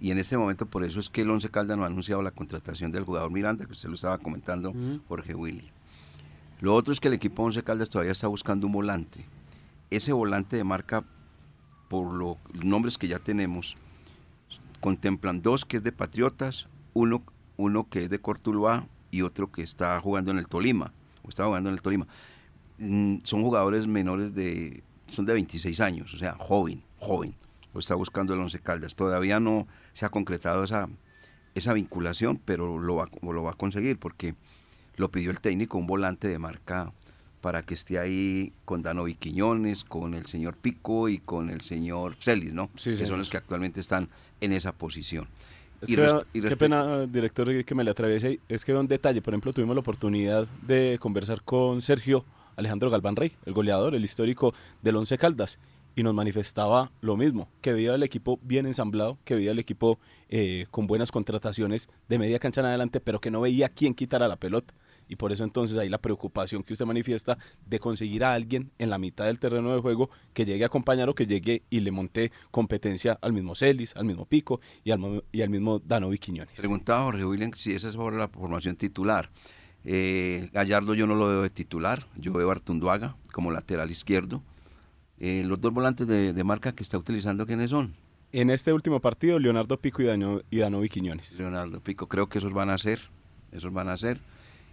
Y 0.00 0.10
en 0.10 0.18
ese 0.18 0.36
momento, 0.36 0.66
por 0.66 0.82
eso 0.82 0.98
es 0.98 1.08
que 1.08 1.22
el 1.22 1.30
Once 1.30 1.48
Caldas 1.48 1.76
no 1.76 1.84
ha 1.84 1.86
anunciado 1.86 2.22
la 2.22 2.32
contratación 2.32 2.90
del 2.90 3.04
jugador 3.04 3.30
Miranda, 3.30 3.66
que 3.66 3.72
usted 3.72 3.88
lo 3.88 3.94
estaba 3.94 4.18
comentando, 4.18 4.74
Jorge 5.06 5.34
Willy. 5.34 5.70
Lo 6.60 6.74
otro 6.74 6.92
es 6.92 6.98
que 6.98 7.08
el 7.08 7.14
equipo 7.14 7.44
Once 7.44 7.62
Caldas 7.62 7.88
todavía 7.88 8.12
está 8.12 8.26
buscando 8.26 8.66
un 8.66 8.72
volante. 8.72 9.24
Ese 9.90 10.12
volante 10.12 10.56
de 10.56 10.64
marca, 10.64 11.04
por 11.88 12.12
los 12.12 12.36
nombres 12.52 12.98
que 12.98 13.06
ya 13.06 13.20
tenemos, 13.20 13.76
contemplan 14.80 15.40
dos 15.40 15.64
que 15.64 15.76
es 15.76 15.84
de 15.84 15.92
Patriotas, 15.92 16.66
uno, 16.94 17.22
uno 17.56 17.88
que 17.88 18.04
es 18.04 18.10
de 18.10 18.20
Cortuluá 18.20 18.86
y 19.10 19.22
otro 19.22 19.50
que 19.50 19.62
está 19.62 20.00
jugando 20.00 20.30
en 20.30 20.38
el 20.38 20.46
Tolima, 20.46 20.92
o 21.22 21.28
está 21.28 21.44
jugando 21.44 21.68
en 21.68 21.74
el 21.74 21.82
Tolima. 21.82 22.06
Mm, 22.78 23.18
son 23.24 23.42
jugadores 23.42 23.86
menores 23.86 24.34
de, 24.34 24.82
son 25.08 25.26
de 25.26 25.34
26 25.34 25.80
años, 25.80 26.14
o 26.14 26.18
sea, 26.18 26.34
joven, 26.38 26.82
joven 26.98 27.34
lo 27.72 27.80
está 27.80 27.94
buscando 27.94 28.34
el 28.34 28.40
Once 28.40 28.58
Caldas. 28.58 28.94
Todavía 28.94 29.40
no 29.40 29.66
se 29.92 30.04
ha 30.04 30.10
concretado 30.10 30.64
esa, 30.64 30.88
esa 31.54 31.72
vinculación, 31.72 32.40
pero 32.44 32.78
lo 32.78 32.96
va, 32.96 33.08
lo 33.22 33.42
va 33.42 33.52
a 33.52 33.54
conseguir 33.54 33.98
porque 33.98 34.34
lo 34.96 35.10
pidió 35.10 35.30
el 35.30 35.40
técnico, 35.40 35.78
un 35.78 35.86
volante 35.86 36.28
de 36.28 36.38
marca 36.38 36.92
para 37.40 37.62
que 37.62 37.74
esté 37.74 37.98
ahí 37.98 38.52
con 38.64 38.82
Danovi 38.82 39.14
Quiñones, 39.14 39.84
con 39.84 40.14
el 40.14 40.26
señor 40.26 40.56
Pico 40.56 41.08
y 41.08 41.18
con 41.18 41.50
el 41.50 41.62
señor 41.62 42.14
Celis, 42.20 42.52
¿no? 42.52 42.70
Sí, 42.76 42.90
que 42.90 43.04
son 43.04 43.18
los 43.18 43.30
que 43.30 43.36
actualmente 43.36 43.80
están 43.80 44.08
en 44.40 44.52
esa 44.52 44.72
posición. 44.72 45.26
Es 45.82 45.90
Y 45.90 45.96
que, 45.96 46.00
res- 46.00 46.24
y 46.32 46.40
qué 46.40 46.56
pena, 46.56 47.06
director, 47.06 47.64
que 47.64 47.74
me 47.74 47.84
le 47.84 47.90
atraviese 47.90 48.26
ahí. 48.28 48.40
Es 48.48 48.64
que 48.64 48.72
veo 48.72 48.80
un 48.80 48.88
detalle. 48.88 49.20
Por 49.20 49.34
ejemplo, 49.34 49.52
tuvimos 49.52 49.74
la 49.76 49.80
oportunidad 49.80 50.46
de 50.66 50.96
conversar 51.00 51.42
con 51.42 51.82
Sergio 51.82 52.24
Alejandro 52.56 52.88
Galván 52.90 53.16
Rey, 53.16 53.32
el 53.46 53.52
goleador, 53.52 53.94
el 53.94 54.04
histórico 54.04 54.54
del 54.80 54.96
Once 54.96 55.18
Caldas, 55.18 55.58
y 55.96 56.02
nos 56.02 56.14
manifestaba 56.14 56.90
lo 57.02 57.16
mismo, 57.16 57.48
que 57.60 57.72
veía 57.72 57.94
el 57.94 58.02
equipo 58.02 58.38
bien 58.42 58.64
ensamblado, 58.66 59.18
que 59.24 59.34
veía 59.34 59.50
el 59.50 59.58
equipo 59.58 59.98
eh, 60.30 60.66
con 60.70 60.86
buenas 60.86 61.10
contrataciones 61.10 61.88
de 62.08 62.18
media 62.18 62.38
cancha 62.38 62.60
en 62.62 62.68
adelante, 62.68 63.00
pero 63.00 63.20
que 63.20 63.30
no 63.30 63.40
veía 63.42 63.68
quién 63.68 63.92
quitara 63.94 64.26
la 64.28 64.36
pelota. 64.36 64.72
Y 65.12 65.16
por 65.16 65.30
eso 65.30 65.44
entonces 65.44 65.76
ahí 65.76 65.90
la 65.90 65.98
preocupación 65.98 66.62
que 66.62 66.72
usted 66.72 66.86
manifiesta 66.86 67.36
de 67.66 67.78
conseguir 67.78 68.24
a 68.24 68.32
alguien 68.32 68.70
en 68.78 68.88
la 68.88 68.96
mitad 68.96 69.26
del 69.26 69.38
terreno 69.38 69.74
de 69.74 69.82
juego 69.82 70.08
que 70.32 70.46
llegue 70.46 70.64
a 70.64 70.68
acompañar 70.68 71.10
o 71.10 71.14
que 71.14 71.26
llegue 71.26 71.64
y 71.68 71.80
le 71.80 71.90
monte 71.90 72.32
competencia 72.50 73.18
al 73.20 73.34
mismo 73.34 73.54
Celis, 73.54 73.94
al 73.94 74.06
mismo 74.06 74.24
Pico 74.24 74.58
y 74.84 74.90
al, 74.90 75.00
mo- 75.00 75.22
y 75.30 75.42
al 75.42 75.50
mismo 75.50 75.80
Danovi 75.80 76.16
Quiñones. 76.16 76.58
Preguntaba 76.58 77.02
Jorge 77.02 77.26
William 77.26 77.50
si 77.54 77.74
esa 77.74 77.90
es 77.90 77.96
ahora 77.96 78.16
la 78.16 78.28
formación 78.28 78.74
titular. 78.76 79.28
Eh, 79.84 80.48
Gallardo 80.54 80.94
yo 80.94 81.06
no 81.06 81.14
lo 81.14 81.26
veo 81.28 81.42
de 81.42 81.50
titular, 81.50 82.06
yo 82.16 82.32
veo 82.32 82.48
a 82.48 82.52
Artunduaga 82.52 83.16
como 83.34 83.50
lateral 83.50 83.90
izquierdo. 83.90 84.42
Eh, 85.18 85.42
los 85.44 85.60
dos 85.60 85.74
volantes 85.74 86.06
de, 86.06 86.32
de 86.32 86.44
marca 86.44 86.72
que 86.72 86.82
está 86.82 86.96
utilizando, 86.96 87.46
¿quiénes 87.46 87.68
son? 87.68 87.94
En 88.32 88.48
este 88.48 88.72
último 88.72 88.98
partido, 89.00 89.38
Leonardo 89.38 89.76
Pico 89.78 90.00
y, 90.00 90.06
Dano, 90.06 90.40
y 90.50 90.56
Danovi 90.60 90.88
Quiñones. 90.88 91.38
Leonardo 91.38 91.80
Pico, 91.80 92.08
creo 92.08 92.30
que 92.30 92.38
esos 92.38 92.54
van 92.54 92.70
a 92.70 92.78
ser, 92.78 93.10
esos 93.50 93.70
van 93.74 93.90
a 93.90 93.98
ser. 93.98 94.18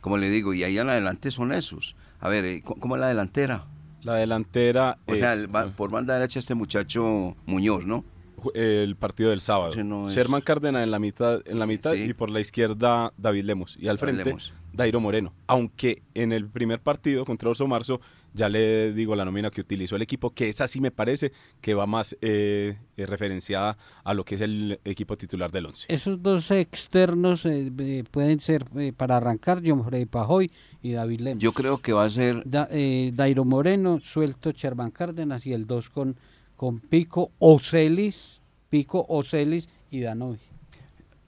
Como 0.01 0.17
le 0.17 0.29
digo, 0.29 0.53
y 0.53 0.63
ahí 0.63 0.77
en 0.77 0.89
adelante 0.89 1.31
son 1.31 1.51
esos. 1.51 1.95
A 2.19 2.29
ver, 2.29 2.45
eh, 2.45 2.61
¿cómo 2.63 2.95
es 2.95 3.01
la 3.01 3.07
delantera? 3.07 3.65
La 4.03 4.13
delantera 4.15 4.97
O 5.07 5.15
sea, 5.15 5.33
es 5.33 5.41
el- 5.41 5.53
va- 5.55 5.67
por 5.75 5.91
banda 5.91 6.15
derecha 6.15 6.39
este 6.39 6.55
muchacho 6.55 7.35
Muñoz, 7.45 7.85
¿no? 7.85 8.05
El 8.53 8.95
partido 8.95 9.29
del 9.31 9.41
sábado. 9.41 9.75
No 9.83 10.07
es- 10.09 10.15
Sherman 10.15 10.41
Cárdenas 10.41 10.83
en 10.83 10.91
la 10.91 10.99
mitad, 10.99 11.41
en 11.45 11.59
la 11.59 11.65
mitad 11.65 11.93
Sí. 11.93 12.03
y 12.09 12.13
por 12.13 12.29
la 12.29 12.39
izquierda 12.39 13.13
David 13.17 13.43
Lemos. 13.45 13.77
Y 13.79 13.87
al 13.87 13.97
frente 13.99 14.23
Lemos. 14.25 14.53
Dairo 14.71 14.99
Moreno. 14.99 15.33
Aunque 15.47 16.03
en 16.13 16.31
el 16.31 16.47
primer 16.47 16.79
partido 16.79 17.25
contra 17.25 17.49
Orso 17.49 17.67
Marzo, 17.67 17.99
ya 18.35 18.47
le 18.47 18.93
digo 18.93 19.15
la 19.15 19.25
nómina 19.25 19.49
que 19.49 19.61
utilizó 19.61 19.95
el 19.95 20.03
equipo, 20.03 20.29
que 20.29 20.47
esa 20.47 20.67
sí 20.67 20.79
me 20.79 20.91
parece 20.91 21.31
que 21.59 21.73
va 21.73 21.87
más 21.87 22.15
eh, 22.21 22.77
eh, 22.95 23.05
referenciada 23.07 23.77
a 24.03 24.13
lo 24.13 24.23
que 24.23 24.35
es 24.35 24.41
el 24.41 24.79
equipo 24.85 25.17
titular 25.17 25.51
del 25.51 25.65
11. 25.65 25.87
Esos 25.89 26.21
dos 26.21 26.51
externos 26.51 27.45
eh, 27.45 28.03
pueden 28.11 28.39
ser 28.39 28.65
eh, 28.77 28.93
para 28.95 29.17
arrancar 29.17 29.61
John 29.65 29.83
Freddy 29.83 30.05
Pajoy 30.05 30.51
y 30.83 30.91
David 30.91 31.21
Lemos. 31.21 31.41
Yo 31.43 31.51
creo 31.51 31.79
que 31.79 31.91
va 31.91 32.05
a 32.05 32.09
ser 32.09 32.43
Da- 32.45 32.67
eh, 32.71 33.11
Dairo 33.13 33.43
Moreno, 33.45 33.99
suelto 34.01 34.51
Chervan 34.51 34.91
Cárdenas 34.91 35.45
y 35.47 35.53
el 35.53 35.65
2 35.65 35.89
con, 35.89 36.15
con 36.59 36.79
Pico, 36.79 37.31
Ocelis, 37.39 38.41
Pico, 38.69 39.05
Ocelis 39.07 39.69
y 39.89 40.01
Danovi. 40.01 40.39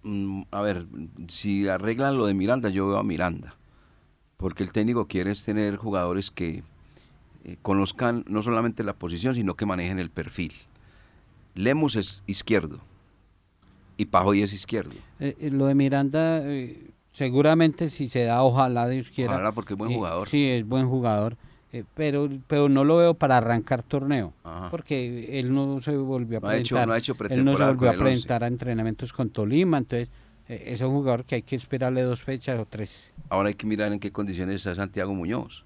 Mm, 0.04 0.42
a 0.52 0.60
ver, 0.60 0.88
si 1.30 1.70
arreglan 1.70 2.18
lo 2.18 2.26
de 2.26 2.34
Miranda, 2.34 2.68
yo 2.68 2.86
veo 2.90 2.98
a 2.98 3.04
Miranda. 3.04 3.56
Porque 4.36 4.62
el 4.62 4.74
técnico 4.74 5.08
quiere 5.08 5.32
es 5.32 5.46
tener 5.46 5.78
jugadores 5.78 6.32
que 6.32 6.64
eh, 7.46 7.56
conozcan 7.62 8.26
no 8.28 8.44
solamente 8.44 8.84
la 8.84 8.92
posición, 8.92 9.34
sino 9.34 9.56
que 9.56 9.66
manejen 9.66 10.00
el 10.00 10.10
perfil. 10.10 10.52
Lemos 11.56 11.96
es 11.96 12.24
izquierdo 12.28 12.82
y 13.96 14.08
Pajoy 14.08 14.42
es 14.42 14.52
izquierdo. 14.52 14.96
Eh, 15.22 15.38
eh, 15.40 15.50
lo 15.50 15.68
de 15.68 15.76
Miranda, 15.76 16.42
eh, 16.44 16.92
seguramente 17.14 17.90
si 17.90 18.10
se 18.10 18.26
da, 18.26 18.44
ojalá 18.44 18.90
Dios 18.90 19.10
quiera. 19.10 19.36
Ojalá, 19.36 19.54
porque 19.54 19.76
es 19.76 19.78
buen 19.78 19.94
jugador. 19.94 20.28
sí, 20.28 20.46
es 20.46 20.68
buen 20.68 20.90
jugador. 20.90 21.38
Eh, 21.74 21.84
pero, 21.94 22.30
pero 22.48 22.68
no 22.70 22.84
lo 22.84 22.98
veo 22.98 23.14
para 23.14 23.38
arrancar 23.38 23.84
torneo. 23.84 24.34
Ajá. 24.44 24.70
Porque 24.72 25.40
él 25.40 25.54
no 25.54 25.80
se 25.82 25.96
volvió 25.98 26.40
a 26.40 26.42
No 26.42 26.48
ha 26.50 26.56
hecho- 26.58 26.76
presentar. 26.76 26.88
no 26.88 26.94
ha 26.94 26.98
hecho 26.98 27.16
él 27.30 27.46
no 27.46 27.58
se 27.58 27.64
volvió 27.64 27.90
a 27.90 27.94
presentar 27.94 28.44
a 28.44 28.48
entrenamientos 28.48 29.14
con 29.14 29.30
Tolima. 29.30 29.78
Entonces, 29.78 30.10
eh, 30.50 30.64
es 30.68 30.82
un 30.82 30.92
jugador 30.92 31.24
que 31.26 31.36
hay 31.36 31.42
que 31.44 31.56
esperarle 31.56 32.02
dos 32.02 32.22
fechas 32.24 32.60
o 32.60 32.66
tres. 32.66 33.12
Ahora 33.30 33.50
hay 33.50 33.56
que 33.56 33.66
mirar 33.68 33.92
en 33.94 34.00
qué 34.00 34.12
condiciones 34.12 34.58
está 34.58 34.76
Santiago 34.76 35.14
Muñoz. 35.14 35.64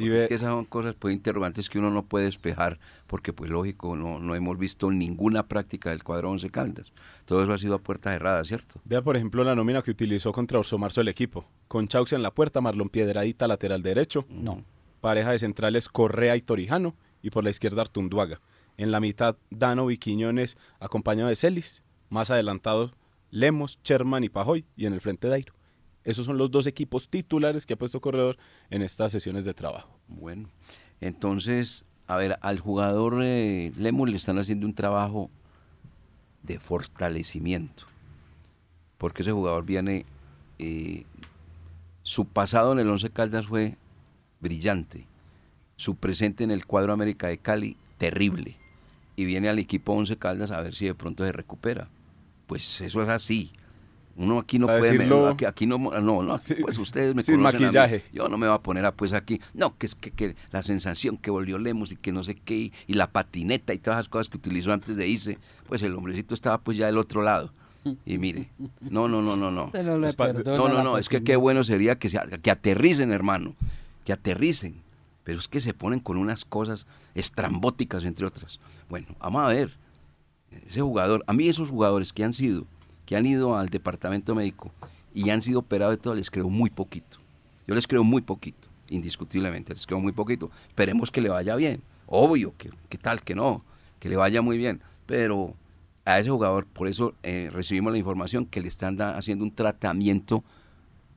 Y 0.00 0.08
ve- 0.10 0.22
es 0.22 0.28
que 0.28 0.34
esas 0.36 0.50
son 0.50 0.64
cosas, 0.64 0.94
pues, 0.96 1.12
interrogantes 1.12 1.68
que 1.68 1.80
uno 1.80 1.90
no 1.90 2.04
puede 2.04 2.26
despejar, 2.26 2.78
porque, 3.08 3.32
pues, 3.32 3.50
lógico, 3.50 3.96
no, 3.96 4.20
no 4.20 4.36
hemos 4.36 4.56
visto 4.56 4.92
ninguna 4.92 5.48
práctica 5.48 5.90
del 5.90 6.04
cuadro 6.04 6.30
Once 6.30 6.48
Caldas. 6.50 6.92
Todo 7.24 7.42
eso 7.42 7.52
ha 7.52 7.58
sido 7.58 7.74
a 7.74 7.78
puerta 7.80 8.12
cerrada, 8.12 8.44
¿cierto? 8.44 8.80
Vea, 8.84 9.02
por 9.02 9.16
ejemplo, 9.16 9.42
la 9.42 9.56
nómina 9.56 9.82
que 9.82 9.90
utilizó 9.90 10.30
contra 10.30 10.60
Orso 10.60 10.78
Marzo 10.78 11.00
el 11.00 11.08
equipo. 11.08 11.46
Con 11.66 11.88
Chaux 11.88 12.12
en 12.12 12.22
la 12.22 12.30
puerta, 12.30 12.60
Marlon 12.60 12.88
Piedradita 12.90 13.48
lateral 13.48 13.82
derecho. 13.82 14.24
No. 14.30 14.62
Pareja 15.00 15.32
de 15.32 15.38
centrales 15.38 15.88
Correa 15.88 16.36
y 16.36 16.40
Torijano. 16.40 16.94
Y 17.22 17.30
por 17.30 17.44
la 17.44 17.50
izquierda 17.50 17.82
Artunduaga. 17.82 18.40
En 18.76 18.90
la 18.90 19.00
mitad, 19.00 19.36
Dano 19.50 19.88
Quiñones 19.88 20.56
acompañado 20.80 21.28
de 21.28 21.36
Celis. 21.36 21.82
Más 22.10 22.30
adelantados, 22.30 22.92
Lemos, 23.30 23.78
Sherman 23.82 24.24
y 24.24 24.28
Pajoy. 24.28 24.64
Y 24.76 24.86
en 24.86 24.92
el 24.92 25.00
frente 25.00 25.28
Dairo. 25.28 25.58
Esos 26.08 26.24
son 26.24 26.38
los 26.38 26.50
dos 26.50 26.66
equipos 26.66 27.10
titulares 27.10 27.66
que 27.66 27.74
ha 27.74 27.76
puesto 27.76 28.00
Corredor 28.00 28.38
en 28.70 28.80
estas 28.80 29.12
sesiones 29.12 29.44
de 29.44 29.52
trabajo. 29.52 29.98
Bueno, 30.06 30.48
entonces, 31.02 31.84
a 32.06 32.16
ver, 32.16 32.38
al 32.40 32.60
jugador 32.60 33.20
eh, 33.22 33.72
Lemus 33.76 34.08
le 34.08 34.16
están 34.16 34.38
haciendo 34.38 34.66
un 34.66 34.74
trabajo 34.74 35.30
de 36.42 36.58
fortalecimiento, 36.58 37.84
porque 38.96 39.20
ese 39.20 39.32
jugador 39.32 39.66
viene, 39.66 40.06
eh, 40.58 41.04
su 42.04 42.24
pasado 42.24 42.72
en 42.72 42.78
el 42.78 42.88
Once 42.88 43.10
Caldas 43.10 43.46
fue 43.46 43.76
brillante, 44.40 45.06
su 45.76 45.94
presente 45.96 46.44
en 46.44 46.50
el 46.50 46.66
cuadro 46.66 46.92
América 46.92 47.28
de 47.28 47.38
Cali, 47.38 47.76
terrible, 47.98 48.56
y 49.16 49.24
viene 49.24 49.48
al 49.48 49.58
equipo 49.58 49.92
Once 49.92 50.16
Caldas 50.16 50.50
a 50.50 50.60
ver 50.60 50.74
si 50.74 50.86
de 50.86 50.94
pronto 50.94 51.24
se 51.24 51.32
recupera. 51.32 51.88
Pues 52.46 52.80
eso 52.80 53.02
es 53.02 53.08
así. 53.08 53.52
Uno 54.16 54.40
aquí 54.40 54.58
no 54.58 54.66
puede, 54.66 54.80
me- 54.92 54.98
decirlo- 55.04 55.28
aquí, 55.28 55.44
aquí 55.44 55.66
no, 55.66 55.78
no, 55.78 56.00
no, 56.24 56.38
pues 56.62 56.78
ustedes 56.78 57.14
me 57.14 57.22
sin 57.22 57.36
conocen 57.36 57.56
a 57.56 57.58
mí. 57.60 57.64
maquillaje. 57.66 58.02
Yo 58.12 58.28
no 58.28 58.36
me 58.36 58.48
voy 58.48 58.56
a 58.56 58.60
poner 58.60 58.84
a 58.84 58.92
pues 58.92 59.12
aquí, 59.12 59.40
no, 59.54 59.76
que 59.78 59.86
es 59.86 59.94
que, 59.94 60.10
que 60.10 60.34
la 60.50 60.62
sensación 60.64 61.16
que 61.18 61.30
volvió 61.30 61.58
Lemos 61.58 61.92
y 61.92 61.96
que 61.96 62.10
no 62.10 62.24
sé 62.24 62.34
qué, 62.34 62.56
y, 62.56 62.72
y 62.88 62.94
la 62.94 63.10
patineta 63.12 63.74
y 63.74 63.78
todas 63.78 63.98
las 63.98 64.08
cosas 64.08 64.28
que 64.28 64.36
utilizó 64.38 64.72
antes 64.72 64.96
de 64.96 65.06
irse, 65.06 65.38
pues 65.68 65.82
el 65.82 65.94
hombrecito 65.94 66.34
estaba 66.34 66.58
pues 66.58 66.76
ya 66.76 66.86
del 66.86 66.98
otro 66.98 67.22
lado. 67.22 67.52
Y 68.04 68.18
mire, 68.18 68.50
no, 68.80 69.06
no, 69.08 69.22
no, 69.22 69.36
no, 69.36 69.50
no. 69.52 69.70
Perdona 69.70 70.12
No, 70.44 70.68
no, 70.68 70.82
no, 70.82 70.98
es 70.98 71.08
que 71.08 71.22
qué 71.22 71.36
bueno 71.36 71.62
sería 71.64 71.96
que, 71.98 72.08
se- 72.08 72.18
que 72.42 72.50
aterricen, 72.50 73.12
hermano, 73.12 73.54
que 74.08 74.14
aterricen. 74.14 74.74
Pero 75.22 75.38
es 75.38 75.48
que 75.48 75.60
se 75.60 75.74
ponen 75.74 76.00
con 76.00 76.16
unas 76.16 76.46
cosas 76.46 76.86
estrambóticas, 77.14 78.04
entre 78.04 78.24
otras. 78.24 78.58
Bueno, 78.88 79.08
vamos 79.18 79.42
a 79.42 79.48
ver. 79.48 79.70
Ese 80.66 80.80
jugador, 80.80 81.22
a 81.26 81.34
mí 81.34 81.46
esos 81.46 81.68
jugadores 81.68 82.14
que 82.14 82.24
han 82.24 82.32
sido, 82.32 82.64
que 83.04 83.16
han 83.16 83.26
ido 83.26 83.54
al 83.54 83.68
departamento 83.68 84.34
médico 84.34 84.72
y 85.12 85.28
han 85.28 85.42
sido 85.42 85.58
operados 85.58 85.94
de 85.94 86.02
todo, 86.02 86.14
les 86.14 86.30
creo 86.30 86.48
muy 86.48 86.70
poquito. 86.70 87.18
Yo 87.66 87.74
les 87.74 87.86
creo 87.86 88.02
muy 88.02 88.22
poquito, 88.22 88.66
indiscutiblemente, 88.88 89.74
les 89.74 89.86
creo 89.86 90.00
muy 90.00 90.12
poquito. 90.12 90.50
Esperemos 90.68 91.10
que 91.10 91.20
le 91.20 91.28
vaya 91.28 91.54
bien. 91.54 91.82
Obvio, 92.06 92.54
que, 92.56 92.70
que 92.88 92.96
tal, 92.96 93.22
que 93.22 93.34
no, 93.34 93.62
que 94.00 94.08
le 94.08 94.16
vaya 94.16 94.40
muy 94.40 94.56
bien. 94.56 94.80
Pero 95.04 95.54
a 96.06 96.18
ese 96.18 96.30
jugador, 96.30 96.64
por 96.64 96.88
eso 96.88 97.12
eh, 97.22 97.50
recibimos 97.52 97.92
la 97.92 97.98
información 97.98 98.46
que 98.46 98.62
le 98.62 98.68
están 98.68 98.98
haciendo 99.02 99.44
un 99.44 99.54
tratamiento 99.54 100.44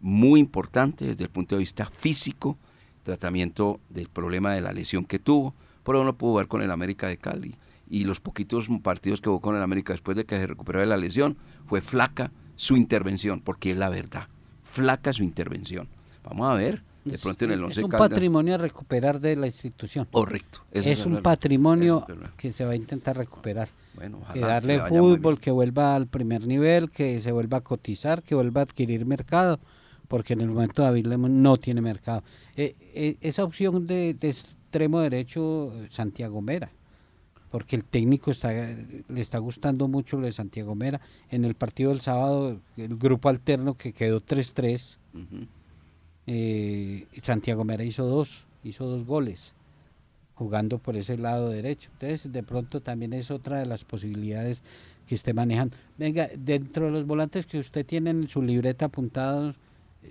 muy 0.01 0.41
importante 0.41 1.05
desde 1.05 1.23
el 1.23 1.29
punto 1.29 1.55
de 1.55 1.59
vista 1.59 1.85
físico, 1.85 2.57
tratamiento 3.03 3.79
del 3.89 4.07
problema 4.07 4.53
de 4.53 4.61
la 4.61 4.73
lesión 4.73 5.05
que 5.05 5.19
tuvo, 5.19 5.53
pero 5.83 6.03
no 6.03 6.17
pudo 6.17 6.31
jugar 6.31 6.47
con 6.47 6.61
el 6.61 6.71
América 6.71 7.07
de 7.07 7.17
Cali. 7.17 7.55
Y 7.89 8.05
los 8.05 8.19
poquitos 8.19 8.67
partidos 8.81 9.19
que 9.21 9.29
jugó 9.29 9.41
con 9.41 9.55
el 9.55 9.61
América 9.61 9.93
después 9.93 10.15
de 10.15 10.25
que 10.25 10.37
se 10.37 10.47
recuperó 10.47 10.79
de 10.79 10.85
la 10.85 10.97
lesión, 10.97 11.37
fue 11.65 11.81
flaca 11.81 12.31
su 12.55 12.77
intervención, 12.77 13.41
porque 13.41 13.71
es 13.71 13.77
la 13.77 13.89
verdad, 13.89 14.27
flaca 14.63 15.11
su 15.13 15.23
intervención. 15.23 15.87
Vamos 16.23 16.49
a 16.49 16.53
ver, 16.53 16.83
de 17.03 17.15
Es- 17.15 17.21
pronto 17.21 17.45
en 17.45 17.51
el 17.51 17.59
es 17.59 17.65
11 17.65 17.83
un 17.83 17.89
Caldas- 17.89 18.09
patrimonio 18.09 18.55
a 18.55 18.57
recuperar 18.59 19.19
de 19.19 19.35
la 19.35 19.47
institución. 19.47 20.07
Correcto. 20.11 20.59
es 20.71 21.05
un 21.05 21.21
patrimonio 21.23 22.05
es 22.07 22.29
que 22.37 22.53
se 22.53 22.63
va 22.63 22.71
a 22.71 22.75
intentar 22.75 23.17
recuperar. 23.17 23.69
Bueno, 23.95 24.19
ojalá 24.21 24.33
que 24.33 24.39
le 24.67 24.77
darle 24.77 24.79
fútbol, 24.99 25.39
que 25.39 25.51
vuelva 25.51 25.95
al 25.95 26.07
primer 26.07 26.45
nivel, 26.47 26.91
que 26.91 27.19
se 27.19 27.31
vuelva 27.31 27.57
a 27.57 27.61
cotizar, 27.61 28.21
que 28.23 28.35
vuelva 28.35 28.61
a 28.61 28.63
adquirir 28.65 29.05
mercado, 29.05 29.59
porque 30.11 30.33
en 30.33 30.41
el 30.41 30.49
momento 30.49 30.81
David 30.81 31.07
Lemon 31.07 31.41
no 31.41 31.55
tiene 31.55 31.79
mercado. 31.79 32.21
Eh, 32.57 32.75
eh, 32.93 33.15
esa 33.21 33.45
opción 33.45 33.87
de, 33.87 34.13
de 34.13 34.27
extremo 34.31 34.99
derecho, 34.99 35.73
Santiago 35.89 36.41
Mera, 36.41 36.69
porque 37.49 37.77
el 37.77 37.85
técnico 37.85 38.29
está 38.29 38.51
le 38.51 39.21
está 39.21 39.37
gustando 39.37 39.87
mucho 39.87 40.17
lo 40.17 40.25
de 40.25 40.33
Santiago 40.33 40.75
Mera. 40.75 40.99
En 41.29 41.45
el 41.45 41.55
partido 41.55 41.91
del 41.91 42.01
sábado, 42.01 42.59
el 42.75 42.97
grupo 42.97 43.29
alterno 43.29 43.75
que 43.75 43.93
quedó 43.93 44.19
3-3, 44.21 44.97
Ujú. 45.13 45.47
eh, 46.27 47.07
Santiago 47.23 47.63
Mera 47.63 47.85
hizo 47.85 48.05
dos, 48.05 48.43
hizo 48.65 48.85
dos 48.87 49.05
goles 49.05 49.53
jugando 50.35 50.77
por 50.77 50.97
ese 50.97 51.17
lado 51.17 51.47
derecho. 51.51 51.89
Entonces, 51.93 52.33
de 52.33 52.43
pronto 52.43 52.81
también 52.81 53.13
es 53.13 53.31
otra 53.31 53.59
de 53.59 53.65
las 53.65 53.85
posibilidades 53.85 54.61
que 55.07 55.15
esté 55.15 55.33
manejando. 55.33 55.77
Venga, 55.97 56.27
dentro 56.37 56.87
de 56.87 56.91
los 56.91 57.07
volantes 57.07 57.45
que 57.45 57.59
usted 57.59 57.85
tiene 57.85 58.09
en 58.09 58.27
su 58.27 58.41
libreta 58.41 58.85
apuntados, 58.87 59.55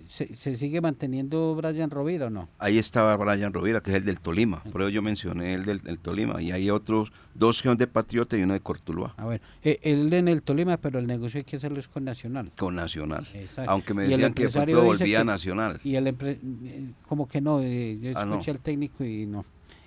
¿Se, 0.08 0.34
se 0.36 0.56
sigue 0.56 0.80
manteniendo 0.80 1.54
Brian 1.54 1.90
Rovira 1.90 2.26
o 2.26 2.30
no? 2.30 2.48
Ahí 2.58 2.78
estaba 2.78 3.16
Brian 3.16 3.52
Rovira, 3.52 3.80
que 3.80 3.90
es 3.90 3.96
el 3.96 4.04
del 4.04 4.20
Tolima. 4.20 4.62
Por 4.64 4.82
eso 4.82 4.88
yo 4.90 5.02
mencioné 5.02 5.54
el 5.54 5.64
del, 5.64 5.98
Tolima. 5.98 6.40
Y 6.42 6.52
hay 6.52 6.70
otros, 6.70 7.12
dos 7.34 7.60
que 7.62 7.68
son 7.68 7.76
de 7.78 7.86
Patriota 7.86 8.36
y 8.36 8.42
uno 8.42 8.54
de 8.54 8.60
Cortuluá. 8.60 9.14
Ah, 9.16 9.24
bueno. 9.24 9.40
Eh, 9.62 9.78
él 9.82 10.12
en 10.12 10.28
el 10.28 10.42
Tolima, 10.42 10.76
pero 10.76 10.98
el 10.98 11.06
negocio 11.06 11.38
hay 11.38 11.44
que 11.44 11.56
hacerlo 11.56 11.80
es 11.80 11.88
con 11.88 12.04
Nacional. 12.04 12.50
Con 12.56 12.74
Nacional. 12.76 13.26
Exacto. 13.34 13.70
Aunque 13.70 13.94
me 13.94 14.04
decían 14.04 14.32
que 14.32 14.46
de 14.48 14.74
volvía 14.76 15.20
a 15.20 15.24
Nacional. 15.24 15.80
Y 15.84 15.96
el 15.96 16.06
empre- 16.06 16.38
eh, 16.64 16.92
como 17.06 17.26
que 17.28 17.40
no, 17.40 17.60
eh, 17.60 17.98
yo 18.00 18.12
Ah, 18.16 18.24
no. 18.24 18.32
escuché 18.34 18.52
al 18.52 18.60
técnico 18.60 19.04
y 19.04 19.26
no. 19.26 19.44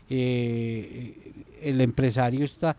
Eh, 0.10 1.16
eh, 1.26 1.70
el 1.70 1.82
empresario 1.82 2.44
está, 2.44 2.76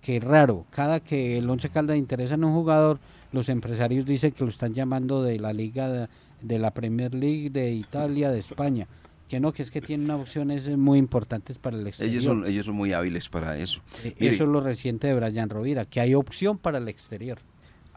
que 0.00 0.20
raro, 0.20 0.66
cada 0.70 1.00
que 1.00 1.38
el 1.38 1.48
Once 1.48 1.68
Caldas 1.68 1.96
interesa 1.96 2.34
en 2.34 2.44
un 2.44 2.54
jugador, 2.54 2.98
los 3.30 3.48
empresarios 3.48 4.04
dicen 4.04 4.32
que 4.32 4.44
lo 4.44 4.50
están 4.50 4.74
llamando 4.74 5.22
de 5.22 5.38
la 5.38 5.52
liga 5.52 5.88
de, 5.88 6.08
de 6.42 6.58
la 6.58 6.72
Premier 6.72 7.14
League 7.14 7.50
de 7.50 7.72
Italia, 7.72 8.30
de 8.30 8.38
España. 8.38 8.86
Que 9.28 9.40
no, 9.40 9.52
que 9.52 9.62
es 9.62 9.70
que 9.70 9.80
tienen 9.80 10.10
opciones 10.10 10.68
muy 10.76 10.98
importantes 10.98 11.56
para 11.56 11.78
el 11.78 11.86
exterior. 11.86 12.12
Ellos 12.12 12.24
son, 12.24 12.46
ellos 12.46 12.66
son 12.66 12.74
muy 12.74 12.92
hábiles 12.92 13.28
para 13.30 13.56
eso. 13.56 13.80
Eh, 14.04 14.14
Mire, 14.20 14.34
Eso 14.34 14.44
es 14.44 14.50
lo 14.50 14.60
reciente 14.60 15.06
de 15.06 15.14
Brian 15.14 15.48
Rovira, 15.48 15.86
que 15.86 16.00
hay 16.00 16.14
opción 16.14 16.58
para 16.58 16.78
el 16.78 16.88
exterior. 16.88 17.38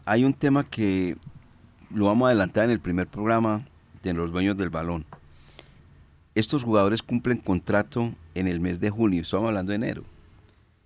hay 0.06 0.24
un 0.24 0.32
tema 0.32 0.64
que 0.64 1.16
lo 1.90 2.06
vamos 2.06 2.26
a 2.26 2.30
adelantar 2.30 2.64
en 2.64 2.70
el 2.70 2.80
primer 2.80 3.06
programa 3.06 3.66
de 4.02 4.14
los 4.14 4.32
dueños 4.32 4.56
del 4.56 4.70
balón. 4.70 5.04
Estos 6.34 6.64
jugadores 6.64 7.02
cumplen 7.02 7.38
contrato 7.38 8.14
en 8.34 8.46
el 8.48 8.60
mes 8.60 8.80
de 8.80 8.90
junio, 8.90 9.20
estamos 9.22 9.48
hablando 9.48 9.70
de 9.70 9.76
enero. 9.76 10.04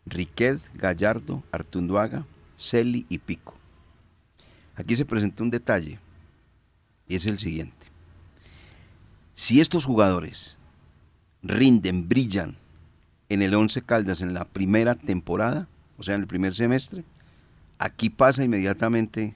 Riquet, 0.07 0.59
Gallardo, 0.75 1.43
Artunduaga, 1.53 2.25
Celi 2.57 3.07
y 3.09 3.19
Pico. 3.19 3.55
Aquí 4.75 4.97
se 4.97 5.05
presenta 5.05 5.43
un 5.43 5.51
detalle 5.51 5.99
es 7.17 7.27
el 7.27 7.39
siguiente. 7.39 7.89
Si 9.35 9.61
estos 9.61 9.85
jugadores 9.85 10.59
rinden, 11.43 12.09
brillan 12.09 12.57
en 13.29 13.43
el 13.43 13.55
Once 13.55 13.81
Caldas 13.81 14.21
en 14.21 14.35
la 14.35 14.45
primera 14.45 14.95
temporada, 14.95 15.69
o 15.97 16.03
sea, 16.03 16.15
en 16.15 16.23
el 16.23 16.27
primer 16.27 16.55
semestre, 16.55 17.05
aquí 17.79 18.11
pasa 18.11 18.45
inmediatamente 18.45 19.35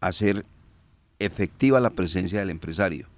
a 0.00 0.12
ser 0.12 0.46
efectiva 1.18 1.80
la 1.80 1.90
presencia 1.90 2.38
del 2.38 2.50
empresario, 2.50 3.08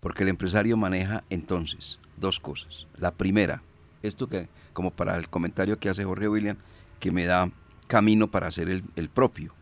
porque 0.00 0.22
el 0.22 0.28
empresario 0.30 0.76
maneja 0.76 1.24
entonces 1.30 1.98
dos 2.16 2.40
cosas. 2.40 2.86
La 2.96 3.12
primera, 3.12 3.62
esto 4.02 4.28
que, 4.28 4.48
como 4.72 4.90
para 4.90 5.16
el 5.16 5.28
comentario 5.28 5.78
que 5.78 5.88
hace 5.88 6.04
Jorge 6.04 6.28
William, 6.28 6.56
que 7.00 7.10
me 7.10 7.26
da 7.26 7.50
camino 7.86 8.30
para 8.30 8.46
hacer 8.46 8.68
el, 8.68 8.84
el 8.96 9.08
propio. 9.08 9.52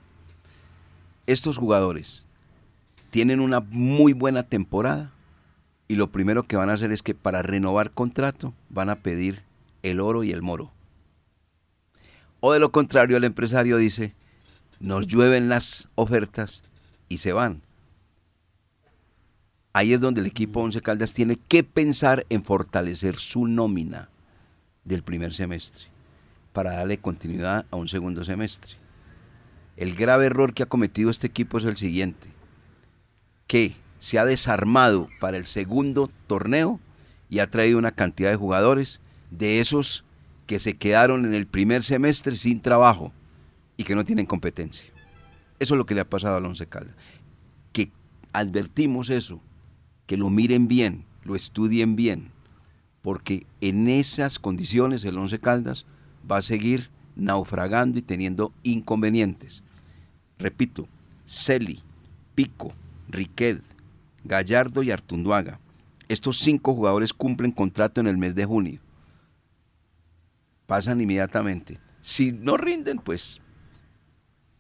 Estos 1.26 1.57
jugadores 1.57 2.26
tienen 3.11 3.41
una 3.41 3.61
muy 3.61 4.13
buena 4.13 4.43
temporada 4.43 5.13
y 5.89 5.95
lo 5.95 6.11
primero 6.11 6.45
que 6.45 6.57
van 6.57 6.71
a 6.71 6.75
hacer 6.75 6.93
es 6.93 7.03
que 7.03 7.15
para 7.15 7.43
renovar 7.43 7.91
contrato 7.91 8.55
van 8.69 8.91
a 8.91 8.97
pedir 8.97 9.43
el 9.83 10.01
oro 10.01 10.25
y 10.25 10.33
el 10.33 10.43
moro. 10.43 10.73
O 12.41 12.53
de 12.53 12.61
lo 12.61 12.73
contrario, 12.73 13.17
el 13.17 13.25
empresario 13.25 13.77
dice, 13.77 14.15
nos 14.81 15.07
llueven 15.07 15.49
las 15.49 15.89
ofertas 15.95 16.63
y 17.09 17.19
se 17.19 17.33
van. 17.33 17.63
Ahí 19.73 19.93
es 19.93 20.01
donde 20.01 20.21
el 20.21 20.27
equipo 20.27 20.61
Once 20.61 20.81
Caldas 20.81 21.13
tiene 21.13 21.37
que 21.37 21.63
pensar 21.63 22.25
en 22.31 22.45
fortalecer 22.45 23.17
su 23.17 23.47
nómina 23.47 24.09
del 24.85 25.03
primer 25.03 25.35
semestre 25.35 25.87
para 26.53 26.73
darle 26.73 26.99
continuidad 26.99 27.67
a 27.71 27.77
un 27.77 27.89
segundo 27.89 28.25
semestre. 28.25 28.77
El 29.77 29.95
grave 29.95 30.27
error 30.27 30.55
que 30.55 30.63
ha 30.63 30.67
cometido 30.67 31.11
este 31.11 31.27
equipo 31.27 31.59
es 31.59 31.65
el 31.65 31.77
siguiente, 31.77 32.31
que 33.47 33.76
se 33.99 34.18
ha 34.18 34.24
desarmado 34.24 35.09
para 35.20 35.36
el 35.36 35.47
segundo 35.47 36.11
torneo 36.26 36.80
y 37.28 37.38
ha 37.40 37.51
traído 37.51 37.78
una 37.78 37.92
cantidad 37.92 38.30
de 38.30 38.36
jugadores 38.36 39.01
de 39.30 39.61
esos 39.61 40.05
que 40.47 40.61
se 40.61 40.76
quedaron 40.76 41.24
en 41.24 41.34
el 41.34 41.47
primer 41.47 41.82
semestre 41.82 42.36
sin 42.36 42.61
trabajo 42.61 43.12
y 43.76 43.84
que 43.84 43.94
no 43.94 44.05
tienen 44.05 44.26
competencia. 44.26 44.92
Eso 45.59 45.74
es 45.74 45.78
lo 45.78 45.86
que 45.86 45.94
le 45.94 46.03
ha 46.03 46.09
pasado 46.09 46.36
al 46.36 46.44
Once 46.44 46.66
Caldas. 46.66 46.94
Que 47.72 47.90
advertimos 48.32 49.11
eso, 49.11 49.40
que 50.07 50.16
lo 50.16 50.30
miren 50.30 50.68
bien, 50.68 51.05
lo 51.24 51.34
estudien 51.34 51.97
bien, 51.97 52.30
porque 53.03 53.47
en 53.61 53.88
esas 53.88 54.38
condiciones 54.38 55.05
el 55.05 55.18
Once 55.18 55.38
Caldas 55.40 55.86
va 56.30 56.38
a 56.38 56.42
seguir 56.42 56.90
naufragando 57.16 57.99
y 57.99 58.03
teniendo 58.03 58.53
inconvenientes. 58.62 59.62
Repito, 60.38 60.86
Celi, 61.26 61.80
Pico, 62.34 62.72
Riquet, 63.09 63.63
Gallardo 64.25 64.83
y 64.83 64.91
Artunduaga. 64.91 65.61
Estos 66.09 66.39
cinco 66.39 66.75
jugadores 66.75 67.13
cumplen 67.13 67.53
contrato 67.53 68.01
en 68.01 68.07
el 68.07 68.17
mes 68.17 68.35
de 68.35 68.45
junio. 68.45 68.81
Pasan 70.67 71.01
inmediatamente. 71.01 71.79
Si 72.01 72.33
no 72.33 72.57
rinden, 72.57 72.99
pues 72.99 73.41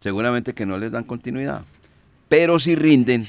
seguramente 0.00 0.54
que 0.54 0.66
no 0.66 0.78
les 0.78 0.92
dan 0.92 1.04
continuidad. 1.04 1.64
Pero 2.28 2.58
si 2.58 2.74
rinden, 2.74 3.28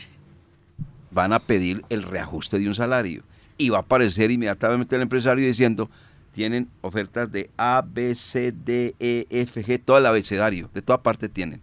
van 1.12 1.34
a 1.34 1.40
pedir 1.40 1.84
el 1.90 2.04
reajuste 2.04 2.60
de 2.60 2.68
un 2.68 2.76
salario. 2.76 3.24
Y 3.58 3.70
va 3.70 3.78
a 3.78 3.82
aparecer 3.82 4.30
inmediatamente 4.32 4.96
el 4.96 5.04
empresario 5.04 5.46
diciendo, 5.46 5.90
tienen 6.32 6.70
ofertas 6.82 7.32
de 7.32 7.50
A, 7.58 7.84
B, 7.84 8.14
C, 8.14 8.52
D, 8.52 8.96
E, 9.00 9.26
F, 9.30 9.64
G, 9.64 9.82
todo 9.84 9.98
el 9.98 10.06
abecedario, 10.06 10.70
de 10.74 10.84
toda 10.84 11.02
parte 11.02 11.30
tienen. 11.30 11.62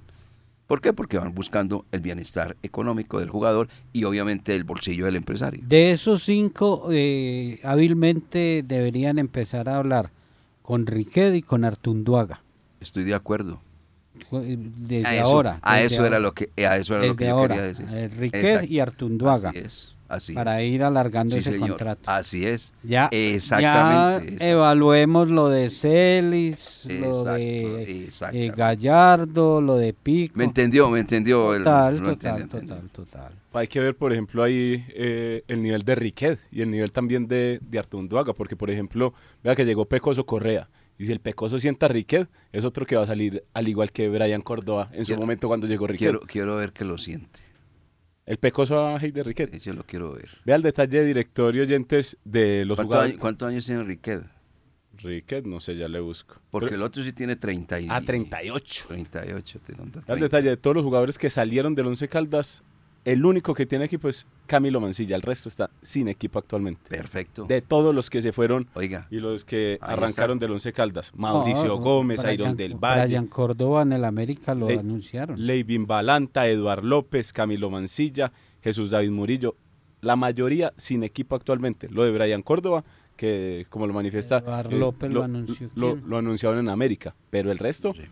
¿Por 0.74 0.80
qué? 0.80 0.92
Porque 0.92 1.18
van 1.18 1.32
buscando 1.36 1.84
el 1.92 2.00
bienestar 2.00 2.56
económico 2.64 3.20
del 3.20 3.30
jugador 3.30 3.68
y 3.92 4.02
obviamente 4.02 4.56
el 4.56 4.64
bolsillo 4.64 5.04
del 5.04 5.14
empresario. 5.14 5.62
De 5.64 5.92
esos 5.92 6.24
cinco, 6.24 6.88
eh, 6.90 7.60
hábilmente 7.62 8.64
deberían 8.66 9.20
empezar 9.20 9.68
a 9.68 9.76
hablar 9.76 10.10
con 10.62 10.88
Riquet 10.88 11.32
y 11.36 11.42
con 11.42 11.64
Artunduaga. 11.64 12.42
Estoy 12.80 13.04
de 13.04 13.14
acuerdo. 13.14 13.60
Desde 14.32 15.06
a 15.06 15.14
eso, 15.14 15.24
ahora. 15.26 15.58
A 15.62 15.74
desde 15.76 15.86
eso 15.86 15.96
ahora. 16.02 16.08
era 16.08 16.18
lo 16.18 16.34
que, 16.34 16.50
a 16.66 16.76
eso 16.76 16.94
era 16.96 17.02
lo 17.06 17.12
Desde 17.12 17.18
que 17.18 17.24
yo 17.26 17.30
ahora, 17.36 17.54
quería 17.54 17.68
decir. 17.68 17.86
eh, 17.92 18.08
Riquet 18.08 18.68
y 18.68 18.80
Artunduaga. 18.80 19.50
Así 19.50 19.58
es, 19.58 19.93
así 20.08 20.32
para 20.34 20.60
es. 20.62 20.72
ir 20.72 20.82
alargando 20.82 21.34
Sí, 21.34 21.40
ese 21.40 21.52
señor. 21.52 21.70
contrato. 21.70 22.02
Así 22.06 22.46
es. 22.46 22.72
Ya, 22.82 23.08
Exactamente. 23.10 24.36
ya 24.44 24.50
evaluemos 24.50 25.30
lo 25.30 25.48
de 25.48 25.70
Celis, 25.70 26.86
lo 27.00 27.24
de 27.24 28.08
eh. 28.32 28.52
Gallardo, 28.56 29.60
lo 29.60 29.76
de 29.76 29.92
Pico. 29.92 30.34
Me 30.36 30.44
entendió, 30.44 30.90
me 30.90 31.00
entendió. 31.00 31.54
el- 31.54 31.64
Total, 31.64 32.02
total, 32.02 32.48
total, 32.48 32.90
total. 32.90 33.32
Hay 33.52 33.68
que 33.68 33.78
ver, 33.80 33.96
por 33.96 34.12
ejemplo, 34.12 34.42
ahí 34.42 34.84
eh, 34.90 35.44
el 35.46 35.62
nivel 35.62 35.82
de 35.82 35.94
Riquet 35.94 36.40
y 36.50 36.60
el 36.62 36.70
nivel 36.70 36.90
también 36.90 37.28
de, 37.28 37.60
de 37.62 37.78
Artunduaga, 37.78 38.32
porque, 38.34 38.56
por 38.56 38.68
ejemplo, 38.70 39.14
vea 39.44 39.54
que 39.54 39.64
llegó 39.64 39.84
Pecoso 39.84 40.26
Correa. 40.26 40.68
Y 40.98 41.04
si 41.06 41.12
el 41.12 41.20
Pecoso 41.20 41.58
sienta 41.58 41.86
a 41.86 41.88
Riquet, 41.88 42.28
es 42.52 42.64
otro 42.64 42.86
que 42.86 42.96
va 42.96 43.02
a 43.02 43.06
salir 43.06 43.44
al 43.52 43.66
igual 43.68 43.90
que 43.92 44.08
Brian 44.08 44.42
Córdoba 44.42 44.88
en 44.92 45.00
su 45.00 45.06
Quiero- 45.06 45.20
momento 45.22 45.48
cuando 45.48 45.66
llegó 45.66 45.86
Riquet. 45.86 45.98
Quiero, 46.10 46.20
quiero 46.20 46.56
ver 46.56 46.72
que 46.72 46.84
lo 46.84 46.98
siente. 46.98 47.40
El 48.26 48.38
Pecoso 48.38 48.86
a 48.86 48.98
de 48.98 49.22
Riquet. 49.22 49.58
Yo 49.60 49.74
lo 49.74 49.84
quiero 49.84 50.12
ver. 50.12 50.30
Vea 50.44 50.56
el 50.56 50.62
detalle 50.62 51.00
de 51.00 51.04
directorio 51.04 51.62
y 51.62 51.66
oyentes 51.66 52.16
de 52.24 52.64
los 52.64 52.76
¿Cuántos 52.76 52.86
jugadores. 52.96 53.18
cuántos 53.18 53.48
años 53.48 53.66
tiene 53.66 53.84
Riquet? 53.84 54.22
Riquet, 54.98 55.44
no 55.44 55.60
sé, 55.60 55.76
ya 55.76 55.88
le 55.88 56.00
busco. 56.00 56.36
Porque 56.50 56.66
Pero- 56.68 56.76
el 56.76 56.82
otro 56.82 57.02
sí 57.02 57.12
tiene 57.12 57.36
30 57.36 57.80
y, 57.80 57.88
a 57.90 58.00
38. 58.00 58.84
38. 58.88 59.60
tiene 59.66 59.82
un 59.82 59.90
Vea 59.90 59.98
el 60.00 60.04
30. 60.06 60.24
detalle 60.24 60.48
de 60.50 60.56
todos 60.56 60.74
los 60.76 60.84
jugadores 60.84 61.18
que 61.18 61.28
salieron 61.28 61.74
del 61.74 61.86
Once 61.86 62.08
Caldas, 62.08 62.62
el 63.04 63.24
único 63.26 63.52
que 63.54 63.66
tiene 63.66 63.84
equipo 63.84 64.08
es 64.08 64.26
Camilo 64.46 64.80
Mancilla. 64.80 65.14
El 65.16 65.22
resto 65.22 65.48
está 65.48 65.70
sin 65.82 66.08
equipo 66.08 66.38
actualmente. 66.38 66.82
Perfecto. 66.88 67.44
De 67.44 67.60
todos 67.60 67.94
los 67.94 68.08
que 68.10 68.22
se 68.22 68.32
fueron 68.32 68.66
Oiga, 68.74 69.06
y 69.10 69.18
los 69.20 69.44
que 69.44 69.78
arrancaron 69.80 70.36
está. 70.38 70.44
del 70.46 70.52
Once 70.52 70.72
Caldas. 70.72 71.12
Mauricio 71.14 71.64
No, 71.64 71.76
Gómez, 71.78 72.22
Brian- 72.22 72.34
Iron 72.34 72.56
del 72.56 72.74
Valle, 72.74 73.06
Brian 73.06 73.26
Córdoba 73.26 73.82
en 73.82 73.92
el 73.92 74.04
América 74.04 74.54
lo 74.54 74.68
anunciaron. 74.68 75.44
Leivin 75.46 75.86
Balanta, 75.86 76.48
Eduard 76.48 76.82
López, 76.84 77.32
Camilo 77.32 77.68
Mancilla, 77.70 78.32
Jesús 78.62 78.90
David 78.90 79.10
Murillo. 79.10 79.56
La 80.00 80.16
mayoría 80.16 80.72
sin 80.76 81.02
equipo 81.02 81.34
actualmente. 81.36 81.88
Lo 81.90 82.04
de 82.04 82.12
Brian 82.12 82.42
Córdoba, 82.42 82.84
que 83.16 83.66
como 83.70 83.86
lo 83.86 83.92
manifiesta, 83.94 84.38
Eduard 84.38 84.72
eh, 84.72 84.78
López 84.78 85.10
lo 85.10 85.22
anunció, 85.22 85.70
lo, 85.74 86.16
anunciaron 86.16 86.58
en 86.60 86.68
América. 86.68 87.14
Pero 87.30 87.50
el 87.52 87.58
resto, 87.58 87.92
Sí. 87.94 88.02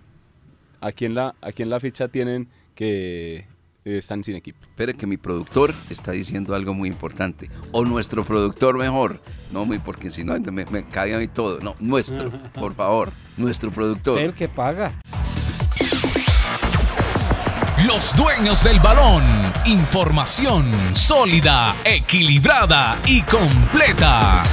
aquí 0.81 1.05
en 1.07 1.15
la, 1.15 1.35
aquí 1.41 1.63
en 1.63 1.71
la 1.71 1.81
ficha 1.81 2.09
tienen 2.09 2.49
que 2.75 3.47
están 3.85 4.23
sin 4.23 4.37
equipo. 4.37 4.59
espere 4.63 4.95
que 4.95 5.07
mi 5.07 5.17
productor 5.17 5.75
está 5.91 6.13
diciendo 6.13 6.55
algo 6.55 6.75
muy 6.75 6.89
importante. 6.89 7.51
O 7.73 7.85
nuestro 7.85 8.25
productor 8.25 8.79
mejor. 8.79 9.21
No, 9.51 9.65
muy 9.65 9.79
porque 9.79 10.11
si 10.11 10.25
no 10.25 10.39
me, 10.39 10.65
me 10.67 10.85
cae 10.85 11.15
a 11.15 11.19
mí 11.19 11.29
todo. 11.29 11.61
No, 11.61 11.75
nuestro, 11.81 12.31
por 12.55 12.75
favor. 12.75 13.13
Nuestro 13.37 13.71
productor. 13.71 14.19
El 14.19 14.35
que 14.35 14.49
paga. 14.49 14.93
Los 17.87 18.15
dueños 18.15 18.63
del 18.63 18.79
balón. 18.79 19.25
Información 19.67 20.65
sólida, 20.95 21.75
equilibrada 21.85 23.01
y 23.07 23.23
completa. 23.23 24.45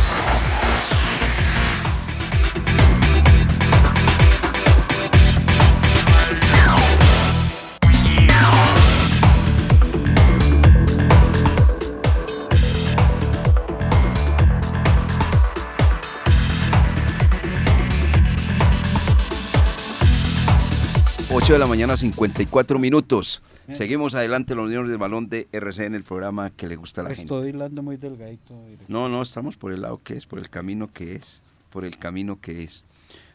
8 21.32 21.54
de 21.54 21.60
la 21.60 21.68
mañana, 21.68 21.96
54 21.96 22.80
minutos. 22.80 23.44
Seguimos 23.72 24.16
adelante 24.16 24.56
los 24.56 24.68
niños 24.68 24.90
del 24.90 24.98
balón 24.98 25.30
de 25.30 25.48
RC 25.52 25.86
en 25.86 25.94
el 25.94 26.04
programa 26.04 26.50
que 26.50 26.68
le 26.68 26.76
gusta 26.76 27.02
a 27.02 27.04
la 27.04 27.10
gente. 27.12 27.22
Estoy 27.22 27.50
hilando 27.50 27.84
muy 27.84 27.98
delgadito. 27.98 28.60
No, 28.88 29.10
no, 29.10 29.22
estamos 29.22 29.56
por 29.56 29.72
el 29.72 29.82
lado 29.82 30.02
que 30.04 30.18
es, 30.18 30.26
por 30.26 30.40
el 30.40 30.50
camino 30.50 30.92
que 30.92 31.14
es, 31.14 31.44
por 31.70 31.86
el 31.86 32.00
camino 32.00 32.42
que 32.42 32.64
es. 32.64 32.84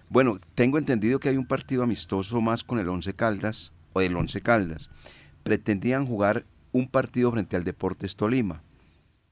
Bueno, 0.08 0.40
tengo 0.56 0.78
entendido 0.78 1.20
que 1.20 1.28
hay 1.28 1.36
un 1.36 1.46
partido 1.46 1.84
amistoso 1.84 2.40
más 2.40 2.64
con 2.64 2.80
el 2.80 2.88
Once 2.88 3.14
Caldas, 3.14 3.70
o 3.92 4.00
el 4.00 4.16
Once 4.16 4.40
Caldas. 4.40 4.90
Pretendían 5.44 6.04
jugar 6.04 6.44
un 6.72 6.88
partido 6.88 7.30
frente 7.30 7.54
al 7.54 7.62
Deportes 7.62 8.16
Tolima, 8.16 8.62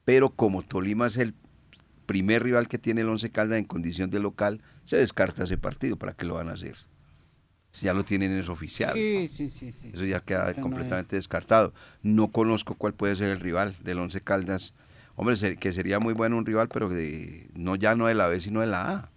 pero 0.04 0.30
como 0.30 0.62
Tolima 0.62 1.08
es 1.08 1.16
el 1.16 1.34
primer 2.06 2.44
rival 2.44 2.68
que 2.68 2.78
tiene 2.78 3.00
el 3.00 3.08
Once 3.08 3.28
Caldas 3.28 3.58
en 3.58 3.64
condición 3.64 4.10
de 4.10 4.20
local, 4.20 4.60
se 4.84 4.98
descarta 4.98 5.42
ese 5.42 5.58
partido. 5.58 5.96
¿Para 5.96 6.12
qué 6.12 6.26
lo 6.26 6.34
van 6.34 6.48
a 6.48 6.52
hacer? 6.52 6.76
Ya 7.80 7.94
lo 7.94 8.04
tienen, 8.04 8.36
es 8.38 8.48
oficial. 8.48 8.94
Sí, 8.94 9.30
sí, 9.34 9.50
sí, 9.50 9.72
sí. 9.72 9.90
Eso 9.94 10.04
ya 10.04 10.20
queda 10.20 10.52
no 10.56 10.62
completamente 10.62 11.16
descartado. 11.16 11.72
No 12.02 12.28
conozco 12.28 12.74
cuál 12.74 12.94
puede 12.94 13.16
ser 13.16 13.30
el 13.30 13.40
rival 13.40 13.74
del 13.82 13.98
Once 13.98 14.20
Caldas. 14.20 14.74
Hombre, 15.16 15.36
que 15.56 15.72
sería 15.72 15.98
muy 15.98 16.14
bueno 16.14 16.36
un 16.36 16.46
rival, 16.46 16.68
pero 16.68 16.88
de, 16.88 17.48
no 17.54 17.76
ya 17.76 17.94
no 17.94 18.06
de 18.06 18.14
la 18.14 18.26
B, 18.28 18.40
sino 18.40 18.60
de 18.60 18.66
la 18.66 18.90
A. 18.90 19.10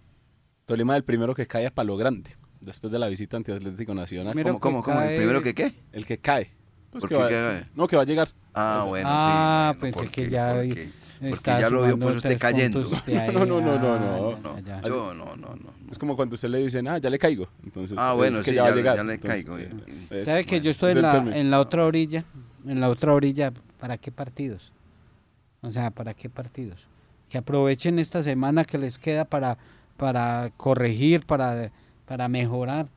Tolima 0.66 0.96
el 0.96 1.04
primero 1.04 1.36
que 1.36 1.46
cae 1.48 1.68
a 1.68 1.72
Palo 1.72 1.96
Grande, 1.98 2.36
después 2.60 2.92
de 2.92 2.98
la 3.00 3.08
visita 3.08 3.38
ante 3.38 3.54
Atlético 3.54 3.94
Nacional. 3.94 4.34
¿Cómo, 4.42 4.60
cómo, 4.60 4.82
que 4.82 4.86
cómo? 4.92 5.02
¿El 5.02 5.16
primero 5.18 5.42
que 5.44 5.54
qué? 5.54 5.74
El 5.92 6.06
que 6.06 6.18
cae. 6.18 6.52
Pues 6.92 7.02
¿Por 7.02 7.10
que 7.10 7.16
qué 7.16 7.22
va- 7.22 7.30
cae? 7.30 7.66
No, 7.76 7.88
que 7.88 7.96
va 7.98 8.02
a 8.02 8.06
llegar. 8.06 8.30
Ah, 8.54 8.84
bueno, 8.88 9.10
Ah, 9.12 9.72
sí. 9.76 9.82
pensé 9.82 10.00
¿por 10.00 10.10
que 10.12 10.24
qué? 10.24 10.30
ya. 10.30 10.64
Porque 11.20 11.52
ya 11.52 11.70
lo 11.70 11.84
vio 11.86 11.98
pues 11.98 12.18
usted 12.18 12.38
cayendo. 12.38 12.82
No, 13.34 13.46
no, 13.46 13.62
no, 13.62 13.80
no, 13.80 14.38
no. 14.40 14.60
ya, 14.60 14.82
ya. 14.82 14.88
Yo 14.88 15.14
no, 15.14 15.36
no, 15.36 15.56
no. 15.56 15.74
Es 15.92 15.98
como 15.98 16.16
cuando 16.16 16.36
usted 16.36 16.50
le 16.50 16.60
dicen, 16.60 16.88
ah, 16.88 16.98
ya 16.98 17.10
le 17.10 17.18
caigo. 17.20 17.48
Entonces, 17.64 17.98
Ah, 18.00 18.12
es 18.12 18.18
bueno, 18.18 18.38
que 18.40 18.52
sí, 18.52 18.56
ya, 18.56 18.70
le- 18.70 18.76
llegar. 18.76 18.98
ya 18.98 19.04
le 19.04 19.14
Entonces, 19.16 19.46
caigo. 19.46 19.58
eh, 19.58 19.70
es- 20.10 20.26
¿Sabe 20.26 20.46
que 20.46 20.60
yo 20.62 20.72
estoy 20.72 20.90
es 20.92 20.96
en 20.98 21.02
la, 21.04 21.18
en 21.18 21.52
la 21.52 21.60
otra 21.60 21.86
orilla? 21.86 22.24
En 22.68 22.80
la 22.82 22.90
otra 22.90 23.14
orilla, 23.14 23.54
¿para 23.80 23.98
qué 23.98 24.12
partidos? 24.12 24.72
O 25.62 25.72
sea, 25.72 25.92
¿para 25.92 26.14
qué 26.14 26.30
partidos? 26.30 26.80
Que 27.30 27.38
aprovechen 27.38 28.00
esta 28.00 28.24
semana 28.24 28.66
que 28.66 28.78
les 28.78 28.98
queda 28.98 29.26
para, 29.26 29.58
para 29.98 30.52
corregir, 30.58 31.26
para, 31.26 31.72
para 32.06 32.28
mejorar. 32.28 32.88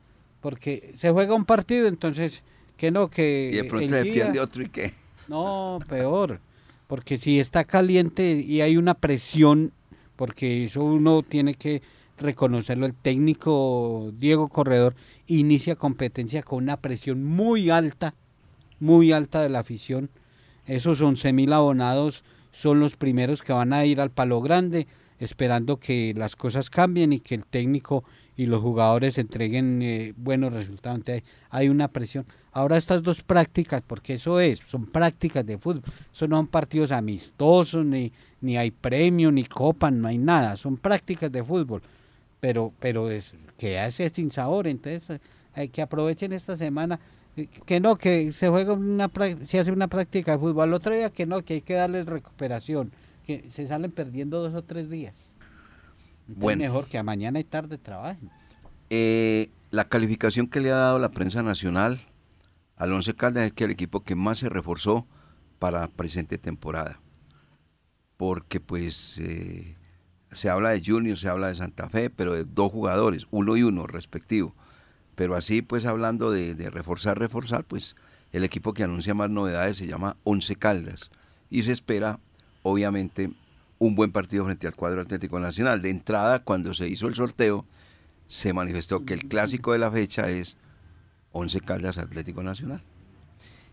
Porque 0.41 0.93
se 0.97 1.09
juega 1.11 1.33
un 1.35 1.45
partido, 1.45 1.87
entonces, 1.87 2.43
que 2.77 2.91
no, 2.91 3.09
que 3.09 3.49
Y 3.53 3.55
de 3.57 3.63
pronto 3.65 3.87
día- 4.01 4.03
pierde 4.13 4.39
otro 4.39 4.63
y 4.63 4.69
qué. 4.69 4.93
No, 5.27 5.79
peor. 5.87 6.39
Porque 6.89 7.19
si 7.19 7.39
está 7.39 7.65
caliente 7.65 8.43
y 8.43 8.61
hay 8.61 8.75
una 8.75 8.95
presión, 8.95 9.73
porque 10.15 10.65
eso 10.65 10.83
uno 10.83 11.21
tiene 11.21 11.53
que 11.53 11.83
reconocerlo, 12.17 12.87
el 12.87 12.95
técnico 12.95 14.11
Diego 14.17 14.47
Corredor 14.47 14.95
inicia 15.27 15.75
competencia 15.75 16.41
con 16.41 16.63
una 16.63 16.77
presión 16.77 17.23
muy 17.23 17.69
alta, 17.69 18.15
muy 18.79 19.11
alta 19.11 19.43
de 19.43 19.49
la 19.49 19.59
afición. 19.59 20.09
Esos 20.65 20.99
11 20.99 21.31
mil 21.31 21.53
abonados 21.53 22.23
son 22.51 22.79
los 22.79 22.95
primeros 22.95 23.43
que 23.43 23.53
van 23.53 23.71
a 23.71 23.85
ir 23.85 24.01
al 24.01 24.09
palo 24.09 24.41
grande, 24.41 24.87
esperando 25.19 25.77
que 25.77 26.15
las 26.17 26.35
cosas 26.35 26.71
cambien 26.71 27.13
y 27.13 27.19
que 27.19 27.35
el 27.35 27.45
técnico 27.45 28.03
y 28.35 28.47
los 28.47 28.63
jugadores 28.63 29.19
entreguen 29.19 29.83
eh, 29.83 30.15
buenos 30.17 30.53
resultados. 30.53 31.03
Hay 31.51 31.69
una 31.69 31.89
presión. 31.89 32.25
Ahora 32.51 32.77
estas 32.77 33.03
dos 33.03 33.21
prácticas, 33.21 33.81
porque 33.85 34.15
eso 34.15 34.39
es, 34.39 34.59
son 34.65 34.85
prácticas 34.85 35.45
de 35.45 35.57
fútbol, 35.57 35.83
eso 36.11 36.27
no 36.27 36.37
son 36.37 36.47
partidos 36.47 36.91
amistosos, 36.91 37.85
ni, 37.85 38.11
ni 38.41 38.57
hay 38.57 38.71
premio, 38.71 39.31
ni 39.31 39.43
copa, 39.43 39.91
no 39.91 40.07
hay 40.07 40.17
nada, 40.17 40.57
son 40.57 40.77
prácticas 40.77 41.31
de 41.31 41.43
fútbol, 41.43 41.83
pero, 42.39 42.73
pero 42.79 43.11
es, 43.11 43.33
que 43.57 43.77
hace 43.77 44.09
sin 44.09 44.31
sabor, 44.31 44.65
entonces 44.67 45.21
hay 45.53 45.69
que 45.69 45.81
aprovechen 45.81 46.33
esta 46.33 46.57
semana, 46.57 46.99
eh, 47.37 47.47
que 47.65 47.79
no, 47.79 47.97
que 47.97 48.33
se 48.33 48.49
juega 48.49 48.73
una, 48.73 49.11
se 49.45 49.59
hace 49.59 49.71
una 49.71 49.87
práctica 49.87 50.31
de 50.31 50.39
fútbol, 50.39 50.63
al 50.63 50.73
otro 50.73 50.93
día 50.95 51.11
que 51.11 51.27
no, 51.27 51.43
que 51.43 51.55
hay 51.55 51.61
que 51.61 51.75
darles 51.75 52.07
recuperación, 52.07 52.91
que 53.27 53.45
se 53.51 53.67
salen 53.67 53.91
perdiendo 53.91 54.41
dos 54.41 54.55
o 54.55 54.63
tres 54.63 54.89
días. 54.89 55.35
Entonces, 56.21 56.43
Bueno. 56.43 56.63
mejor 56.63 56.87
que 56.87 56.97
a 56.97 57.03
mañana 57.03 57.39
y 57.39 57.43
tarde 57.43 57.77
trabajen. 57.77 58.29
Eh, 58.89 59.49
la 59.71 59.87
calificación 59.87 60.47
que 60.47 60.61
le 60.61 60.71
ha 60.71 60.75
dado 60.75 60.99
la 60.99 61.09
prensa 61.09 61.43
nacional 61.43 61.99
al 62.79 62.93
Once 62.93 63.13
Caldas 63.13 63.45
es 63.45 63.51
que 63.51 63.65
el 63.65 63.71
equipo 63.71 64.03
que 64.03 64.15
más 64.15 64.39
se 64.39 64.49
reforzó 64.49 65.05
para 65.59 65.81
la 65.81 65.87
presente 65.89 66.37
temporada. 66.37 66.99
Porque 68.17 68.59
pues 68.61 69.17
eh, 69.19 69.75
se 70.31 70.49
habla 70.49 70.69
de 70.69 70.81
Junior, 70.83 71.17
se 71.17 71.27
habla 71.27 71.49
de 71.49 71.55
Santa 71.55 71.89
Fe, 71.89 72.09
pero 72.09 72.33
de 72.33 72.45
dos 72.45 72.71
jugadores, 72.71 73.27
uno 73.31 73.57
y 73.57 73.63
uno 73.63 73.85
respectivo. 73.85 74.55
Pero 75.15 75.35
así 75.35 75.61
pues 75.61 75.85
hablando 75.85 76.31
de, 76.31 76.55
de 76.55 76.69
reforzar, 76.69 77.19
reforzar, 77.19 77.65
pues 77.65 77.97
el 78.31 78.45
equipo 78.45 78.73
que 78.73 78.83
anuncia 78.83 79.13
más 79.13 79.29
novedades 79.29 79.75
se 79.75 79.85
llama 79.85 80.15
Once 80.23 80.55
Caldas. 80.55 81.11
Y 81.49 81.63
se 81.63 81.73
espera, 81.73 82.19
obviamente, 82.63 83.29
un 83.77 83.95
buen 83.95 84.13
partido 84.13 84.45
frente 84.45 84.67
al 84.67 84.75
cuadro 84.75 85.01
Atlético 85.01 85.39
Nacional. 85.41 85.81
De 85.81 85.89
entrada, 85.89 86.43
cuando 86.43 86.73
se 86.73 86.87
hizo 86.87 87.07
el 87.07 87.15
sorteo, 87.15 87.65
se 88.27 88.53
manifestó 88.53 89.03
que 89.03 89.15
el 89.15 89.25
clásico 89.25 89.73
de 89.73 89.79
la 89.79 89.91
fecha 89.91 90.29
es 90.29 90.55
Once 91.31 91.59
Caldas 91.61 91.97
Atlético 91.97 92.43
Nacional. 92.43 92.81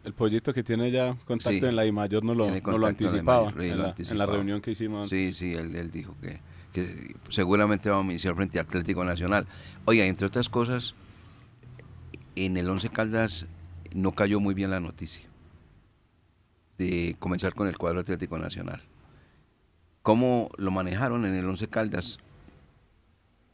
El 0.05 0.13
pollito 0.13 0.53
que 0.55 0.63
tiene 0.63 0.91
ya 0.91 1.17
contacto 1.25 1.59
Sí. 1.59 1.65
en 1.65 1.75
la 1.75 1.85
I 1.85 1.91
mayor 1.93 2.23
no 2.23 2.35
lo, 2.35 2.47
no 2.49 2.79
lo 2.79 2.87
en 2.87 2.91
anticipaba, 2.91 3.53
sí, 3.53 3.69
en, 3.71 3.79
la, 3.79 3.89
anticipaba. 3.89 4.13
en 4.13 4.19
la 4.19 4.27
reunión 4.27 4.61
que 4.61 4.71
hicimos 4.71 5.11
Sí, 5.11 5.17
antes. 5.25 5.37
sí, 5.37 5.55
él, 5.55 5.75
él 5.75 5.91
dijo 5.91 6.15
que, 6.21 6.41
que 6.73 7.17
seguramente 7.31 7.91
vamos 7.91 8.11
a 8.11 8.13
iniciar 8.13 8.37
frente 8.37 8.59
a 8.59 8.63
Atlético 8.63 9.05
Nacional. 9.05 9.47
Oiga, 9.85 10.05
entre 10.05 10.27
otras 10.29 10.49
cosas, 10.49 10.95
en 12.37 12.57
el 12.57 12.69
Once 12.71 12.89
Caldas 12.89 13.47
no 13.95 14.13
cayó 14.13 14.39
muy 14.39 14.55
bien 14.55 14.71
la 14.71 14.79
noticia 14.79 15.27
de 16.79 17.17
comenzar 17.19 17.55
con 17.55 17.67
el 17.67 17.77
cuadro 17.79 17.99
Atlético 18.01 18.39
Nacional. 18.39 18.83
¿Cómo 20.03 20.51
lo 20.57 20.71
manejaron 20.71 21.25
en 21.25 21.35
el 21.35 21.47
Once 21.49 21.67
Caldas? 21.67 22.19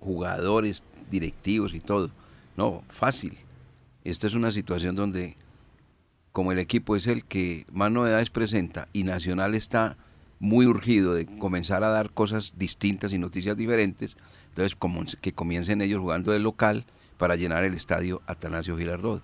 Jugadores, 0.01 0.83
directivos 1.11 1.73
y 1.73 1.81
todo. 1.81 2.11
No, 2.57 2.83
fácil. 2.91 3.39
Esta 4.05 4.27
es 4.27 4.35
una 4.35 4.51
situación 4.51 4.97
donde, 4.97 5.37
como 6.33 6.53
el 6.53 6.59
equipo 6.59 6.97
es 6.97 7.07
el 7.07 7.25
que 7.25 7.67
más 7.73 7.91
novedades 7.91 8.31
presenta 8.31 8.89
y 8.93 9.05
Nacional 9.05 9.55
está 9.55 9.97
muy 10.41 10.67
urgido 10.67 11.15
de 11.15 11.27
comenzar 11.39 11.85
a 11.85 11.89
dar 11.91 12.11
cosas 12.11 12.55
distintas 12.57 13.13
y 13.13 13.19
noticias 13.19 13.57
diferentes, 13.57 14.17
entonces 14.49 14.75
como 14.75 15.05
que 15.21 15.33
comiencen 15.33 15.81
ellos 15.83 16.01
jugando 16.01 16.33
de 16.33 16.41
local 16.41 16.85
para 17.17 17.37
llenar 17.37 17.63
el 17.65 17.75
estadio 17.75 18.23
Atanasio 18.27 18.77
Girardot. 18.77 19.23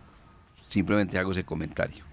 Simplemente 0.69 1.19
hago 1.19 1.33
ese 1.33 1.45
comentario. 1.45 2.05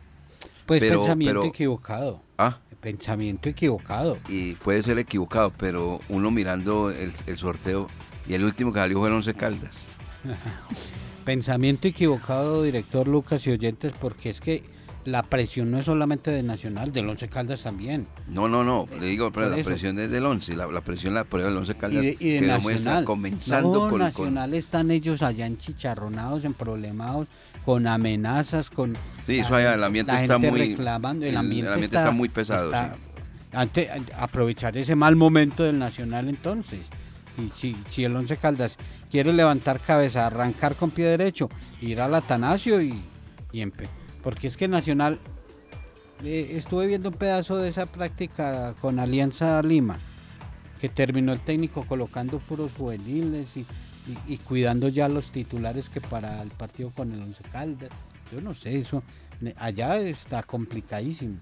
Pues 0.66 0.80
Pero- 0.80 1.00
pensamiento 1.02 1.42
pero- 1.42 1.50
equivocado. 1.50 2.22
Ah, 2.38 2.58
Pensamiento 2.82 3.50
equivocado. 3.50 4.18
y 4.28 4.54
puede 4.56 4.82
ser 4.84 4.98
equivocado, 5.00 5.52
pero 5.58 6.02
uno 6.10 6.30
mirando 6.32 6.92
el, 6.92 7.14
el 7.26 7.38
sorteo 7.38 7.88
y 8.28 8.34
el 8.36 8.44
último 8.44 8.72
que 8.74 8.80
salió 8.80 9.00
fue 9.00 9.08
el 9.10 9.14
Once 9.16 9.34
Caldas. 9.34 9.76
Pensamiento 11.26 11.88
equivocado, 11.88 12.64
director 12.64 13.08
Lucas 13.08 13.46
y 13.48 13.52
oyentes, 13.52 13.94
porque 14.00 14.30
es 14.30 14.40
que 14.40 14.64
la 15.06 15.22
presión 15.24 15.70
no 15.70 15.78
es 15.80 15.86
solamente 15.86 16.32
de 16.32 16.42
Nacional, 16.44 16.92
del 16.92 17.08
Once 17.10 17.28
Caldas 17.28 17.62
también. 17.62 18.08
No, 18.28 18.48
no, 18.48 18.64
no, 18.64 18.88
le 19.00 19.06
digo, 19.08 19.32
pero 19.32 19.48
por 19.48 19.52
la 19.56 19.60
eso. 19.60 19.70
presión 19.70 20.00
es 20.00 20.10
del 20.10 20.26
11, 20.26 20.56
la, 20.56 20.66
la 20.68 20.82
presión 20.82 21.14
la 21.14 21.24
prueba 21.26 21.50
del 21.50 21.58
11 21.58 21.76
Caldas 21.76 22.04
Y 22.04 22.08
de, 22.08 22.18
y 22.20 22.30
de 22.34 22.40
que 22.40 22.46
Nacional. 22.48 23.06
comenzando 23.06 23.74
no, 23.74 23.80
con, 23.82 23.90
con- 23.90 24.00
Nacional 24.00 24.54
están 24.56 24.90
ellos 24.92 25.22
allá 25.22 25.46
enchicharronados, 25.46 26.44
emproblemados, 26.46 27.28
con 27.66 27.86
amenazas, 27.88 28.70
con... 28.70 28.94
Sí, 29.28 29.40
eso 29.40 29.56
allá, 29.56 29.74
el 29.76 29.84
ambiente 29.84 30.12
la 30.12 30.22
está 30.22 30.36
gente 30.40 30.52
muy- 30.52 30.60
reclamando, 30.70 31.26
el, 31.26 31.30
el- 31.30 31.34
el 31.34 31.38
ambiente, 31.40 31.72
ambiente 31.72 31.98
está 31.98 32.12
muy 32.12 32.30
pesado, 32.30 32.66
está- 32.68 32.94
sí. 32.96 33.00
ante- 33.54 33.90
aprovechar 34.18 34.76
ese 34.78 34.96
mal 34.96 35.16
momento 35.16 35.64
del 35.64 35.78
Nacional 35.80 36.30
entonces. 36.30 36.82
Y 37.38 37.50
si, 37.56 37.76
si 37.90 38.04
el 38.06 38.16
Once 38.16 38.38
Caldas 38.38 38.78
quiere 39.12 39.34
levantar 39.34 39.80
cabeza, 39.82 40.26
arrancar 40.28 40.76
con 40.76 40.92
pie 40.92 41.06
derecho, 41.06 41.50
ir 41.82 42.00
al 42.02 42.16
Atanasio 42.16 42.82
y, 42.82 43.02
y 43.52 43.62
empe- 43.62 43.88
Porque 44.24 44.48
es 44.48 44.56
que 44.58 44.68
Nacional, 44.68 45.20
eh, 46.24 46.52
estuve 46.52 46.88
viendo 46.88 47.10
un 47.10 47.16
pedazo 47.16 47.58
de 47.58 47.70
esa 47.70 47.86
práctica 47.88 48.74
con 48.80 49.00
Alianza 49.00 49.62
Lima, 49.62 50.00
que 50.80 50.88
terminó 50.90 51.34
el 51.34 51.40
técnico 51.40 51.84
colocando 51.86 52.40
puros 52.40 52.72
juveniles 52.78 53.58
y, 53.58 53.62
y- 54.08 54.34
y 54.34 54.38
cuidando 54.38 54.88
ya 54.88 55.10
los 55.10 55.32
titulares 55.32 55.90
que 55.90 56.00
para 56.02 56.42
el 56.42 56.50
partido 56.50 56.92
con 56.92 57.12
el 57.12 57.22
Once 57.22 57.44
Caldas. 57.52 57.90
Yo 58.32 58.40
no 58.42 58.56
sé, 58.56 58.80
eso 58.80 59.04
allá 59.58 59.98
está 60.00 60.42
complicadísimo. 60.44 61.36